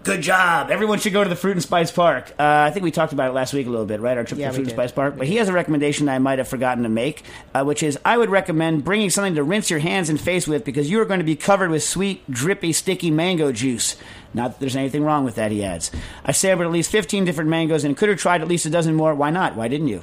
Good 0.05 0.23
job. 0.23 0.71
Everyone 0.71 0.99
should 0.99 1.13
go 1.13 1.23
to 1.23 1.29
the 1.31 1.37
Fruit 1.37 1.53
and 1.53 1.63
Spice 1.63 1.93
Park. 1.93 2.31
Uh, 2.39 2.43
I 2.67 2.71
think 2.71 2.83
we 2.83 2.91
talked 2.91 3.13
about 3.13 3.31
it 3.31 3.35
last 3.35 3.53
week 3.55 3.67
a 3.67 3.71
little 3.71 3.87
bit, 3.87 4.01
right? 4.01 4.17
Our 4.19 4.25
trip 4.25 4.41
Yeah, 4.41 4.47
to 4.47 4.53
the 4.53 4.57
Fruit 4.57 4.69
and. 4.69 4.73
Spice 4.77 4.91
Park. 4.91 5.17
But 5.17 5.29
he 5.29 5.37
has 5.37 5.49
a 5.49 5.53
recommendation 5.53 6.07
that 6.07 6.15
I 6.15 6.19
might 6.19 6.39
have 6.39 6.49
forgotten 6.49 6.83
to 6.83 6.89
make, 6.89 7.23
uh, 7.55 7.63
which 7.65 7.83
is 7.85 7.99
I 8.05 8.19
would 8.19 8.29
recommend 8.31 8.85
bringing 8.85 9.11
something 9.11 9.37
to 9.37 9.45
rinse 9.45 9.71
your 9.71 9.79
hands 9.79 10.09
and 10.09 10.21
face 10.21 10.49
with 10.49 10.65
because 10.65 10.91
you 10.91 11.01
are 11.01 11.05
going 11.05 11.21
to 11.21 11.25
be 11.25 11.37
covered 11.37 11.71
with 11.71 11.85
sweet, 11.85 12.29
drippy, 12.31 12.73
sticky 12.73 13.11
mango 13.13 13.53
juice. 13.53 13.97
Not 14.35 14.53
that 14.53 14.61
there's 14.61 14.75
anything 14.77 15.05
wrong 15.05 15.25
with 15.25 15.37
that, 15.37 15.53
he 15.53 15.63
adds. 15.63 15.93
I 16.25 16.33
savored 16.33 16.67
at 16.67 16.73
least 16.73 16.91
15 16.91 17.25
different 17.25 17.51
mangoes 17.51 17.85
and 17.85 17.97
could 17.97 18.09
have 18.09 18.19
tried 18.19 18.41
at 18.43 18.49
least 18.49 18.67
a 18.67 18.71
dozen 18.71 18.95
more. 18.97 19.15
Why 19.15 19.31
not? 19.31 19.55
Why 19.55 19.69
didn't 19.69 19.89
you? 19.89 20.03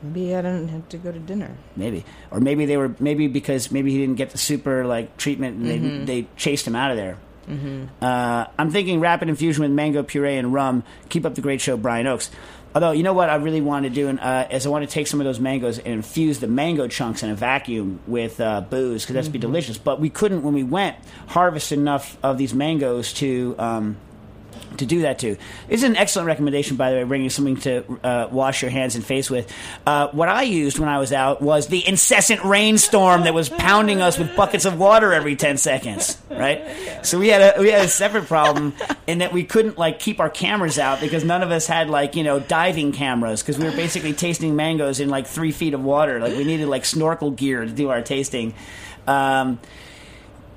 Maybe 0.00 0.32
I 0.36 0.42
didn't 0.42 0.68
have 0.68 0.88
to 0.90 0.96
go 0.96 1.10
to 1.10 1.18
dinner. 1.18 1.56
Maybe, 1.74 2.04
or 2.30 2.38
maybe 2.38 2.66
they 2.66 2.76
were 2.76 2.94
maybe 3.00 3.26
because 3.26 3.72
maybe 3.72 3.90
he 3.90 3.98
didn't 3.98 4.14
get 4.14 4.30
the 4.30 4.38
super 4.38 4.86
like 4.86 5.16
treatment 5.16 5.56
and 5.56 5.66
Mm-hmm. 5.66 6.04
they 6.04 6.20
they 6.22 6.28
chased 6.36 6.68
him 6.68 6.76
out 6.76 6.92
of 6.92 6.96
there. 6.96 7.16
Uh, 8.00 8.46
I'm 8.58 8.70
thinking 8.70 9.00
rapid 9.00 9.28
infusion 9.28 9.62
with 9.62 9.72
mango 9.72 10.02
puree 10.02 10.36
and 10.36 10.52
rum. 10.52 10.84
Keep 11.08 11.24
up 11.24 11.34
the 11.34 11.40
great 11.40 11.60
show, 11.60 11.76
Brian 11.76 12.06
Oakes. 12.06 12.30
Although 12.74 12.90
you 12.90 13.02
know 13.02 13.14
what 13.14 13.30
I 13.30 13.36
really 13.36 13.62
want 13.62 13.84
to 13.84 13.90
do, 13.90 14.08
and, 14.08 14.20
uh, 14.20 14.46
is 14.50 14.66
I 14.66 14.68
want 14.68 14.86
to 14.86 14.92
take 14.92 15.06
some 15.06 15.20
of 15.20 15.24
those 15.24 15.40
mangoes 15.40 15.78
and 15.78 15.86
infuse 15.88 16.38
the 16.38 16.46
mango 16.46 16.86
chunks 16.86 17.22
in 17.22 17.30
a 17.30 17.34
vacuum 17.34 18.00
with 18.06 18.40
uh, 18.40 18.60
booze 18.60 19.02
because 19.02 19.14
that'd 19.14 19.32
be 19.32 19.38
delicious. 19.38 19.78
But 19.78 20.00
we 20.00 20.10
couldn't 20.10 20.42
when 20.42 20.52
we 20.52 20.62
went 20.62 20.96
harvest 21.28 21.72
enough 21.72 22.18
of 22.22 22.38
these 22.38 22.54
mangoes 22.54 23.12
to. 23.14 23.54
Um, 23.58 23.96
to 24.78 24.86
do 24.86 25.02
that 25.02 25.18
too. 25.18 25.36
This 25.68 25.82
is 25.82 25.84
an 25.84 25.96
excellent 25.96 26.26
recommendation, 26.26 26.76
by 26.76 26.90
the 26.90 26.96
way, 26.96 27.04
bringing 27.04 27.30
something 27.30 27.56
to 27.58 28.00
uh, 28.02 28.28
wash 28.30 28.62
your 28.62 28.70
hands 28.70 28.94
and 28.94 29.04
face 29.04 29.30
with. 29.30 29.52
Uh, 29.86 30.08
what 30.08 30.28
I 30.28 30.42
used 30.42 30.78
when 30.78 30.88
I 30.88 30.98
was 30.98 31.12
out 31.12 31.40
was 31.42 31.68
the 31.68 31.86
incessant 31.86 32.44
rainstorm 32.44 33.22
that 33.24 33.34
was 33.34 33.48
pounding 33.48 34.00
us 34.00 34.18
with 34.18 34.34
buckets 34.36 34.64
of 34.64 34.78
water 34.78 35.12
every 35.12 35.36
10 35.36 35.58
seconds, 35.58 36.18
right? 36.30 37.04
So 37.04 37.18
we 37.18 37.28
had 37.28 37.56
a, 37.56 37.60
we 37.60 37.70
had 37.70 37.84
a 37.84 37.88
separate 37.88 38.26
problem 38.26 38.74
in 39.06 39.18
that 39.18 39.32
we 39.32 39.44
couldn't 39.44 39.78
like 39.78 39.98
keep 39.98 40.20
our 40.20 40.30
cameras 40.30 40.78
out 40.78 41.00
because 41.00 41.24
none 41.24 41.42
of 41.42 41.50
us 41.50 41.66
had 41.66 41.90
like, 41.90 42.16
you 42.16 42.22
know, 42.22 42.40
diving 42.40 42.92
cameras 42.92 43.42
because 43.42 43.58
we 43.58 43.64
were 43.64 43.76
basically 43.76 44.12
tasting 44.12 44.56
mangoes 44.56 45.00
in 45.00 45.08
like 45.08 45.26
three 45.26 45.52
feet 45.52 45.74
of 45.74 45.82
water. 45.82 46.20
Like 46.20 46.36
we 46.36 46.44
needed 46.44 46.68
like 46.68 46.84
snorkel 46.84 47.30
gear 47.30 47.64
to 47.64 47.70
do 47.70 47.90
our 47.90 48.02
tasting. 48.02 48.54
Um, 49.06 49.58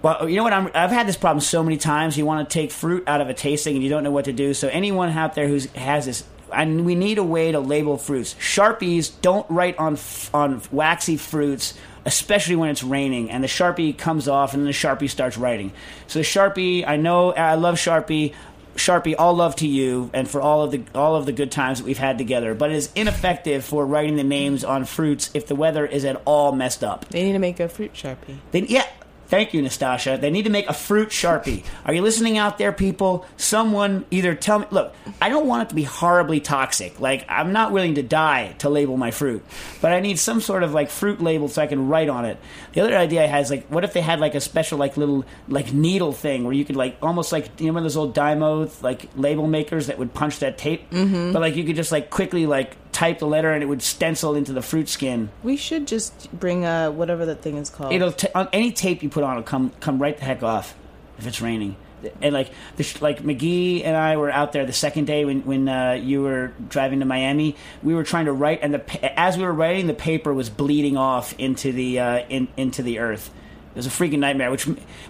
well, 0.02 0.28
you 0.28 0.36
know 0.36 0.44
what? 0.44 0.54
I'm, 0.54 0.70
I've 0.74 0.92
had 0.92 1.08
this 1.08 1.18
problem 1.18 1.42
so 1.42 1.64
many 1.64 1.78
times. 1.78 2.18
You 2.18 2.26
want 2.26 2.50
to 2.50 2.54
take 2.54 2.72
fruit 2.72 3.04
out 3.08 3.22
of 3.22 3.30
a 3.30 3.34
tasting 3.34 3.76
and 3.76 3.84
you 3.84 3.90
don't 3.90 4.04
know 4.04 4.12
what 4.12 4.26
to 4.26 4.34
do. 4.34 4.54
So 4.54 4.68
anyone 4.68 5.10
out 5.10 5.36
there 5.36 5.48
who 5.48 5.60
has 5.76 6.06
this, 6.06 6.24
and 6.54 6.86
we 6.86 6.96
need 6.96 7.18
a 7.18 7.24
way 7.24 7.52
to 7.52 7.60
label 7.60 7.98
fruits. 7.98 8.34
Sharpies 8.36 9.12
don't 9.22 9.50
write 9.50 9.78
on 9.78 9.98
on 10.34 10.62
waxy 10.72 11.18
fruits, 11.18 11.76
especially 12.06 12.56
when 12.56 12.70
it's 12.70 12.84
raining, 12.84 13.32
and 13.32 13.44
the 13.44 13.48
sharpie 13.48 13.98
comes 13.98 14.28
off, 14.28 14.54
and 14.54 14.62
then 14.62 14.68
the 14.68 14.74
sharpie 14.74 15.10
starts 15.10 15.38
writing. 15.38 15.72
So 16.08 16.20
the 16.20 16.26
sharpie, 16.26 16.86
I 16.86 16.98
know, 16.98 17.32
I 17.34 17.56
love 17.56 17.76
Sharpie. 17.76 18.34
Sharpie, 18.76 19.16
all 19.20 19.34
love 19.34 19.58
to 19.58 19.68
you 19.68 20.10
and 20.14 20.30
for 20.30 20.42
all 20.42 20.64
of 20.64 20.72
the 20.72 20.82
all 20.96 21.18
of 21.18 21.26
the 21.26 21.34
good 21.34 21.52
times 21.52 21.80
that 21.80 21.86
we've 21.86 21.98
had 21.98 22.18
together. 22.18 22.56
But 22.56 22.72
it 22.72 22.78
is 22.78 22.90
ineffective 22.96 23.66
for 23.66 23.86
writing 23.86 24.16
the 24.16 24.24
names 24.24 24.64
on 24.64 24.86
fruits 24.86 25.30
if 25.34 25.46
the 25.46 25.56
weather 25.56 25.86
is 25.86 26.06
at 26.06 26.22
all 26.24 26.54
messed 26.54 26.82
up. 26.82 27.08
They 27.10 27.24
need 27.24 27.34
to 27.34 27.40
make 27.40 27.60
a 27.60 27.68
fruit 27.68 27.94
sharpie. 27.94 28.38
They, 28.52 28.62
yeah. 28.62 28.88
Thank 29.32 29.54
you, 29.54 29.64
Nastassia. 29.64 30.20
They 30.20 30.30
need 30.30 30.44
to 30.44 30.50
make 30.50 30.68
a 30.68 30.74
fruit 30.74 31.08
sharpie. 31.08 31.64
Are 31.86 31.94
you 31.94 32.02
listening 32.02 32.38
out 32.38 32.58
there, 32.58 32.74
people? 32.74 33.26
Someone 33.38 34.04
either 34.12 34.36
tell 34.36 34.60
me. 34.60 34.66
Look, 34.72 34.94
I 35.22 35.30
don't 35.30 35.48
want 35.48 35.64
it 35.64 35.70
to 35.70 35.76
be 35.76 35.84
horribly 35.84 36.42
toxic. 36.42 37.00
Like 37.00 37.24
I'm 37.30 37.54
not 37.54 37.72
willing 37.72 37.96
to 37.96 38.04
die 38.04 38.54
to 38.58 38.68
label 38.68 38.98
my 38.98 39.12
fruit, 39.12 39.42
but 39.80 39.94
I 39.94 40.02
need 40.02 40.20
some 40.20 40.42
sort 40.42 40.64
of 40.64 40.74
like 40.74 40.90
fruit 40.90 41.22
label 41.22 41.48
so 41.48 41.62
I 41.62 41.68
can 41.68 41.88
write 41.88 42.10
on 42.10 42.26
it. 42.26 42.40
The 42.74 42.82
other 42.82 42.98
idea 42.98 43.24
I 43.24 43.28
had 43.28 43.44
is 43.44 43.50
like, 43.50 43.68
what 43.68 43.86
if 43.86 43.94
they 43.94 44.02
had 44.02 44.20
like 44.20 44.36
a 44.36 44.42
special 44.42 44.78
like 44.78 44.98
little 44.98 45.24
like 45.48 45.72
needle 45.72 46.12
thing 46.12 46.44
where 46.44 46.54
you 46.54 46.66
could 46.66 46.76
like 46.76 46.98
almost 47.02 47.32
like 47.32 47.62
you 47.62 47.68
know 47.68 47.74
one 47.74 47.78
of 47.78 47.86
those 47.86 47.96
old 47.96 48.14
Dymo 48.14 48.84
like 48.84 49.08
label 49.16 49.48
makers 49.48 49.88
that 49.88 49.98
would 49.98 50.14
punch 50.14 50.40
that 50.40 50.58
tape, 50.58 50.90
mm-hmm. 50.90 51.32
but 51.32 51.42
like 51.42 51.56
you 51.56 51.64
could 51.64 51.78
just 51.78 51.94
like 51.94 52.10
quickly 52.10 52.48
like 52.48 52.76
type 52.92 53.20
the 53.20 53.28
letter 53.28 53.52
and 53.52 53.64
it 53.64 53.66
would 53.68 53.82
stencil 53.82 54.36
into 54.36 54.54
the 54.54 54.62
fruit 54.62 54.90
skin. 54.90 55.30
We 55.44 55.58
should 55.58 55.88
just 55.88 56.32
bring 56.38 56.66
uh 56.66 56.92
whatever 56.92 57.26
that 57.28 57.42
thing 57.42 57.58
is 57.58 57.70
called. 57.70 57.94
It'll 57.94 58.12
t- 58.12 58.28
on 58.36 58.48
any 58.54 58.72
tape 58.72 59.02
you 59.04 59.10
put 59.10 59.24
on 59.24 59.36
will 59.36 59.44
come 59.44 59.72
come 59.80 60.00
right 60.00 60.18
the 60.18 60.26
heck 60.26 60.44
off 60.44 60.76
if 61.18 61.26
it's 61.28 61.42
raining. 61.42 61.76
and 62.22 62.34
like 62.34 62.50
the, 62.78 62.84
sh- 62.84 63.00
like 63.00 63.22
McGee 63.22 63.84
and 63.86 63.96
I 63.96 64.18
were 64.18 64.32
out 64.32 64.54
there 64.54 64.66
the 64.66 64.74
second 64.74 65.06
day 65.06 65.24
when 65.24 65.42
when 65.46 65.70
uh, 65.70 65.92
you 65.94 66.22
were 66.24 66.52
driving 66.68 67.00
to 67.00 67.06
Miami. 67.06 67.56
We 67.84 67.94
were 67.94 68.04
trying 68.04 68.26
to 68.26 68.34
write, 68.34 68.60
and 68.64 68.74
the 68.74 69.20
as 69.20 69.38
we 69.38 69.44
were 69.44 69.54
writing, 69.54 69.86
the 69.88 69.94
paper 69.94 70.34
was 70.34 70.50
bleeding 70.50 70.98
off 70.98 71.36
into 71.38 71.72
the 71.72 72.00
uh, 72.00 72.20
in, 72.28 72.48
into 72.58 72.82
the 72.82 72.98
earth. 73.00 73.30
It 73.74 73.78
was 73.78 73.86
a 73.86 73.90
freaking 73.90 74.20
nightmare, 74.20 74.50
which 74.52 74.64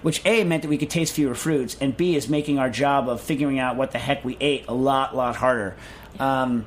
which 0.03 0.21
a 0.25 0.43
meant 0.43 0.63
that 0.63 0.67
we 0.69 0.77
could 0.77 0.89
taste 0.89 1.13
fewer 1.13 1.33
fruits, 1.33 1.77
and 1.79 1.95
b 1.95 2.15
is 2.15 2.27
making 2.27 2.59
our 2.59 2.69
job 2.69 3.07
of 3.09 3.21
figuring 3.21 3.57
out 3.57 3.75
what 3.77 3.91
the 3.91 3.97
heck 3.97 4.23
we 4.25 4.35
ate 4.41 4.65
a 4.67 4.73
lot 4.73 5.15
lot 5.15 5.37
harder. 5.37 5.75
Um, 6.19 6.65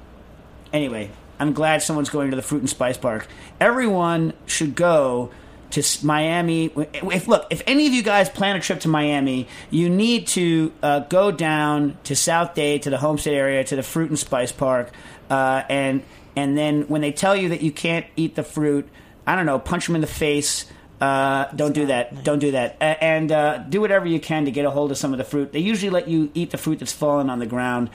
anyway, 0.74 1.10
I'm 1.38 1.54
glad 1.54 1.82
someone's 1.82 2.10
going 2.10 2.30
to 2.30 2.36
the 2.36 2.42
Fruit 2.42 2.60
and 2.60 2.68
Spice 2.68 2.98
Park. 2.98 3.26
Everyone 3.60 4.34
should 4.44 4.74
go 4.74 5.30
to 5.70 6.06
Miami. 6.06 6.70
If 6.76 7.26
look, 7.26 7.46
if 7.50 7.62
any 7.66 7.86
of 7.86 7.94
you 7.94 8.02
guys 8.02 8.28
plan 8.28 8.56
a 8.56 8.60
trip 8.60 8.80
to 8.80 8.88
Miami, 8.88 9.48
you 9.70 9.88
need 9.88 10.26
to 10.28 10.72
uh, 10.82 11.00
go 11.00 11.30
down 11.30 11.96
to 12.04 12.14
South 12.14 12.54
Dade 12.54 12.82
to 12.82 12.90
the 12.90 12.98
Homestead 12.98 13.34
area 13.34 13.64
to 13.64 13.76
the 13.76 13.82
Fruit 13.82 14.10
and 14.10 14.18
Spice 14.18 14.52
Park, 14.52 14.92
uh, 15.30 15.62
and 15.68 16.02
and 16.36 16.58
then 16.58 16.82
when 16.82 17.00
they 17.00 17.12
tell 17.12 17.34
you 17.34 17.48
that 17.50 17.62
you 17.62 17.72
can't 17.72 18.06
eat 18.16 18.34
the 18.34 18.42
fruit, 18.42 18.88
I 19.26 19.36
don't 19.36 19.46
know, 19.46 19.58
punch 19.58 19.86
them 19.86 19.94
in 19.94 20.00
the 20.00 20.06
face. 20.06 20.66
Uh, 21.00 21.46
don't 21.54 21.74
do 21.74 21.86
that. 21.86 22.24
Don't 22.24 22.38
do 22.38 22.52
that. 22.52 22.76
And 22.80 23.30
uh, 23.30 23.58
do 23.58 23.80
whatever 23.80 24.06
you 24.06 24.20
can 24.20 24.46
to 24.46 24.50
get 24.50 24.64
a 24.64 24.70
hold 24.70 24.90
of 24.90 24.96
some 24.96 25.12
of 25.12 25.18
the 25.18 25.24
fruit. 25.24 25.52
They 25.52 25.58
usually 25.58 25.90
let 25.90 26.08
you 26.08 26.30
eat 26.34 26.50
the 26.50 26.56
fruit 26.56 26.78
that's 26.78 26.92
fallen 26.92 27.30
on 27.30 27.40
the 27.40 27.46
ground. 27.46 27.90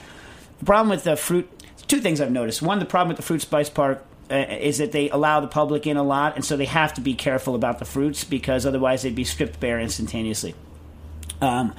The 0.60 0.66
problem 0.66 0.90
with 0.90 1.06
the 1.06 1.16
fruit, 1.16 1.50
two 1.90 2.00
things 2.00 2.22
I've 2.22 2.32
noticed. 2.32 2.62
One, 2.62 2.80
the 2.80 2.86
problem 2.86 3.10
with 3.10 3.18
the 3.18 3.24
Fruit 3.24 3.42
Spice 3.42 3.70
Park 3.70 4.06
uh, 4.32 4.36
is 4.36 4.78
that 4.78 4.94
they 4.94 5.10
allow 5.10 5.42
the 5.42 5.48
public 5.48 5.86
in 5.86 5.98
a 5.98 6.04
lot, 6.04 6.36
and 6.36 6.46
so 6.46 6.56
they 6.56 6.66
have 6.66 6.94
to 6.94 7.02
be 7.02 7.16
careful 7.16 7.56
about 7.56 7.80
the 7.80 7.86
fruits 7.86 8.24
because 8.24 8.66
otherwise 8.66 9.02
they'd 9.02 9.16
be 9.16 9.24
stripped 9.26 9.60
bare 9.60 9.80
instantaneously. 9.80 10.56
Um, 11.42 11.74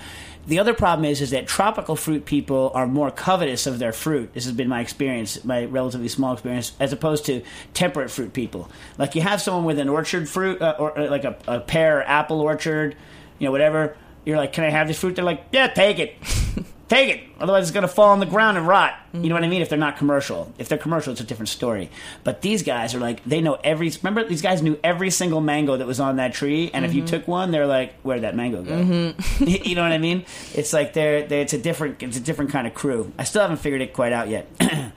the 0.47 0.59
other 0.59 0.75
problem 0.75 1.05
is 1.05 1.21
is 1.21 1.31
that 1.31 1.47
tropical 1.47 1.95
fruit 1.95 2.25
people 2.25 2.73
are 2.75 2.87
more 2.87 3.11
covetous 3.11 3.67
of 3.67 3.79
their 3.79 3.93
fruit. 3.93 4.33
This 4.33 4.47
has 4.47 4.55
been 4.55 4.69
my 4.69 4.81
experience, 4.81 5.45
my 5.45 5.67
relatively 5.67 6.09
small 6.09 6.33
experience, 6.33 6.73
as 6.81 6.93
opposed 6.93 7.27
to 7.27 7.43
temperate 7.75 8.11
fruit 8.11 8.33
people. 8.33 8.69
Like 8.99 9.15
you 9.15 9.21
have 9.21 9.41
someone 9.41 9.65
with 9.65 9.79
an 9.79 9.89
orchard 9.89 10.29
fruit, 10.29 10.61
uh, 10.61 10.77
or 10.79 10.99
uh, 10.99 11.11
like 11.11 11.25
a, 11.25 11.37
a 11.47 11.61
pear 11.61 11.99
or 11.99 12.03
apple 12.03 12.41
orchard, 12.41 12.97
you 13.39 13.45
know, 13.45 13.53
whatever. 13.53 13.97
You're 14.25 14.39
like, 14.39 14.53
can 14.53 14.65
I 14.65 14.71
have 14.71 14.89
this 14.89 14.99
fruit? 14.99 15.15
They're 15.15 15.25
like, 15.25 15.45
yeah, 15.53 15.69
take 15.69 15.99
it. 15.99 16.17
Take 16.91 17.09
it. 17.09 17.23
Otherwise, 17.39 17.63
it's 17.63 17.71
going 17.71 17.83
to 17.83 17.89
fall 17.89 18.11
on 18.11 18.19
the 18.19 18.27
ground 18.27 18.59
and 18.59 18.67
rot. 18.67 18.99
You 19.13 19.21
know 19.21 19.29
mm. 19.29 19.33
what 19.35 19.45
I 19.45 19.49
mean? 19.49 19.63
If 19.63 19.69
they're 19.69 19.79
not 19.79 19.97
commercial. 19.97 20.53
If 20.59 20.69
they're 20.69 20.77
commercial, 20.77 21.13
it's 21.13 21.21
a 21.21 21.25
different 21.25 21.49
story. 21.49 21.89
But 22.25 22.43
these 22.43 22.65
guys 22.65 22.97
are 22.97 22.99
like, 22.99 23.23
they 23.23 23.41
know 23.41 23.59
every. 23.63 23.93
Remember, 24.03 24.29
these 24.29 24.43
guys 24.43 24.61
knew 24.61 24.77
every 24.83 25.11
single 25.11 25.41
mango 25.41 25.77
that 25.77 25.87
was 25.87 26.01
on 26.01 26.17
that 26.17 26.33
tree. 26.33 26.69
And 26.75 26.85
if 26.85 26.93
you 26.93 27.03
mm-hmm. 27.03 27.15
took 27.15 27.29
one, 27.29 27.53
they're 27.53 27.69
like, 27.69 27.95
where'd 28.01 28.23
that 28.23 28.35
mango 28.35 28.65
go? 28.65 28.73
Mm-hmm. 28.73 29.45
you 29.69 29.77
know 29.77 29.85
what 29.85 29.93
I 29.93 29.99
mean? 29.99 30.25
It's 30.53 30.73
like 30.73 30.93
they're, 30.93 31.25
they 31.25 31.41
it's 31.43 31.53
a 31.53 31.59
different. 31.59 32.03
It's 32.03 32.17
a 32.17 32.21
different 32.21 32.51
kind 32.51 32.67
of 32.67 32.75
crew. 32.75 33.13
I 33.17 33.23
still 33.23 33.43
haven't 33.43 33.59
figured 33.59 33.83
it 33.83 33.93
quite 33.93 34.13
out 34.13 34.29
yet. 34.29 34.49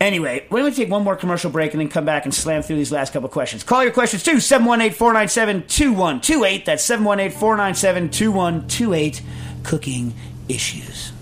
Anyway, 0.00 0.46
we're 0.48 0.60
going 0.60 0.70
to 0.70 0.76
take 0.76 0.88
one 0.88 1.02
more 1.02 1.16
commercial 1.16 1.50
break 1.50 1.72
and 1.72 1.80
then 1.80 1.88
come 1.88 2.04
back 2.04 2.24
and 2.24 2.32
slam 2.32 2.62
through 2.62 2.76
these 2.76 2.92
last 2.92 3.12
couple 3.12 3.28
questions. 3.28 3.64
Call 3.64 3.82
your 3.82 3.92
questions 3.92 4.22
to 4.22 4.40
718 4.40 4.96
497 4.96 5.62
2128. 5.62 6.64
That's 6.64 6.84
718 6.84 7.36
497 7.36 8.10
2128. 8.10 9.22
Cooking 9.64 10.14
issues. 10.48 11.12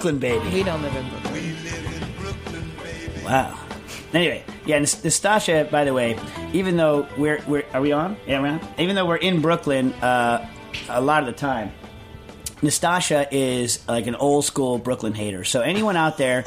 Brooklyn, 0.00 0.18
baby. 0.18 0.54
We 0.54 0.62
don't 0.62 0.80
live 0.80 0.96
in 0.96 1.06
Brooklyn. 1.10 1.34
We 1.34 1.40
live 1.40 2.02
in 2.02 2.22
Brooklyn, 2.22 2.70
baby. 2.82 3.22
Wow. 3.22 3.58
Anyway, 4.14 4.42
yeah, 4.64 4.78
Nas- 4.78 4.94
Nastassia, 5.02 5.70
by 5.70 5.84
the 5.84 5.92
way, 5.92 6.18
even 6.54 6.78
though 6.78 7.06
we're, 7.18 7.42
we're 7.46 7.66
are 7.74 7.82
we 7.82 7.92
on? 7.92 8.16
Yeah, 8.26 8.40
we're 8.40 8.48
on. 8.48 8.60
Even 8.78 8.96
though 8.96 9.04
we're 9.04 9.16
in 9.16 9.42
Brooklyn 9.42 9.92
uh, 9.92 10.48
a 10.88 11.02
lot 11.02 11.22
of 11.22 11.26
the 11.26 11.38
time, 11.38 11.72
Nastassia 12.62 13.28
is 13.30 13.86
like 13.86 14.06
an 14.06 14.14
old 14.14 14.46
school 14.46 14.78
Brooklyn 14.78 15.12
hater. 15.12 15.44
So 15.44 15.60
anyone 15.60 15.96
out 15.96 16.16
there, 16.16 16.44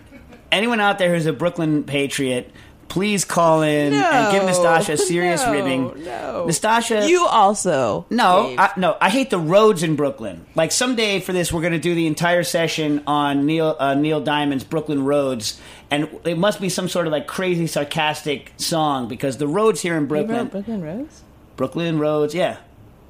anyone 0.50 0.80
out 0.80 0.96
there 0.96 1.12
who's 1.12 1.26
a 1.26 1.32
Brooklyn 1.34 1.84
patriot, 1.84 2.50
please 2.88 3.24
call 3.24 3.62
in 3.62 3.92
and 3.92 4.32
give 4.32 4.42
Nastassia 4.42 4.90
a 4.94 4.96
serious 4.96 5.42
no, 5.46 5.52
ribbing. 5.52 6.04
no. 6.04 6.46
Nastassia, 6.48 7.08
You 7.08 7.26
also. 7.26 8.06
no, 8.10 8.54
I, 8.58 8.72
no. 8.76 8.96
I 9.00 9.10
hate 9.10 9.30
the 9.30 9.38
roads 9.38 9.82
in 9.82 9.96
Brooklyn. 9.96 10.44
Like 10.54 10.70
someday 10.72 11.20
for 11.20 11.32
this, 11.32 11.52
we're 11.52 11.60
going 11.62 11.72
to 11.72 11.78
do 11.78 11.94
the 11.94 12.06
entire 12.06 12.42
session 12.42 13.02
on 13.06 13.46
Neil 13.46 13.76
uh, 13.78 13.94
Neil 13.94 14.20
Diamond's 14.20 14.64
Brooklyn 14.64 15.04
roads, 15.04 15.60
and 15.90 16.08
it 16.24 16.38
must 16.38 16.60
be 16.60 16.68
some 16.68 16.88
sort 16.88 17.06
of 17.06 17.12
like 17.12 17.26
crazy 17.26 17.66
sarcastic 17.66 18.52
song 18.56 19.08
because 19.08 19.38
the 19.38 19.48
roads 19.48 19.80
here 19.80 19.96
in 19.96 20.06
Brooklyn, 20.06 20.36
wrote 20.38 20.50
Brooklyn 20.52 20.82
Rose? 20.82 21.22
Brooklyn 21.56 21.98
roads, 21.98 22.34
yeah, 22.34 22.58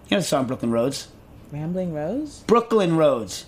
you 0.09 0.17
know 0.17 0.19
the 0.19 0.23
song 0.23 0.47
Brooklyn 0.47 0.71
Roads, 0.71 1.09
Rambling 1.53 1.93
Roads. 1.93 2.41
Brooklyn 2.47 2.97
roads. 2.97 3.47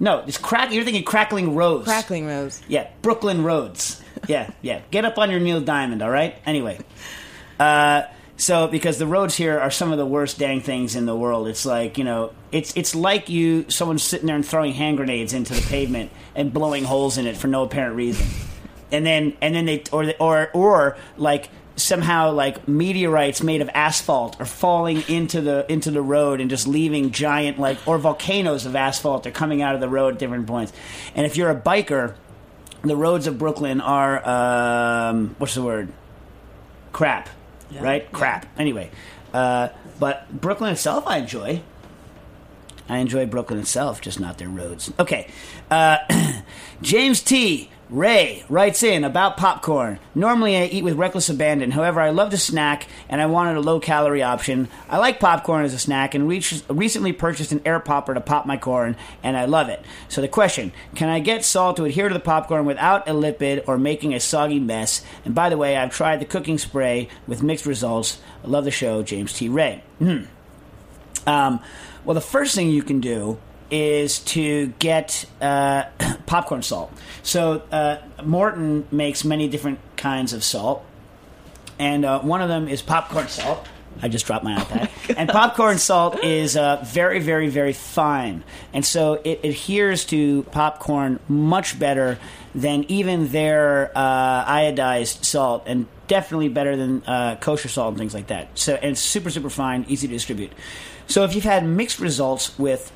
No, 0.00 0.24
it's 0.26 0.38
crack. 0.38 0.72
You're 0.72 0.84
thinking 0.84 1.04
crackling 1.04 1.54
rose. 1.54 1.84
Crackling 1.84 2.26
Rose. 2.26 2.62
Yeah, 2.68 2.88
Brooklyn 3.02 3.42
roads. 3.42 4.00
Yeah, 4.26 4.50
yeah. 4.62 4.80
Get 4.90 5.04
up 5.04 5.18
on 5.18 5.30
your 5.30 5.40
Neil 5.40 5.60
Diamond, 5.60 6.02
all 6.02 6.10
right? 6.10 6.36
Anyway. 6.46 6.78
Uh, 7.58 8.02
so 8.36 8.68
because 8.68 8.98
the 8.98 9.06
roads 9.06 9.34
here 9.34 9.58
are 9.58 9.70
some 9.70 9.90
of 9.90 9.98
the 9.98 10.06
worst 10.06 10.38
dang 10.38 10.60
things 10.60 10.94
in 10.94 11.06
the 11.06 11.16
world. 11.16 11.48
It's 11.48 11.66
like, 11.66 11.98
you 11.98 12.04
know, 12.04 12.32
it's 12.52 12.72
it's 12.76 12.94
like 12.94 13.28
you 13.28 13.68
someone's 13.68 14.04
sitting 14.04 14.26
there 14.26 14.36
and 14.36 14.46
throwing 14.46 14.72
hand 14.72 14.96
grenades 14.96 15.32
into 15.32 15.54
the 15.54 15.62
pavement 15.62 16.12
and 16.36 16.52
blowing 16.52 16.84
holes 16.84 17.18
in 17.18 17.26
it 17.26 17.36
for 17.36 17.48
no 17.48 17.64
apparent 17.64 17.96
reason. 17.96 18.26
And 18.92 19.04
then 19.04 19.36
and 19.40 19.56
then 19.56 19.66
they 19.66 19.82
or 19.90 20.14
or 20.20 20.50
or 20.54 20.96
like 21.16 21.48
somehow 21.78 22.32
like 22.32 22.66
meteorites 22.68 23.42
made 23.42 23.60
of 23.62 23.70
asphalt 23.72 24.38
are 24.40 24.46
falling 24.46 25.02
into 25.08 25.40
the 25.40 25.70
into 25.70 25.90
the 25.90 26.02
road 26.02 26.40
and 26.40 26.50
just 26.50 26.66
leaving 26.66 27.10
giant 27.10 27.58
like 27.58 27.78
or 27.86 27.98
volcanoes 27.98 28.66
of 28.66 28.76
asphalt 28.76 29.26
are 29.26 29.30
coming 29.30 29.62
out 29.62 29.74
of 29.74 29.80
the 29.80 29.88
road 29.88 30.14
at 30.14 30.18
different 30.18 30.46
points. 30.46 30.72
And 31.14 31.24
if 31.24 31.36
you're 31.36 31.50
a 31.50 31.60
biker, 31.60 32.14
the 32.82 32.96
roads 32.96 33.26
of 33.26 33.38
Brooklyn 33.38 33.80
are 33.80 34.28
um, 35.08 35.34
what's 35.38 35.54
the 35.54 35.62
word? 35.62 35.92
Crap, 36.92 37.28
right? 37.80 38.10
Crap. 38.12 38.46
Anyway, 38.58 38.90
uh, 39.32 39.68
but 40.00 40.30
Brooklyn 40.32 40.72
itself, 40.72 41.06
I 41.06 41.18
enjoy. 41.18 41.62
I 42.88 42.98
enjoy 42.98 43.26
Brooklyn 43.26 43.58
itself, 43.58 44.00
just 44.00 44.18
not 44.18 44.38
their 44.38 44.48
roads. 44.48 44.90
Okay, 44.98 45.28
uh, 45.70 45.98
James 46.82 47.22
T. 47.22 47.70
Ray 47.90 48.44
writes 48.50 48.82
in 48.82 49.02
about 49.02 49.38
popcorn. 49.38 49.98
Normally, 50.14 50.56
I 50.56 50.64
eat 50.64 50.84
with 50.84 50.98
reckless 50.98 51.30
abandon. 51.30 51.70
However, 51.70 52.00
I 52.00 52.10
love 52.10 52.30
to 52.30 52.38
snack, 52.38 52.86
and 53.08 53.20
I 53.20 53.26
wanted 53.26 53.56
a 53.56 53.60
low-calorie 53.60 54.22
option. 54.22 54.68
I 54.90 54.98
like 54.98 55.20
popcorn 55.20 55.64
as 55.64 55.72
a 55.72 55.78
snack, 55.78 56.14
and 56.14 56.28
recently 56.28 57.12
purchased 57.12 57.52
an 57.52 57.62
air 57.64 57.80
popper 57.80 58.12
to 58.12 58.20
pop 58.20 58.44
my 58.44 58.58
corn, 58.58 58.96
and 59.22 59.38
I 59.38 59.46
love 59.46 59.70
it. 59.70 59.82
So 60.08 60.20
the 60.20 60.28
question: 60.28 60.72
Can 60.94 61.08
I 61.08 61.20
get 61.20 61.46
salt 61.46 61.76
to 61.78 61.84
adhere 61.84 62.08
to 62.08 62.14
the 62.14 62.20
popcorn 62.20 62.66
without 62.66 63.08
a 63.08 63.12
lipid 63.12 63.64
or 63.66 63.78
making 63.78 64.12
a 64.12 64.20
soggy 64.20 64.60
mess? 64.60 65.02
And 65.24 65.34
by 65.34 65.48
the 65.48 65.56
way, 65.56 65.76
I've 65.76 65.94
tried 65.94 66.20
the 66.20 66.26
cooking 66.26 66.58
spray 66.58 67.08
with 67.26 67.42
mixed 67.42 67.64
results. 67.64 68.20
I 68.44 68.48
love 68.48 68.64
the 68.64 68.70
show, 68.70 69.02
James 69.02 69.32
T. 69.32 69.48
Ray. 69.48 69.82
Hmm. 69.98 70.24
Um, 71.26 71.60
well, 72.04 72.14
the 72.14 72.20
first 72.20 72.54
thing 72.54 72.70
you 72.70 72.82
can 72.82 73.00
do 73.00 73.38
is 73.70 74.20
to 74.20 74.68
get 74.78 75.24
uh, 75.40 75.84
popcorn 76.26 76.62
salt. 76.62 76.92
So 77.22 77.62
uh, 77.72 77.98
Morton 78.24 78.86
makes 78.90 79.24
many 79.24 79.48
different 79.48 79.78
kinds 79.96 80.32
of 80.32 80.42
salt, 80.44 80.84
and 81.78 82.04
uh, 82.04 82.20
one 82.20 82.40
of 82.40 82.48
them 82.48 82.68
is 82.68 82.82
popcorn 82.82 83.28
salt. 83.28 83.66
I 84.00 84.08
just 84.08 84.26
dropped 84.26 84.44
my 84.44 84.56
iPad. 84.56 84.90
and 85.16 85.28
popcorn 85.28 85.78
salt 85.78 86.22
is 86.22 86.56
uh, 86.56 86.84
very, 86.86 87.18
very, 87.20 87.48
very 87.48 87.72
fine, 87.72 88.44
and 88.72 88.84
so 88.84 89.20
it 89.24 89.44
adheres 89.44 90.04
to 90.06 90.44
popcorn 90.44 91.20
much 91.28 91.78
better 91.78 92.18
than 92.54 92.84
even 92.84 93.28
their 93.28 93.90
uh, 93.94 94.44
iodized 94.44 95.24
salt, 95.24 95.64
and 95.66 95.86
definitely 96.06 96.48
better 96.48 96.76
than 96.76 97.02
uh, 97.06 97.36
kosher 97.36 97.68
salt 97.68 97.90
and 97.90 97.98
things 97.98 98.14
like 98.14 98.28
that. 98.28 98.58
So, 98.58 98.74
and 98.74 98.92
it's 98.92 99.00
super, 99.00 99.30
super 99.30 99.50
fine, 99.50 99.84
easy 99.88 100.06
to 100.08 100.14
distribute. 100.14 100.52
So, 101.06 101.24
if 101.24 101.34
you've 101.34 101.44
had 101.44 101.64
mixed 101.64 101.98
results 101.98 102.58
with 102.58 102.92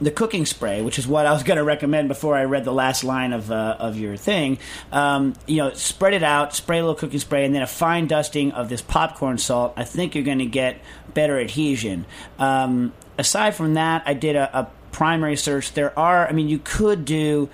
the 0.00 0.10
cooking 0.10 0.46
spray, 0.46 0.82
which 0.82 0.98
is 0.98 1.06
what 1.06 1.26
I 1.26 1.32
was 1.32 1.42
going 1.44 1.58
to 1.58 1.64
recommend 1.64 2.08
before 2.08 2.36
I 2.36 2.44
read 2.44 2.64
the 2.64 2.72
last 2.72 3.04
line 3.04 3.32
of 3.32 3.50
uh, 3.50 3.76
of 3.78 3.98
your 3.98 4.16
thing. 4.16 4.58
Um, 4.92 5.34
you 5.46 5.58
know, 5.58 5.72
spread 5.74 6.14
it 6.14 6.22
out, 6.22 6.54
spray 6.54 6.78
a 6.78 6.82
little 6.82 6.94
cooking 6.94 7.20
spray, 7.20 7.44
and 7.44 7.54
then 7.54 7.62
a 7.62 7.66
fine 7.66 8.06
dusting 8.06 8.52
of 8.52 8.68
this 8.68 8.82
popcorn 8.82 9.38
salt. 9.38 9.74
I 9.76 9.84
think 9.84 10.14
you're 10.14 10.24
going 10.24 10.38
to 10.38 10.46
get 10.46 10.80
better 11.14 11.38
adhesion. 11.38 12.06
Um, 12.38 12.92
aside 13.18 13.54
from 13.54 13.74
that, 13.74 14.02
I 14.06 14.14
did 14.14 14.36
a, 14.36 14.60
a 14.60 14.70
primary 14.92 15.36
search. 15.36 15.72
There 15.72 15.96
are, 15.98 16.26
I 16.26 16.32
mean, 16.32 16.48
you 16.48 16.58
could 16.58 17.04
do. 17.04 17.48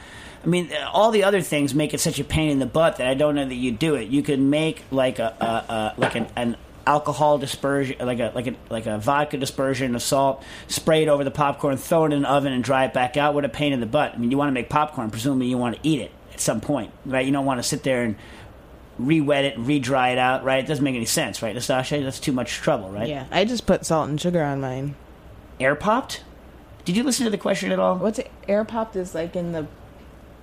I 0.44 0.48
mean, 0.48 0.70
all 0.92 1.10
the 1.10 1.24
other 1.24 1.40
things 1.40 1.74
make 1.74 1.92
it 1.92 1.98
such 1.98 2.20
a 2.20 2.24
pain 2.24 2.50
in 2.50 2.60
the 2.60 2.66
butt 2.66 2.98
that 2.98 3.08
I 3.08 3.14
don't 3.14 3.34
know 3.34 3.44
that 3.44 3.54
you 3.54 3.72
do 3.72 3.96
it. 3.96 4.08
You 4.08 4.22
could 4.22 4.38
make 4.38 4.84
like 4.92 5.18
a, 5.18 5.34
a, 5.40 5.44
a 5.44 5.94
like 5.96 6.14
an, 6.14 6.28
an 6.36 6.56
alcohol 6.86 7.38
dispersion, 7.38 7.96
like 8.06 8.20
a 8.20 8.32
like 8.34 8.46
a 8.46 8.54
like 8.70 8.86
a 8.86 8.98
vodka 8.98 9.36
dispersion 9.36 9.94
of 9.94 10.02
salt, 10.02 10.42
spray 10.68 11.02
it 11.02 11.08
over 11.08 11.24
the 11.24 11.30
popcorn, 11.30 11.76
throw 11.76 12.04
it 12.04 12.12
in 12.12 12.22
the 12.22 12.30
oven, 12.30 12.52
and 12.52 12.62
dry 12.62 12.84
it 12.84 12.94
back 12.94 13.16
out. 13.16 13.34
What 13.34 13.44
a 13.44 13.48
pain 13.48 13.72
in 13.72 13.80
the 13.80 13.86
butt! 13.86 14.14
I 14.14 14.18
mean, 14.18 14.30
you 14.30 14.38
want 14.38 14.48
to 14.48 14.52
make 14.52 14.68
popcorn, 14.68 15.10
presumably 15.10 15.46
you 15.46 15.58
want 15.58 15.76
to 15.76 15.80
eat 15.88 16.00
it 16.00 16.10
at 16.32 16.40
some 16.40 16.60
point, 16.60 16.92
right? 17.04 17.24
You 17.26 17.32
don't 17.32 17.46
want 17.46 17.58
to 17.58 17.62
sit 17.62 17.82
there 17.82 18.04
and 18.04 18.16
re-wet 18.98 19.44
it, 19.44 19.58
re-dry 19.58 20.10
it 20.10 20.18
out, 20.18 20.42
right? 20.42 20.64
It 20.64 20.66
doesn't 20.66 20.84
make 20.84 20.96
any 20.96 21.04
sense, 21.04 21.42
right, 21.42 21.54
Nastassia? 21.54 22.02
That's 22.02 22.20
too 22.20 22.32
much 22.32 22.52
trouble, 22.52 22.90
right? 22.90 23.08
Yeah, 23.08 23.26
I 23.30 23.44
just 23.44 23.66
put 23.66 23.84
salt 23.84 24.08
and 24.08 24.18
sugar 24.18 24.42
on 24.42 24.60
mine. 24.60 24.94
Air 25.60 25.74
popped. 25.74 26.24
Did 26.86 26.96
you 26.96 27.02
listen 27.02 27.24
to 27.24 27.30
the 27.30 27.38
question 27.38 27.72
at 27.72 27.78
all? 27.78 27.96
What's 27.96 28.20
air 28.48 28.64
popped 28.64 28.96
is 28.96 29.14
like 29.14 29.36
in 29.36 29.52
the 29.52 29.66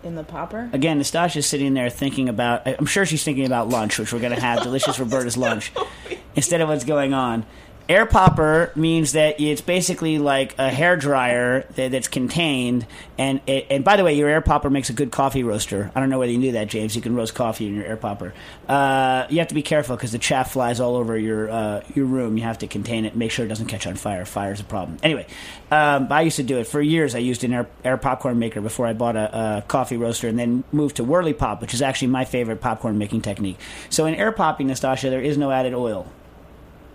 in 0.04 0.16
the 0.16 0.24
popper? 0.24 0.70
Again, 0.74 1.00
Nastassia's 1.00 1.46
sitting 1.46 1.74
there 1.74 1.90
thinking 1.90 2.30
about. 2.30 2.68
I'm 2.68 2.86
sure 2.86 3.06
she's 3.06 3.24
thinking 3.24 3.46
about 3.46 3.70
lunch, 3.70 4.00
which 4.00 4.14
we're 4.14 4.20
going 4.20 4.36
to 4.36 4.42
have 4.42 4.64
delicious 4.64 5.00
Roberta's 5.00 5.38
lunch 5.38 5.72
instead 6.36 6.62
of 6.62 6.70
what's 6.70 6.84
going 6.86 7.14
on. 7.14 7.46
Air 7.90 8.06
popper 8.06 8.72
means 8.76 9.12
that 9.12 9.42
it's 9.42 9.60
basically 9.60 10.18
like 10.18 10.58
a 10.58 10.70
hair 10.70 10.96
dryer 10.96 11.68
that, 11.76 11.92
that's 11.92 12.08
contained. 12.08 12.86
And 13.18 13.42
it, 13.46 13.68
and 13.70 13.84
by 13.84 13.98
the 13.98 14.06
way, 14.06 14.14
your 14.14 14.30
air 14.30 14.40
popper 14.40 14.70
makes 14.70 14.90
a 14.90 14.94
good 14.94 15.12
coffee 15.12 15.44
roaster. 15.44 15.92
I 15.94 16.00
don't 16.00 16.10
know 16.10 16.18
whether 16.18 16.32
you 16.32 16.38
knew 16.38 16.54
that, 16.54 16.70
James. 16.70 16.96
You 16.96 17.02
can 17.02 17.14
roast 17.14 17.36
coffee 17.36 17.68
in 17.68 17.76
your 17.76 17.84
air 17.84 17.98
popper. 17.98 18.34
Uh, 18.70 19.28
you 19.30 19.40
have 19.40 19.50
to 19.50 19.54
be 19.54 19.62
careful 19.62 19.98
because 19.98 20.14
the 20.14 20.18
chaff 20.18 20.54
flies 20.54 20.80
all 20.80 20.96
over 20.96 21.18
your 21.18 21.50
uh, 21.50 21.84
your 21.94 22.06
room. 22.06 22.38
You 22.38 22.44
have 22.44 22.60
to 22.60 22.68
contain 22.68 23.04
it. 23.04 23.18
Make 23.18 23.32
sure 23.32 23.46
it 23.46 23.50
doesn't 23.50 23.68
catch 23.68 23.86
on 23.86 23.96
fire. 23.96 24.24
Fire 24.24 24.54
is 24.54 24.62
a 24.62 24.64
problem. 24.64 24.98
Anyway, 25.04 25.28
um, 25.70 26.08
I 26.10 26.22
used 26.22 26.38
to 26.38 26.44
do 26.44 26.60
it 26.60 26.68
for 26.68 26.82
years. 26.82 27.16
I 27.16 27.20
used 27.20 27.44
an 27.44 27.52
air, 27.52 27.68
air 27.84 27.98
popcorn 27.98 28.40
maker 28.40 28.62
before 28.62 28.88
I 28.88 28.94
bought 28.94 29.18
a, 29.18 29.58
a 29.58 29.62
coffee 29.64 29.98
roaster, 29.98 30.30
and 30.30 30.40
then 30.40 30.64
moved 30.72 30.96
to 30.96 31.04
Whirley 31.04 31.34
Pop, 31.34 31.60
which 31.60 31.74
is 31.74 31.82
actually 31.82 32.08
my 32.08 32.24
favorite 32.24 32.62
popcorn 32.62 32.98
making 32.98 33.22
technique. 33.24 33.60
So 33.90 34.06
in 34.06 34.16
air 34.16 34.32
popping, 34.32 34.68
Nastassia, 34.68 35.10
there 35.10 35.22
is 35.22 35.38
no 35.38 35.52
added 35.52 35.74
oil. 35.74 36.08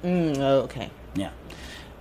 Mm, 0.03 0.39
oh, 0.39 0.61
okay. 0.63 0.91
Yeah. 1.15 1.31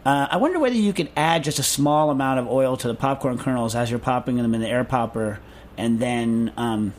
Uh, 0.05 0.27
I 0.31 0.37
wonder 0.37 0.59
whether 0.59 0.75
you 0.75 0.93
could 0.93 1.09
add 1.17 1.43
just 1.43 1.59
a 1.59 1.63
small 1.63 2.09
amount 2.09 2.39
of 2.39 2.47
oil 2.47 2.77
to 2.77 2.87
the 2.87 2.93
popcorn 2.93 3.37
kernels 3.37 3.75
as 3.75 3.89
you're 3.89 3.99
popping 3.99 4.37
them 4.37 4.55
in 4.55 4.61
the 4.61 4.69
air 4.69 4.83
popper, 4.83 5.39
and 5.77 5.99
then 5.99 6.53
um, 6.55 6.93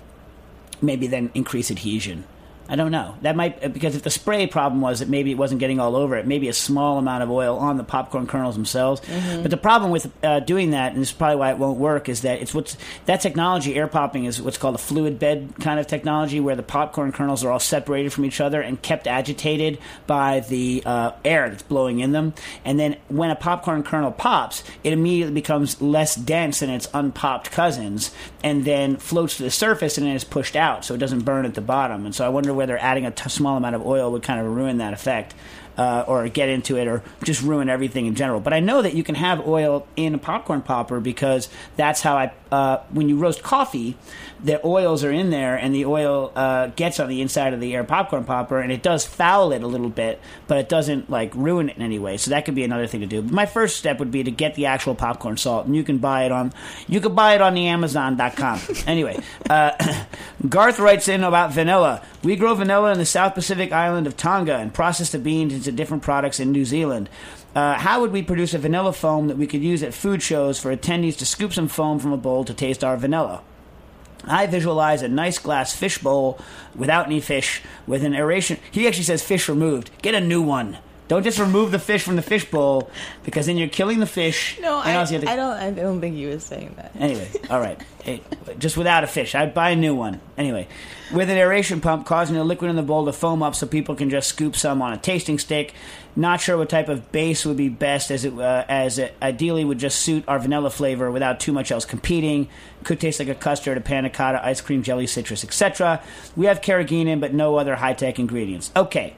maybe 0.82 1.07
then 1.07 1.30
increase 1.34 1.70
adhesion. 1.70 2.24
I 2.71 2.77
don't 2.77 2.91
know. 2.91 3.14
That 3.23 3.35
might 3.35 3.73
because 3.73 3.97
if 3.97 4.03
the 4.03 4.11
spray 4.11 4.47
problem 4.47 4.83
was 4.83 4.99
that 4.99 5.09
maybe 5.09 5.31
it 5.31 5.39
wasn't 5.39 5.59
getting 5.59 5.81
all 5.81 5.97
over 5.97 6.16
it, 6.16 6.27
maybe 6.27 6.49
a 6.49 6.53
small 6.53 6.99
amount 6.99 7.23
of 7.23 7.31
oil 7.31 7.57
on 7.57 7.79
the 7.79 7.85
popcorn 7.85 8.27
kernels 8.27 8.57
themselves. 8.57 9.01
But 9.41 9.51
the 9.51 9.57
problem 9.57 9.91
with 9.91 10.12
uh, 10.23 10.41
doing 10.41 10.73
that, 10.73 10.93
and 10.93 11.01
this 11.01 11.09
is 11.09 11.14
probably 11.14 11.37
why 11.37 11.51
it 11.51 11.59
won't 11.59 11.79
work, 11.79 12.11
is 12.11 12.23
that 12.23 12.43
it's 12.43 12.53
what's 12.53 12.77
that 13.07 13.23
technology. 13.23 13.75
Air 13.75 13.89
popping 13.89 14.27
is 14.27 14.43
what's 14.43 14.59
called 14.59 14.75
a 14.75 14.79
fluid 14.79 15.19
bed 15.19 15.55
kind 15.61 15.81
of 15.81 15.87
technology, 15.87 16.41
where 16.41 16.57
the 16.57 16.62
popcorn 16.62 17.11
kernels 17.11 17.43
are 17.43 17.51
all 17.51 17.59
separated 17.59 18.12
from 18.12 18.27
each 18.27 18.41
other 18.41 18.61
and 18.61 18.83
kept 18.83 19.07
agitated 19.07 19.79
by 20.07 20.41
the 20.41 20.83
uh, 20.85 21.12
air 21.25 21.49
that's 21.49 21.62
blowing 21.62 22.01
in 22.01 22.12
them. 22.12 22.35
And 22.66 22.79
then 22.79 22.99
when 23.09 23.31
a 23.31 23.37
popcorn 23.37 23.83
kernel 23.83 24.12
pops, 24.12 24.62
it 24.85 24.93
immediately 24.93 25.33
becomes 25.35 25.81
less 25.81 26.14
dense 26.14 26.61
than 26.61 26.69
its 26.69 26.89
unpopped 26.93 27.51
cousins, 27.51 28.11
and 28.45 28.66
then 28.66 28.99
floats 28.99 29.39
to 29.39 29.43
the 29.43 29.51
surface 29.51 29.97
and 29.97 30.07
then 30.07 30.14
is 30.14 30.25
pushed 30.25 30.55
out, 30.55 30.85
so 30.85 30.93
it 30.93 30.99
doesn't 30.99 31.21
burn 31.21 31.47
at 31.47 31.55
the 31.55 31.62
bottom. 31.62 32.05
And 32.05 32.14
so 32.14 32.27
I 32.27 32.29
wonder 32.29 32.57
whether 32.59 32.76
adding 32.76 33.06
a 33.06 33.11
t- 33.12 33.28
small 33.30 33.56
amount 33.56 33.76
of 33.76 33.86
oil 33.86 34.11
would 34.11 34.24
kind 34.24 34.40
of 34.40 34.46
ruin 34.52 34.78
that 34.78 34.92
effect. 34.92 35.32
Uh, 35.79 36.05
or 36.09 36.29
get 36.29 36.49
into 36.49 36.76
it, 36.76 36.89
or 36.89 37.05
just 37.22 37.41
ruin 37.41 37.68
everything 37.68 38.07
in 38.07 38.16
general. 38.16 38.41
But 38.41 38.53
I 38.53 38.59
know 38.59 38.83
that 38.83 38.95
you 38.95 39.05
can 39.05 39.14
have 39.14 39.47
oil 39.47 39.87
in 39.95 40.12
a 40.12 40.18
popcorn 40.18 40.61
popper 40.61 40.99
because 40.99 41.49
that's 41.76 42.01
how 42.01 42.16
I. 42.16 42.33
Uh, 42.51 42.83
when 42.91 43.09
you 43.09 43.16
roast 43.16 43.45
coffee, 43.45 43.97
the 44.43 44.64
oils 44.64 45.03
are 45.05 45.11
in 45.11 45.31
there, 45.31 45.57
and 45.57 45.74
the 45.74 45.85
oil 45.85 46.33
uh, 46.35 46.68
gets 46.68 47.01
on 47.01 47.09
the 47.09 47.20
inside 47.20 47.55
of 47.55 47.61
the 47.61 47.74
air 47.74 47.85
popcorn 47.85 48.24
popper, 48.24 48.61
and 48.61 48.70
it 48.70 48.83
does 48.83 49.05
foul 49.05 49.53
it 49.53 49.62
a 49.62 49.66
little 49.66 49.89
bit, 49.89 50.20
but 50.47 50.59
it 50.59 50.68
doesn't 50.68 51.11
like 51.11 51.35
ruin 51.35 51.68
it 51.68 51.76
in 51.76 51.83
any 51.83 51.99
way. 51.99 52.16
So 52.16 52.31
that 52.31 52.45
could 52.45 52.55
be 52.55 52.64
another 52.64 52.87
thing 52.87 53.01
to 53.01 53.07
do. 53.07 53.22
But 53.22 53.33
my 53.33 53.47
first 53.47 53.76
step 53.76 53.99
would 53.99 54.11
be 54.11 54.22
to 54.22 54.31
get 54.31 54.55
the 54.55 54.66
actual 54.66 54.95
popcorn 54.95 55.37
salt, 55.37 55.66
and 55.66 55.74
you 55.74 55.83
can 55.83 55.99
buy 55.99 56.24
it 56.24 56.33
on. 56.33 56.53
You 56.87 57.01
could 57.01 57.16
buy 57.16 57.35
it 57.35 57.41
on 57.41 57.55
the 57.55 57.66
Amazon.com. 57.66 58.61
anyway, 58.87 59.20
uh, 59.51 60.05
Garth 60.49 60.79
writes 60.79 61.09
in 61.09 61.24
about 61.24 61.53
vanilla. 61.53 62.03
We 62.22 62.37
grow 62.37 62.55
vanilla 62.55 62.93
in 62.93 62.99
the 62.99 63.07
South 63.07 63.35
Pacific 63.35 63.72
island 63.72 64.07
of 64.07 64.16
Tonga 64.16 64.57
and 64.57 64.72
process 64.72 65.11
the 65.11 65.18
beans 65.18 65.68
different 65.73 66.03
products 66.03 66.41
in 66.41 66.53
New 66.53 66.64
Zealand. 66.64 67.09
Uh, 67.55 67.75
how 67.75 68.01
would 68.01 68.12
we 68.12 68.23
produce 68.23 68.55
a 68.55 68.59
vanilla 68.59 68.93
foam 68.93 69.29
that 69.29 69.37
we 69.37 69.47
could 69.47 69.62
use 69.62 69.83
at 69.83 69.95
food 69.95 70.23
shows 70.23 70.59
for 70.61 70.75
attendees 70.75 71.16
to 71.19 71.27
scoop 71.27 71.53
some 71.53 71.69
foam 71.69 71.99
from 71.99 72.12
a 72.12 72.16
bowl 72.16 72.45
to 72.45 72.55
taste 72.55 72.85
our 72.85 72.97
vanilla? 72.97 73.43
I 74.25 74.47
visualize 74.47 75.03
a 75.03 75.09
nice 75.09 75.39
glass 75.39 75.75
fish 75.75 75.99
bowl 75.99 76.39
without 76.75 77.07
any 77.07 77.21
fish 77.21 77.62
with 77.87 78.03
an 78.05 78.14
aeration. 78.14 78.59
He 78.71 78.87
actually 78.87 79.05
says 79.05 79.23
fish 79.23 79.49
removed. 79.49 79.91
Get 80.03 80.14
a 80.14 80.21
new 80.21 80.43
one. 80.43 80.79
Don't 81.07 81.23
just 81.23 81.39
remove 81.39 81.71
the 81.71 81.79
fish 81.79 82.03
from 82.03 82.16
the 82.16 82.23
fish 82.23 82.45
bowl 82.51 82.91
because 83.25 83.47
then 83.47 83.57
you're 83.57 83.69
killing 83.69 83.99
the 83.99 84.07
fish. 84.07 84.59
No, 84.61 84.77
I, 84.77 84.97
also 84.97 85.14
you 85.14 85.21
have 85.21 85.27
to- 85.29 85.33
I 85.33 85.37
don't. 85.37 85.57
I 85.57 85.71
don't 85.71 86.01
think 86.03 86.16
he 86.16 86.27
was 86.27 86.45
saying 86.45 86.75
that. 86.77 86.93
Anyway, 86.99 87.29
all 87.49 87.61
right. 87.61 87.81
Hey, 88.09 88.23
just 88.59 88.77
without 88.79 89.05
a 89.05 89.07
fish. 89.07 89.35
I'd 89.35 89.53
buy 89.53 89.71
a 89.71 89.77
new 89.77 89.95
one. 89.95 90.21
Anyway, 90.39 90.66
with 91.12 91.30
an 91.30 91.38
aeration 91.38 91.80
pump 91.80 92.06
causing 92.06 92.36
the 92.36 92.44
liquid 92.44 92.70
in 92.70 92.76
the 92.76 92.82
bowl 92.82 93.06
to 93.06 93.12
foam 93.12 93.42
up 93.42 93.54
so 93.54 93.66
people 93.66 93.94
can 93.94 94.11
just 94.11 94.28
scoop 94.28 94.56
some 94.56 94.82
on 94.82 94.92
a 94.92 94.96
tasting 94.96 95.38
stick. 95.38 95.74
Not 96.14 96.40
sure 96.40 96.56
what 96.56 96.68
type 96.68 96.88
of 96.88 97.12
base 97.12 97.46
would 97.46 97.56
be 97.56 97.68
best, 97.68 98.11
as 98.11 98.24
it 98.24 98.32
uh, 98.38 98.64
as 98.68 98.98
it 98.98 99.14
ideally 99.22 99.64
would 99.64 99.78
just 99.78 100.00
suit 100.00 100.24
our 100.26 100.38
vanilla 100.38 100.70
flavor 100.70 101.11
without 101.11 101.40
too 101.40 101.52
much 101.52 101.70
else 101.70 101.84
competing. 101.84 102.48
Could 102.84 103.00
taste 103.00 103.20
like 103.20 103.28
a 103.28 103.34
custard, 103.34 103.78
a 103.78 103.80
panna 103.80 104.11
cotta, 104.11 104.44
ice 104.44 104.61
cream, 104.61 104.82
jelly, 104.82 105.06
citrus, 105.06 105.44
etc. 105.44 106.02
We 106.36 106.46
have 106.46 106.61
carrageenan, 106.61 107.20
but 107.20 107.32
no 107.32 107.56
other 107.56 107.76
high 107.76 107.94
tech 107.94 108.18
ingredients. 108.18 108.72
Okay 108.74 109.14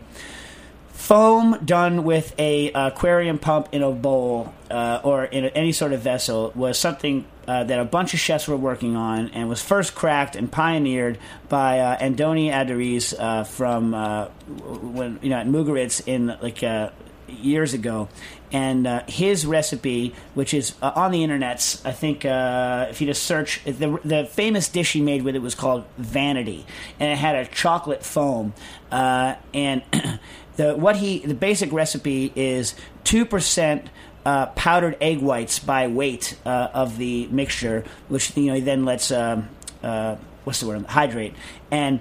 foam 1.01 1.59
done 1.65 2.05
with 2.05 2.39
a 2.39 2.71
aquarium 2.73 3.39
pump 3.39 3.69
in 3.73 3.83
a 3.83 3.91
bowl 3.91 4.55
uh, 4.71 5.01
or 5.03 5.25
in 5.25 5.47
any 5.47 5.73
sort 5.73 5.93
of 5.95 6.01
vessel 6.03 6.53
was 6.55 6.79
something 6.79 7.25
uh, 7.51 7.65
that 7.65 7.81
a 7.81 7.85
bunch 7.85 8.15
of 8.15 8.21
chefs 8.21 8.47
were 8.47 8.57
working 8.57 8.95
on 8.95 9.29
and 9.31 9.49
was 9.49 9.61
first 9.61 9.97
cracked 9.97 10.37
and 10.37 10.53
pioneered 10.53 11.19
by 11.49 11.81
uh, 11.81 11.99
Andoni 11.99 12.49
Aduriz 12.49 13.13
uh, 13.19 13.43
from 13.43 13.93
uh, 13.93 14.27
when 14.47 15.19
you 15.21 15.31
know 15.31 15.39
at 15.39 15.49
Mugaritz 15.49 16.01
in 16.07 16.29
like 16.41 16.63
uh, 16.63 16.91
years 17.27 17.75
ago. 17.75 18.09
And 18.53 18.87
uh, 18.87 19.03
his 19.09 19.47
recipe, 19.47 20.15
which 20.35 20.55
is 20.55 20.75
on 20.81 21.11
the 21.11 21.25
internets, 21.25 21.85
I 21.85 21.91
think 21.91 22.25
if 22.25 23.01
you 23.01 23.09
just 23.09 23.25
search 23.25 23.65
the 23.65 23.99
the 24.05 24.27
famous 24.27 24.69
dish 24.69 24.93
he 24.93 25.01
made 25.01 25.23
with 25.23 25.35
it 25.35 25.43
was 25.43 25.57
called 25.57 25.85
Vanity, 25.99 26.67
and 27.01 27.11
it 27.11 27.19
had 27.19 27.35
a 27.35 27.47
chocolate 27.47 28.05
foam. 28.05 28.55
And 28.93 29.83
the 30.57 30.77
what 30.77 30.97
he 30.97 31.19
the 31.19 31.35
basic 31.35 31.73
recipe 31.73 32.33
is 32.37 32.77
two 33.03 33.25
percent. 33.25 33.91
Uh, 34.23 34.47
powdered 34.47 34.99
egg 35.01 35.21
whites 35.21 35.59
by 35.59 35.87
weight 35.87 36.37
uh, 36.45 36.69
of 36.75 36.99
the 36.99 37.27
mixture, 37.29 37.85
which 38.09 38.37
you 38.37 38.47
know 38.49 38.55
he 38.55 38.61
then 38.61 38.85
lets 38.85 39.11
um, 39.11 39.49
uh, 39.83 40.17
what's 40.45 40.61
the 40.61 40.67
word 40.67 40.85
hydrate, 40.85 41.33
and 41.71 42.01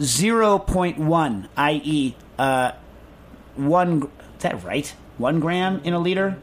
zero 0.00 0.58
point 0.58 0.98
one, 0.98 1.48
i.e., 1.56 2.16
uh, 2.36 2.72
one. 3.54 4.02
Is 4.36 4.42
that 4.42 4.64
right? 4.64 4.92
One 5.18 5.38
gram 5.38 5.80
in 5.84 5.94
a 5.94 6.00
liter? 6.00 6.38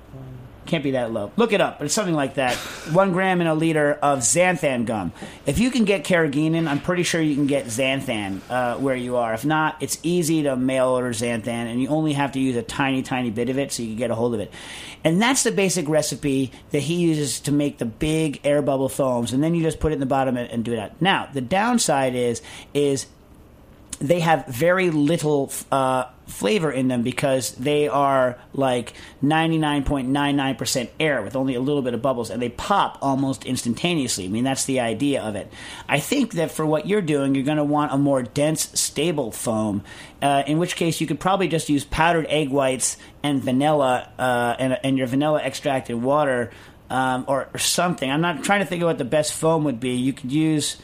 Can't 0.70 0.84
be 0.84 0.91
that 0.91 1.11
low. 1.11 1.32
Look 1.36 1.51
it 1.51 1.61
up, 1.61 1.80
but 1.80 1.86
it's 1.86 1.95
something 1.95 2.13
like 2.13 2.36
that. 2.36 2.53
One 2.93 3.11
gram 3.11 3.41
in 3.41 3.47
a 3.47 3.55
liter 3.55 3.93
of 3.93 4.20
xanthan 4.20 4.86
gum. 4.86 5.11
If 5.47 5.57
you 5.57 5.72
can 5.72 5.84
get 5.84 6.03
carrageenan, 6.03 6.67
I'm 6.67 6.80
pretty 6.80 7.01
sure 7.01 7.20
you 7.20 7.34
can 7.34 7.47
get 7.47 7.65
xanthan 7.65 8.41
uh, 8.51 8.78
where 8.78 8.95
you 8.95 9.15
are. 9.15 9.34
If 9.34 9.43
not, 9.43 9.78
it's 9.82 9.97
easy 10.03 10.43
to 10.43 10.55
mail 10.55 10.89
order 10.89 11.09
xanthan, 11.09 11.47
and 11.47 11.82
you 11.82 11.88
only 11.88 12.13
have 12.13 12.34
to 12.34 12.39
use 12.39 12.55
a 12.55 12.61
tiny, 12.61 13.01
tiny 13.01 13.32
bit 13.32 13.49
of 13.49 13.57
it 13.57 13.72
so 13.72 13.82
you 13.82 13.89
can 13.89 13.97
get 13.97 14.11
a 14.11 14.15
hold 14.15 14.36
of 14.36 14.41
it. 14.41 14.53
And 15.03 15.20
that's 15.20 15.41
the 15.41 15.51
basic 15.51 15.89
recipe 15.89 16.51
that 16.70 16.82
he 16.82 16.97
uses 16.97 17.39
to 17.41 17.51
make 17.51 17.80
the 17.80 17.86
big 17.86 18.39
air 18.43 18.61
bubble 18.61 18.89
foams, 18.89 19.34
and 19.34 19.43
then 19.43 19.55
you 19.55 19.63
just 19.63 19.80
put 19.80 19.91
it 19.91 19.95
in 19.95 19.99
the 19.99 20.05
bottom 20.05 20.38
and, 20.38 20.51
and 20.51 20.63
do 20.63 20.74
it 20.74 20.78
out. 20.78 21.01
Now, 21.01 21.30
the 21.34 21.41
downside 21.41 22.13
is 22.13 22.43
is 22.76 23.07
they 24.00 24.22
have 24.22 24.47
very 24.47 24.91
little 24.91 25.52
uh, 25.72 26.06
flavor 26.26 26.72
in 26.72 26.88
them 26.88 27.04
because 27.04 27.52
they 27.56 27.88
are 27.88 28.38
like 28.54 28.93
99.99% 29.24 30.89
air 31.00 31.22
with 31.22 31.36
only 31.36 31.56
a 31.56 31.60
little 31.60 31.82
bit 31.82 31.93
of 31.93 32.02
bubbles 32.02 32.30
and 32.30 32.41
they 32.41 32.50
pop 32.50 32.97
almost 33.02 33.45
instantaneously. 33.45 34.26
I 34.26 34.28
mean, 34.30 34.45
that's 34.45 34.66
the 34.66 34.80
idea 34.80 35.22
of 35.22 35.36
it. 35.36 35.52
I 35.88 36.00
think 36.00 36.34
that 36.34 36.52
for 36.52 36.66
what 36.66 36.88
you're 36.88 37.02
doing, 37.02 37.36
you're 37.36 37.43
going 37.43 37.58
to 37.58 37.64
want 37.64 37.91
a 37.91 37.97
more 37.97 38.24
dense, 38.24 38.70
stable 38.80 39.32
foam, 39.32 39.84
uh, 40.22 40.43
in 40.47 40.60
which 40.60 40.76
case 40.76 41.02
you 41.02 41.08
could 41.08 41.20
probably 41.20 41.50
just 41.50 41.68
use 41.68 41.84
powdered 41.84 42.26
egg 42.30 42.50
whites 42.50 42.97
and 43.22 43.43
vanilla 43.43 44.10
uh, 44.18 44.56
and, 44.58 44.80
and 44.84 44.97
your 44.97 45.08
vanilla 45.08 45.41
extracted 45.41 46.02
water. 46.02 46.52
Um, 46.91 47.26
or, 47.28 47.47
or 47.54 47.60
something. 47.60 48.10
I'm 48.10 48.22
not 48.22 48.43
trying 48.43 48.62
to 48.62 48.66
think 48.66 48.82
of 48.82 48.88
what 48.88 48.97
the 48.97 49.06
best 49.06 49.34
foam 49.34 49.66
would 49.66 49.80
be. 49.80 49.91
You 49.91 50.12
could 50.12 50.32
use 50.32 50.76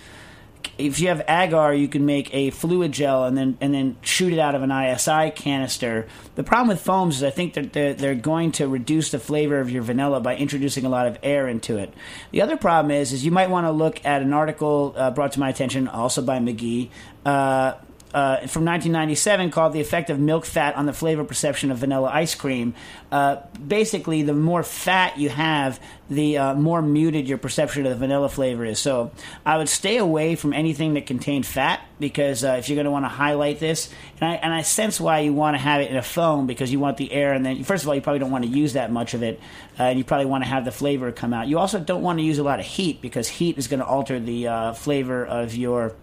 if 0.78 1.00
you 1.00 1.08
have 1.08 1.24
agar, 1.28 1.74
you 1.74 1.88
can 1.88 2.06
make 2.06 2.34
a 2.34 2.50
fluid 2.50 2.92
gel 2.92 3.26
and 3.26 3.38
then 3.38 3.58
and 3.62 3.74
then 3.74 3.98
shoot 4.02 4.34
it 4.34 4.40
out 4.40 4.56
of 4.56 4.62
an 4.62 4.70
iSi 4.70 5.36
canister. 5.36 6.08
The 6.36 6.44
problem 6.44 6.70
with 6.70 6.82
foams 6.82 7.18
is 7.18 7.24
I 7.24 7.30
think 7.30 7.54
that 7.54 7.74
they're, 7.74 7.94
they're 7.94 8.16
going 8.16 8.52
to 8.54 8.68
reduce 8.68 9.12
the 9.12 9.20
flavor 9.20 9.60
of 9.60 9.70
your 9.70 9.84
vanilla 9.84 10.20
by 10.20 10.36
introducing 10.36 10.86
a 10.86 10.90
lot 10.90 11.08
of 11.08 11.18
air 11.24 11.48
into 11.48 11.78
it. 11.78 11.94
The 12.32 12.42
other 12.42 12.58
problem 12.58 12.92
is 12.92 13.14
is 13.14 13.26
you 13.26 13.32
might 13.32 13.50
want 13.50 13.68
to 13.68 13.72
look 13.72 14.04
at 14.06 14.22
an 14.22 14.34
article 14.34 14.94
uh, 14.98 15.12
brought 15.12 15.34
to 15.34 15.40
my 15.40 15.50
attention 15.50 15.88
also 15.88 16.22
by 16.22 16.40
McGee. 16.40 16.90
Uh, 17.26 17.76
uh, 18.16 18.38
from 18.48 18.64
1997 18.64 19.52
called 19.52 19.74
The 19.74 19.82
Effect 19.82 20.10
of 20.10 20.18
Milk 20.18 20.46
Fat 20.46 20.78
on 20.78 20.86
the 20.86 20.94
Flavor 20.94 21.26
Perception 21.26 21.70
of 21.70 21.80
Vanilla 21.80 22.10
Ice 22.14 22.34
Cream. 22.34 22.74
Uh, 23.12 23.42
basically, 23.68 24.22
the 24.22 24.34
more 24.34 24.64
fat 24.64 25.18
you 25.18 25.28
have, 25.28 25.82
the 26.10 26.38
uh, 26.38 26.54
more 26.54 26.82
muted 26.82 27.28
your 27.28 27.38
perception 27.38 27.86
of 27.86 27.92
the 27.92 27.98
vanilla 27.98 28.30
flavor 28.30 28.64
is. 28.64 28.80
So 28.80 29.12
I 29.46 29.58
would 29.58 29.68
stay 29.68 29.98
away 29.98 30.36
from 30.36 30.54
anything 30.54 30.94
that 30.94 31.08
contained 31.08 31.46
fat 31.46 31.82
because 32.00 32.46
uh, 32.46 32.56
if 32.58 32.70
you're 32.70 32.78
going 32.78 32.86
to 32.86 32.92
want 32.92 33.04
to 33.04 33.10
highlight 33.10 33.60
this, 33.60 33.90
and 34.22 34.32
I, 34.32 34.36
and 34.36 34.54
I 34.54 34.62
sense 34.62 34.98
why 34.98 35.20
you 35.20 35.34
want 35.34 35.56
to 35.56 35.62
have 35.62 35.82
it 35.82 35.92
in 35.92 35.98
a 35.98 36.02
foam 36.02 36.48
because 36.48 36.72
you 36.72 36.80
want 36.80 36.96
the 36.96 37.12
air, 37.12 37.34
and 37.34 37.46
then 37.46 37.66
first 37.66 37.84
of 37.84 37.90
all, 37.90 37.96
you 37.96 38.02
probably 38.02 38.20
don't 38.20 38.32
want 38.32 38.46
to 38.46 38.50
use 38.50 38.74
that 38.74 38.94
much 38.94 39.14
of 39.14 39.24
it, 39.24 39.42
uh, 39.78 39.84
and 39.84 39.98
you 39.98 40.06
probably 40.06 40.28
want 40.28 40.42
to 40.46 40.50
have 40.50 40.64
the 40.64 40.72
flavor 40.72 41.12
come 41.12 41.34
out. 41.34 41.50
You 41.50 41.60
also 41.60 41.82
don't 41.82 42.02
want 42.02 42.20
to 42.20 42.24
use 42.24 42.38
a 42.38 42.44
lot 42.44 42.62
of 42.62 42.66
heat 42.66 43.02
because 43.02 43.28
heat 43.28 43.58
is 43.58 43.68
going 43.68 43.82
to 43.82 43.86
alter 43.86 44.22
the 44.22 44.48
uh, 44.48 44.74
flavor 44.74 45.26
of 45.26 45.54
your 45.54 45.96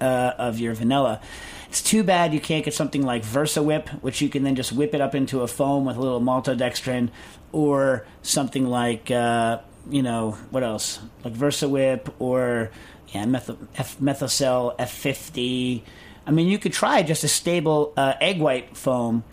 uh, 0.00 0.32
of 0.38 0.58
your 0.58 0.74
vanilla. 0.74 1.20
It's 1.68 1.82
too 1.82 2.02
bad 2.02 2.32
you 2.32 2.40
can't 2.40 2.64
get 2.64 2.74
something 2.74 3.02
like 3.02 3.24
Versa 3.24 3.62
Whip, 3.62 3.88
which 4.02 4.20
you 4.20 4.28
can 4.28 4.42
then 4.44 4.54
just 4.54 4.72
whip 4.72 4.94
it 4.94 5.00
up 5.00 5.14
into 5.14 5.42
a 5.42 5.48
foam 5.48 5.84
with 5.84 5.96
a 5.96 6.00
little 6.00 6.20
maltodextrin, 6.20 7.10
or 7.52 8.06
something 8.22 8.66
like 8.66 9.10
uh, 9.10 9.58
you 9.90 10.02
know 10.02 10.32
what 10.50 10.62
else, 10.62 11.00
like 11.24 11.32
Versa 11.34 11.68
Whip 11.68 12.14
or 12.18 12.70
yeah, 13.08 13.24
Methocel 13.24 14.76
F50. 14.78 15.82
I 16.26 16.30
mean, 16.30 16.48
you 16.48 16.58
could 16.58 16.72
try 16.72 17.02
just 17.02 17.24
a 17.24 17.28
stable 17.28 17.92
uh, 17.96 18.14
egg 18.20 18.40
white 18.40 18.76
foam. 18.76 19.24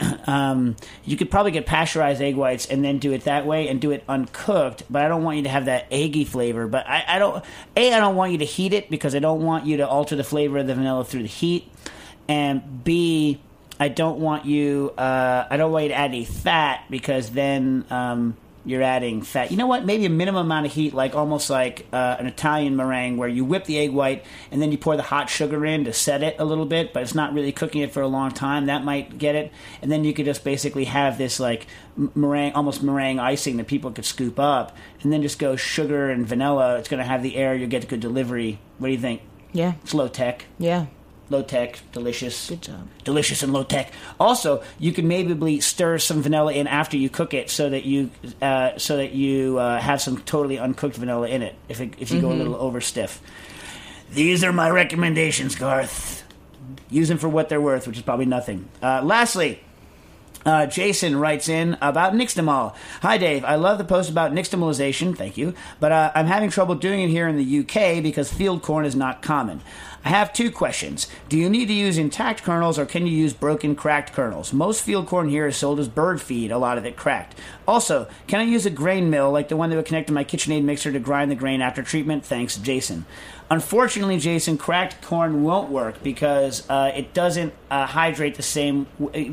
um, 0.26 0.76
you 1.04 1.16
could 1.16 1.30
probably 1.30 1.52
get 1.52 1.66
pasteurized 1.66 2.20
egg 2.20 2.36
whites 2.36 2.66
and 2.66 2.84
then 2.84 2.98
do 2.98 3.12
it 3.12 3.24
that 3.24 3.46
way 3.46 3.68
and 3.68 3.80
do 3.80 3.90
it 3.90 4.04
uncooked. 4.08 4.84
But 4.90 5.04
I 5.04 5.08
don't 5.08 5.24
want 5.24 5.38
you 5.38 5.42
to 5.44 5.48
have 5.48 5.66
that 5.66 5.86
eggy 5.90 6.24
flavor. 6.24 6.66
But 6.66 6.88
I, 6.88 7.04
I 7.06 7.18
don't. 7.18 7.44
A, 7.76 7.92
I 7.92 8.00
don't 8.00 8.16
want 8.16 8.32
you 8.32 8.38
to 8.38 8.44
heat 8.44 8.72
it 8.72 8.90
because 8.90 9.14
I 9.14 9.18
don't 9.18 9.42
want 9.42 9.66
you 9.66 9.78
to 9.78 9.88
alter 9.88 10.16
the 10.16 10.24
flavor 10.24 10.58
of 10.58 10.66
the 10.66 10.74
vanilla 10.74 11.04
through 11.04 11.22
the 11.22 11.28
heat. 11.28 11.70
And 12.28 12.84
B, 12.84 13.40
I 13.78 13.88
don't 13.88 14.20
want 14.20 14.44
you. 14.46 14.92
Uh, 14.96 15.46
I 15.48 15.56
don't 15.56 15.72
want 15.72 15.84
you 15.84 15.88
to 15.90 15.96
add 15.96 16.10
any 16.10 16.24
fat 16.24 16.84
because 16.88 17.30
then 17.30 17.84
um, 17.90 18.36
you're 18.64 18.82
adding 18.82 19.22
fat. 19.22 19.50
You 19.50 19.56
know 19.56 19.66
what? 19.66 19.84
Maybe 19.84 20.04
a 20.06 20.10
minimum 20.10 20.46
amount 20.46 20.66
of 20.66 20.72
heat, 20.72 20.94
like 20.94 21.14
almost 21.14 21.50
like 21.50 21.86
uh, 21.92 22.16
an 22.18 22.26
Italian 22.26 22.76
meringue, 22.76 23.16
where 23.16 23.28
you 23.28 23.44
whip 23.44 23.64
the 23.64 23.78
egg 23.78 23.90
white 23.90 24.24
and 24.50 24.62
then 24.62 24.70
you 24.70 24.78
pour 24.78 24.96
the 24.96 25.02
hot 25.02 25.28
sugar 25.28 25.66
in 25.66 25.84
to 25.84 25.92
set 25.92 26.22
it 26.22 26.36
a 26.38 26.44
little 26.44 26.66
bit, 26.66 26.92
but 26.92 27.02
it's 27.02 27.14
not 27.14 27.34
really 27.34 27.52
cooking 27.52 27.82
it 27.82 27.92
for 27.92 28.02
a 28.02 28.08
long 28.08 28.30
time. 28.30 28.66
That 28.66 28.84
might 28.84 29.18
get 29.18 29.34
it, 29.34 29.52
and 29.80 29.90
then 29.90 30.04
you 30.04 30.12
could 30.12 30.26
just 30.26 30.44
basically 30.44 30.84
have 30.84 31.18
this 31.18 31.40
like 31.40 31.66
meringue, 31.96 32.52
almost 32.52 32.82
meringue 32.82 33.18
icing 33.18 33.56
that 33.56 33.66
people 33.66 33.90
could 33.90 34.04
scoop 34.04 34.38
up, 34.38 34.76
and 35.02 35.12
then 35.12 35.22
just 35.22 35.38
go 35.38 35.56
sugar 35.56 36.10
and 36.10 36.26
vanilla. 36.26 36.78
It's 36.78 36.88
going 36.88 37.02
to 37.02 37.08
have 37.08 37.22
the 37.22 37.36
air. 37.36 37.54
You'll 37.54 37.68
get 37.68 37.88
good 37.88 38.00
delivery. 38.00 38.58
What 38.78 38.88
do 38.88 38.92
you 38.92 39.00
think? 39.00 39.22
Yeah. 39.52 39.74
It's 39.82 39.94
low 39.94 40.08
tech 40.08 40.46
Yeah. 40.58 40.86
Low 41.32 41.42
tech, 41.42 41.80
delicious. 41.92 42.48
Good 42.48 42.62
job. 42.62 42.88
Delicious 43.04 43.42
and 43.42 43.52
low 43.52 43.64
tech. 43.64 43.90
Also, 44.20 44.62
you 44.78 44.92
can 44.92 45.08
maybe 45.08 45.60
stir 45.60 45.98
some 45.98 46.22
vanilla 46.22 46.52
in 46.52 46.66
after 46.66 46.96
you 46.96 47.08
cook 47.08 47.34
it, 47.34 47.50
so 47.50 47.68
that 47.70 47.84
you 47.84 48.10
uh, 48.40 48.78
so 48.78 48.98
that 48.98 49.12
you 49.12 49.58
uh, 49.58 49.80
have 49.80 50.00
some 50.00 50.18
totally 50.18 50.58
uncooked 50.58 50.96
vanilla 50.96 51.28
in 51.28 51.42
it. 51.42 51.56
If 51.68 51.80
it, 51.80 51.94
if 51.98 52.10
you 52.12 52.20
go 52.20 52.30
a 52.30 52.34
little 52.34 52.54
over 52.54 52.80
stiff. 52.80 53.20
These 54.12 54.44
are 54.44 54.52
my 54.52 54.68
recommendations, 54.68 55.56
Garth. 55.56 56.22
Use 56.90 57.08
them 57.08 57.16
for 57.16 57.28
what 57.28 57.48
they're 57.48 57.60
worth, 57.60 57.86
which 57.86 57.96
is 57.96 58.02
probably 58.02 58.26
nothing. 58.26 58.68
Uh, 58.82 59.00
lastly, 59.02 59.60
uh, 60.44 60.66
Jason 60.66 61.16
writes 61.16 61.48
in 61.48 61.78
about 61.80 62.12
Nixtamal. 62.14 62.74
Hi, 63.00 63.16
Dave. 63.16 63.44
I 63.44 63.54
love 63.54 63.78
the 63.78 63.84
post 63.84 64.10
about 64.10 64.32
nixtamalization. 64.32 65.16
Thank 65.16 65.36
you. 65.36 65.54
But 65.80 65.92
uh, 65.92 66.12
I'm 66.14 66.26
having 66.26 66.50
trouble 66.50 66.74
doing 66.74 67.00
it 67.00 67.08
here 67.08 67.28
in 67.28 67.36
the 67.36 67.60
UK 67.60 68.02
because 68.02 68.32
field 68.32 68.62
corn 68.62 68.84
is 68.84 68.96
not 68.96 69.22
common. 69.22 69.62
I 70.04 70.08
have 70.08 70.32
two 70.32 70.50
questions. 70.50 71.06
Do 71.28 71.38
you 71.38 71.48
need 71.48 71.66
to 71.66 71.72
use 71.72 71.96
intact 71.96 72.42
kernels 72.42 72.78
or 72.78 72.86
can 72.86 73.06
you 73.06 73.16
use 73.16 73.32
broken, 73.32 73.76
cracked 73.76 74.12
kernels? 74.12 74.52
Most 74.52 74.82
field 74.82 75.06
corn 75.06 75.28
here 75.28 75.46
is 75.46 75.56
sold 75.56 75.78
as 75.78 75.88
bird 75.88 76.20
feed, 76.20 76.50
a 76.50 76.58
lot 76.58 76.76
of 76.76 76.84
it 76.84 76.96
cracked. 76.96 77.38
Also, 77.68 78.08
can 78.26 78.40
I 78.40 78.44
use 78.44 78.66
a 78.66 78.70
grain 78.70 79.10
mill 79.10 79.30
like 79.30 79.48
the 79.48 79.56
one 79.56 79.70
that 79.70 79.76
would 79.76 79.86
connect 79.86 80.08
to 80.08 80.12
my 80.12 80.24
KitchenAid 80.24 80.64
mixer 80.64 80.90
to 80.90 80.98
grind 80.98 81.30
the 81.30 81.36
grain 81.36 81.62
after 81.62 81.82
treatment? 81.82 82.24
Thanks, 82.24 82.56
Jason. 82.56 83.06
Unfortunately, 83.48 84.18
Jason, 84.18 84.58
cracked 84.58 85.02
corn 85.02 85.44
won't 85.44 85.70
work 85.70 86.02
because 86.02 86.68
uh, 86.68 86.90
it 86.94 87.14
doesn't 87.14 87.54
uh, 87.70 87.86
hydrate 87.86 88.34
the 88.34 88.42
same. 88.42 88.86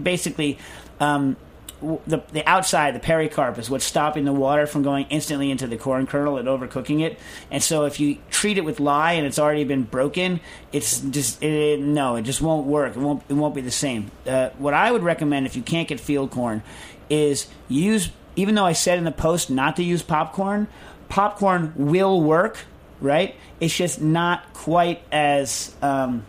Basically, 0.04 0.60
um, 1.00 1.36
the 1.82 2.22
the 2.32 2.48
outside, 2.48 2.94
the 2.94 3.00
pericarp, 3.00 3.58
is 3.58 3.70
what's 3.70 3.86
stopping 3.86 4.26
the 4.26 4.34
water 4.34 4.68
from 4.68 4.84
going 4.84 5.06
instantly 5.10 5.50
into 5.50 5.68
the 5.68 5.78
corn 5.78 6.08
kernel 6.08 6.38
and 6.38 6.48
overcooking 6.48 7.02
it. 7.02 7.18
And 7.50 7.64
so, 7.64 7.86
if 7.86 8.00
you 8.00 8.18
treat 8.30 8.58
it 8.58 8.66
with 8.66 8.80
lye 8.80 9.14
and 9.14 9.26
it's 9.26 9.40
already 9.40 9.64
been 9.64 9.84
broken, 9.84 10.42
it's 10.72 11.00
just 11.00 11.42
it, 11.42 11.80
no, 11.80 12.16
it 12.16 12.24
just 12.24 12.42
won't 12.42 12.68
work. 12.68 12.96
It 12.96 13.00
won't 13.00 13.24
it 13.30 13.34
won't 13.34 13.56
be 13.56 13.62
the 13.62 13.72
same. 13.72 14.12
Uh, 14.28 14.50
what 14.58 14.74
I 14.74 14.92
would 14.92 15.04
recommend 15.04 15.46
if 15.46 15.56
you 15.56 15.62
can't 15.62 15.88
get 15.88 16.00
field 16.00 16.32
corn 16.32 16.64
is 17.10 17.48
use. 17.68 18.12
Even 18.36 18.56
though 18.56 18.66
I 18.66 18.74
said 18.74 18.98
in 18.98 19.04
the 19.04 19.12
post 19.12 19.50
not 19.50 19.76
to 19.78 19.84
use 19.84 20.02
popcorn, 20.02 20.68
popcorn 21.08 21.74
will 21.76 22.22
work. 22.22 22.58
Right? 23.02 23.36
It's 23.62 23.76
just 23.76 24.02
not 24.02 24.54
quite 24.54 25.02
as. 25.12 25.74
Um, 25.82 26.26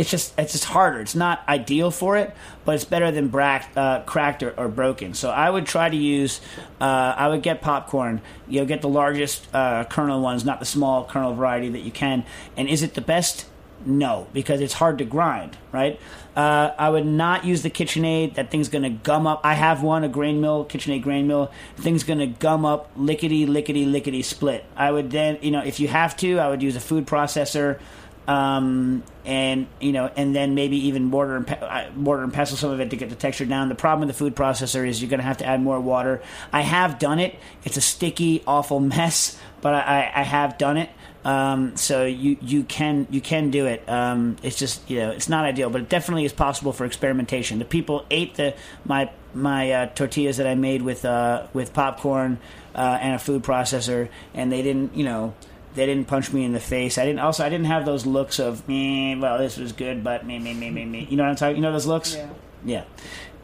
it's 0.00 0.10
just 0.10 0.32
it's 0.38 0.52
just 0.52 0.64
harder. 0.64 1.00
It's 1.00 1.14
not 1.14 1.42
ideal 1.46 1.90
for 1.90 2.16
it, 2.16 2.34
but 2.64 2.74
it's 2.74 2.86
better 2.86 3.10
than 3.10 3.28
brack, 3.28 3.70
uh, 3.76 4.00
cracked 4.00 4.42
or, 4.42 4.58
or 4.58 4.66
broken. 4.68 5.12
So 5.12 5.28
I 5.28 5.50
would 5.50 5.66
try 5.66 5.90
to 5.90 5.96
use. 5.96 6.40
Uh, 6.80 7.14
I 7.18 7.28
would 7.28 7.42
get 7.42 7.60
popcorn. 7.60 8.22
You 8.48 8.60
know, 8.60 8.66
get 8.66 8.80
the 8.80 8.88
largest 8.88 9.46
uh, 9.54 9.84
kernel 9.84 10.22
ones, 10.22 10.42
not 10.42 10.58
the 10.58 10.64
small 10.64 11.04
kernel 11.04 11.34
variety 11.34 11.68
that 11.68 11.80
you 11.80 11.90
can. 11.90 12.24
And 12.56 12.66
is 12.66 12.82
it 12.82 12.94
the 12.94 13.02
best? 13.02 13.46
No, 13.84 14.26
because 14.32 14.62
it's 14.62 14.72
hard 14.72 14.96
to 14.98 15.04
grind. 15.04 15.58
Right. 15.70 16.00
Uh, 16.34 16.70
I 16.78 16.88
would 16.88 17.04
not 17.04 17.44
use 17.44 17.60
the 17.60 17.70
KitchenAid. 17.70 18.36
That 18.36 18.50
thing's 18.50 18.70
going 18.70 18.84
to 18.84 18.90
gum 18.90 19.26
up. 19.26 19.42
I 19.44 19.52
have 19.52 19.82
one, 19.82 20.02
a 20.02 20.08
grain 20.08 20.40
mill, 20.40 20.64
KitchenAid 20.64 21.02
grain 21.02 21.26
mill. 21.26 21.52
thing's 21.76 22.04
going 22.04 22.20
to 22.20 22.26
gum 22.26 22.64
up, 22.64 22.90
lickety, 22.96 23.44
lickety, 23.44 23.84
lickety 23.84 24.22
split. 24.22 24.64
I 24.76 24.92
would 24.92 25.10
then, 25.10 25.38
you 25.42 25.50
know, 25.50 25.60
if 25.60 25.78
you 25.78 25.88
have 25.88 26.16
to, 26.18 26.38
I 26.38 26.48
would 26.48 26.62
use 26.62 26.76
a 26.76 26.80
food 26.80 27.06
processor 27.06 27.80
um, 28.26 29.02
and 29.24 29.66
you 29.80 29.92
know, 29.92 30.10
and 30.16 30.34
then 30.34 30.54
maybe 30.54 30.88
even 30.88 31.04
mortar 31.04 31.36
and 31.36 31.46
pe- 31.46 31.58
uh, 31.58 31.90
mortar 31.94 32.22
and 32.22 32.32
pestle 32.32 32.56
some 32.56 32.70
of 32.70 32.80
it 32.80 32.90
to 32.90 32.96
get 32.96 33.08
the 33.08 33.16
texture 33.16 33.44
down. 33.44 33.68
The 33.68 33.74
problem 33.74 34.06
with 34.06 34.16
the 34.16 34.18
food 34.18 34.36
processor 34.36 34.86
is 34.86 35.00
you're 35.02 35.10
going 35.10 35.20
to 35.20 35.26
have 35.26 35.38
to 35.38 35.46
add 35.46 35.62
more 35.62 35.80
water. 35.80 36.22
I 36.52 36.60
have 36.60 36.98
done 36.98 37.18
it. 37.18 37.38
It's 37.64 37.76
a 37.76 37.80
sticky, 37.80 38.42
awful 38.46 38.80
mess, 38.80 39.38
but 39.60 39.74
I, 39.74 40.10
I 40.14 40.22
have 40.22 40.58
done 40.58 40.76
it. 40.76 40.90
Um, 41.24 41.76
so 41.76 42.06
you 42.06 42.38
you 42.40 42.64
can 42.64 43.06
you 43.10 43.20
can 43.20 43.50
do 43.50 43.66
it. 43.66 43.86
Um, 43.88 44.36
it's 44.42 44.56
just 44.56 44.88
you 44.88 45.00
know 45.00 45.10
it's 45.10 45.28
not 45.28 45.44
ideal, 45.44 45.68
but 45.68 45.82
it 45.82 45.88
definitely 45.88 46.24
is 46.24 46.32
possible 46.32 46.72
for 46.72 46.86
experimentation. 46.86 47.58
The 47.58 47.66
people 47.66 48.06
ate 48.10 48.34
the 48.34 48.54
my 48.84 49.10
my 49.34 49.70
uh, 49.70 49.86
tortillas 49.86 50.38
that 50.38 50.46
I 50.46 50.54
made 50.54 50.82
with 50.82 51.04
uh, 51.04 51.46
with 51.52 51.74
popcorn 51.74 52.38
uh, 52.74 52.98
and 53.00 53.14
a 53.14 53.18
food 53.18 53.42
processor, 53.42 54.08
and 54.32 54.50
they 54.50 54.62
didn't 54.62 54.96
you 54.96 55.04
know 55.04 55.34
they 55.74 55.86
didn't 55.86 56.06
punch 56.06 56.32
me 56.32 56.44
in 56.44 56.52
the 56.52 56.60
face. 56.60 56.98
I 56.98 57.04
didn't. 57.04 57.20
Also, 57.20 57.44
I 57.44 57.48
didn't 57.48 57.66
have 57.66 57.84
those 57.84 58.06
looks 58.06 58.38
of 58.38 58.66
me. 58.66 59.16
Well, 59.16 59.38
this 59.38 59.56
was 59.56 59.72
good, 59.72 60.02
but 60.02 60.26
me, 60.26 60.38
me, 60.38 60.54
me, 60.54 60.70
me, 60.70 60.84
me. 60.84 61.06
You 61.08 61.16
know 61.16 61.22
what 61.24 61.30
I'm 61.30 61.36
talking? 61.36 61.56
You 61.56 61.62
know 61.62 61.72
those 61.72 61.86
looks? 61.86 62.14
Yeah. 62.14 62.28
Yeah. 62.64 62.84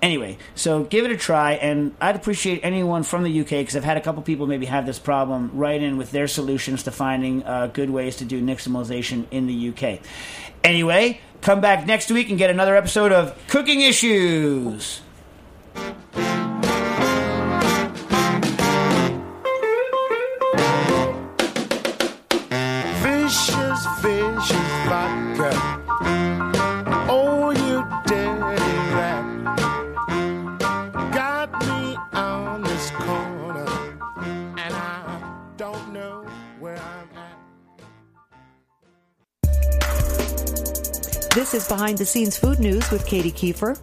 Anyway, 0.02 0.36
so 0.54 0.84
give 0.84 1.04
it 1.06 1.10
a 1.10 1.16
try, 1.16 1.52
and 1.52 1.94
I'd 2.00 2.16
appreciate 2.16 2.60
anyone 2.62 3.02
from 3.02 3.22
the 3.22 3.40
UK 3.40 3.48
because 3.48 3.76
I've 3.76 3.84
had 3.84 3.96
a 3.96 4.00
couple 4.00 4.22
people 4.22 4.46
maybe 4.46 4.66
have 4.66 4.84
this 4.84 4.98
problem 4.98 5.50
write 5.54 5.82
in 5.82 5.96
with 5.96 6.10
their 6.10 6.28
solutions 6.28 6.82
to 6.82 6.90
finding 6.90 7.42
uh, 7.44 7.68
good 7.68 7.88
ways 7.88 8.16
to 8.16 8.24
do 8.26 8.42
nixtamalization 8.42 9.26
in 9.30 9.46
the 9.46 9.70
UK. 9.70 10.00
Anyway, 10.62 11.20
come 11.40 11.62
back 11.62 11.86
next 11.86 12.10
week 12.10 12.28
and 12.28 12.36
get 12.36 12.50
another 12.50 12.76
episode 12.76 13.10
of 13.10 13.36
Cooking 13.48 13.80
Issues. 13.80 15.00
This 41.46 41.62
is 41.62 41.68
Behind 41.68 41.96
the 41.96 42.04
Scenes 42.04 42.36
Food 42.36 42.58
News 42.58 42.90
with 42.90 43.06
Katy 43.06 43.30
Keiffer. 43.30 43.78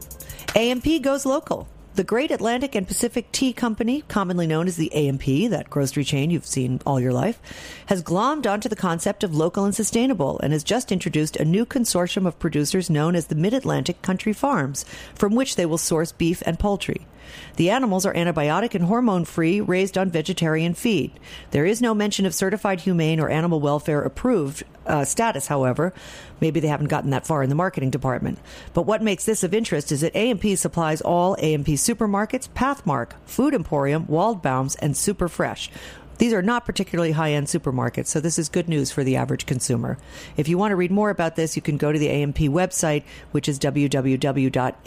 A&P 0.53 0.99
goes 0.99 1.25
local. 1.25 1.65
The 1.95 2.03
Great 2.03 2.29
Atlantic 2.29 2.75
and 2.75 2.85
Pacific 2.85 3.31
Tea 3.31 3.53
Company, 3.53 4.01
commonly 4.09 4.45
known 4.45 4.67
as 4.67 4.75
the 4.75 4.91
A&P, 4.93 5.47
that 5.47 5.69
grocery 5.69 6.03
chain 6.03 6.29
you've 6.29 6.45
seen 6.45 6.81
all 6.85 6.99
your 6.99 7.13
life, 7.13 7.39
has 7.85 8.03
glommed 8.03 8.51
onto 8.51 8.67
the 8.67 8.75
concept 8.75 9.23
of 9.23 9.33
local 9.33 9.63
and 9.63 9.73
sustainable 9.73 10.41
and 10.41 10.51
has 10.51 10.65
just 10.65 10.91
introduced 10.91 11.37
a 11.37 11.45
new 11.45 11.65
consortium 11.65 12.27
of 12.27 12.37
producers 12.37 12.89
known 12.89 13.15
as 13.15 13.27
the 13.27 13.35
Mid 13.35 13.53
Atlantic 13.53 14.01
Country 14.01 14.33
Farms, 14.33 14.83
from 15.15 15.33
which 15.33 15.55
they 15.55 15.65
will 15.65 15.77
source 15.77 16.11
beef 16.11 16.43
and 16.45 16.59
poultry. 16.59 17.07
The 17.55 17.69
animals 17.69 18.05
are 18.05 18.13
antibiotic 18.13 18.73
and 18.73 18.85
hormone 18.85 19.25
free, 19.25 19.61
raised 19.61 19.97
on 19.97 20.09
vegetarian 20.09 20.73
feed. 20.73 21.11
There 21.51 21.65
is 21.65 21.81
no 21.81 21.93
mention 21.93 22.25
of 22.25 22.33
certified 22.33 22.81
humane 22.81 23.19
or 23.19 23.29
animal 23.29 23.59
welfare 23.59 24.01
approved 24.01 24.63
uh, 24.85 25.05
status, 25.05 25.47
however. 25.47 25.93
Maybe 26.41 26.59
they 26.59 26.67
haven't 26.67 26.87
gotten 26.87 27.11
that 27.11 27.27
far 27.27 27.43
in 27.43 27.49
the 27.49 27.55
marketing 27.55 27.91
department. 27.91 28.39
But 28.73 28.85
what 28.85 29.03
makes 29.03 29.25
this 29.25 29.43
of 29.43 29.53
interest 29.53 29.91
is 29.91 30.01
that 30.01 30.15
A&P 30.15 30.55
supplies 30.55 31.01
all 31.01 31.35
A&P 31.35 31.75
supermarkets, 31.75 32.49
Pathmark, 32.49 33.11
Food 33.25 33.53
Emporium, 33.53 34.05
Waldbaum's, 34.07 34.75
and 34.75 34.95
Superfresh. 34.95 35.69
These 36.17 36.33
are 36.33 36.41
not 36.41 36.65
particularly 36.65 37.11
high 37.11 37.33
end 37.33 37.47
supermarkets, 37.47 38.07
so 38.07 38.19
this 38.19 38.37
is 38.37 38.47
good 38.49 38.69
news 38.69 38.91
for 38.91 39.03
the 39.03 39.15
average 39.15 39.45
consumer. 39.45 39.97
If 40.37 40.47
you 40.47 40.57
want 40.57 40.71
to 40.71 40.75
read 40.75 40.91
more 40.91 41.09
about 41.09 41.35
this, 41.35 41.55
you 41.55 41.61
can 41.61 41.77
go 41.77 41.91
to 41.91 41.99
the 41.99 42.07
A&P 42.07 42.49
website, 42.49 43.03
which 43.31 43.49
is 43.49 43.59
www.apt.com 43.59 44.83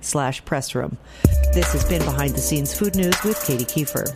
slash 0.00 0.42
pressroom. 0.44 0.96
This 1.54 1.72
has 1.72 1.84
been 1.84 2.04
Behind 2.04 2.34
the 2.34 2.40
Scenes 2.40 2.76
Food 2.78 2.96
News 2.96 3.22
with 3.24 3.42
Katy 3.44 3.64
Keiffer. 3.64 4.06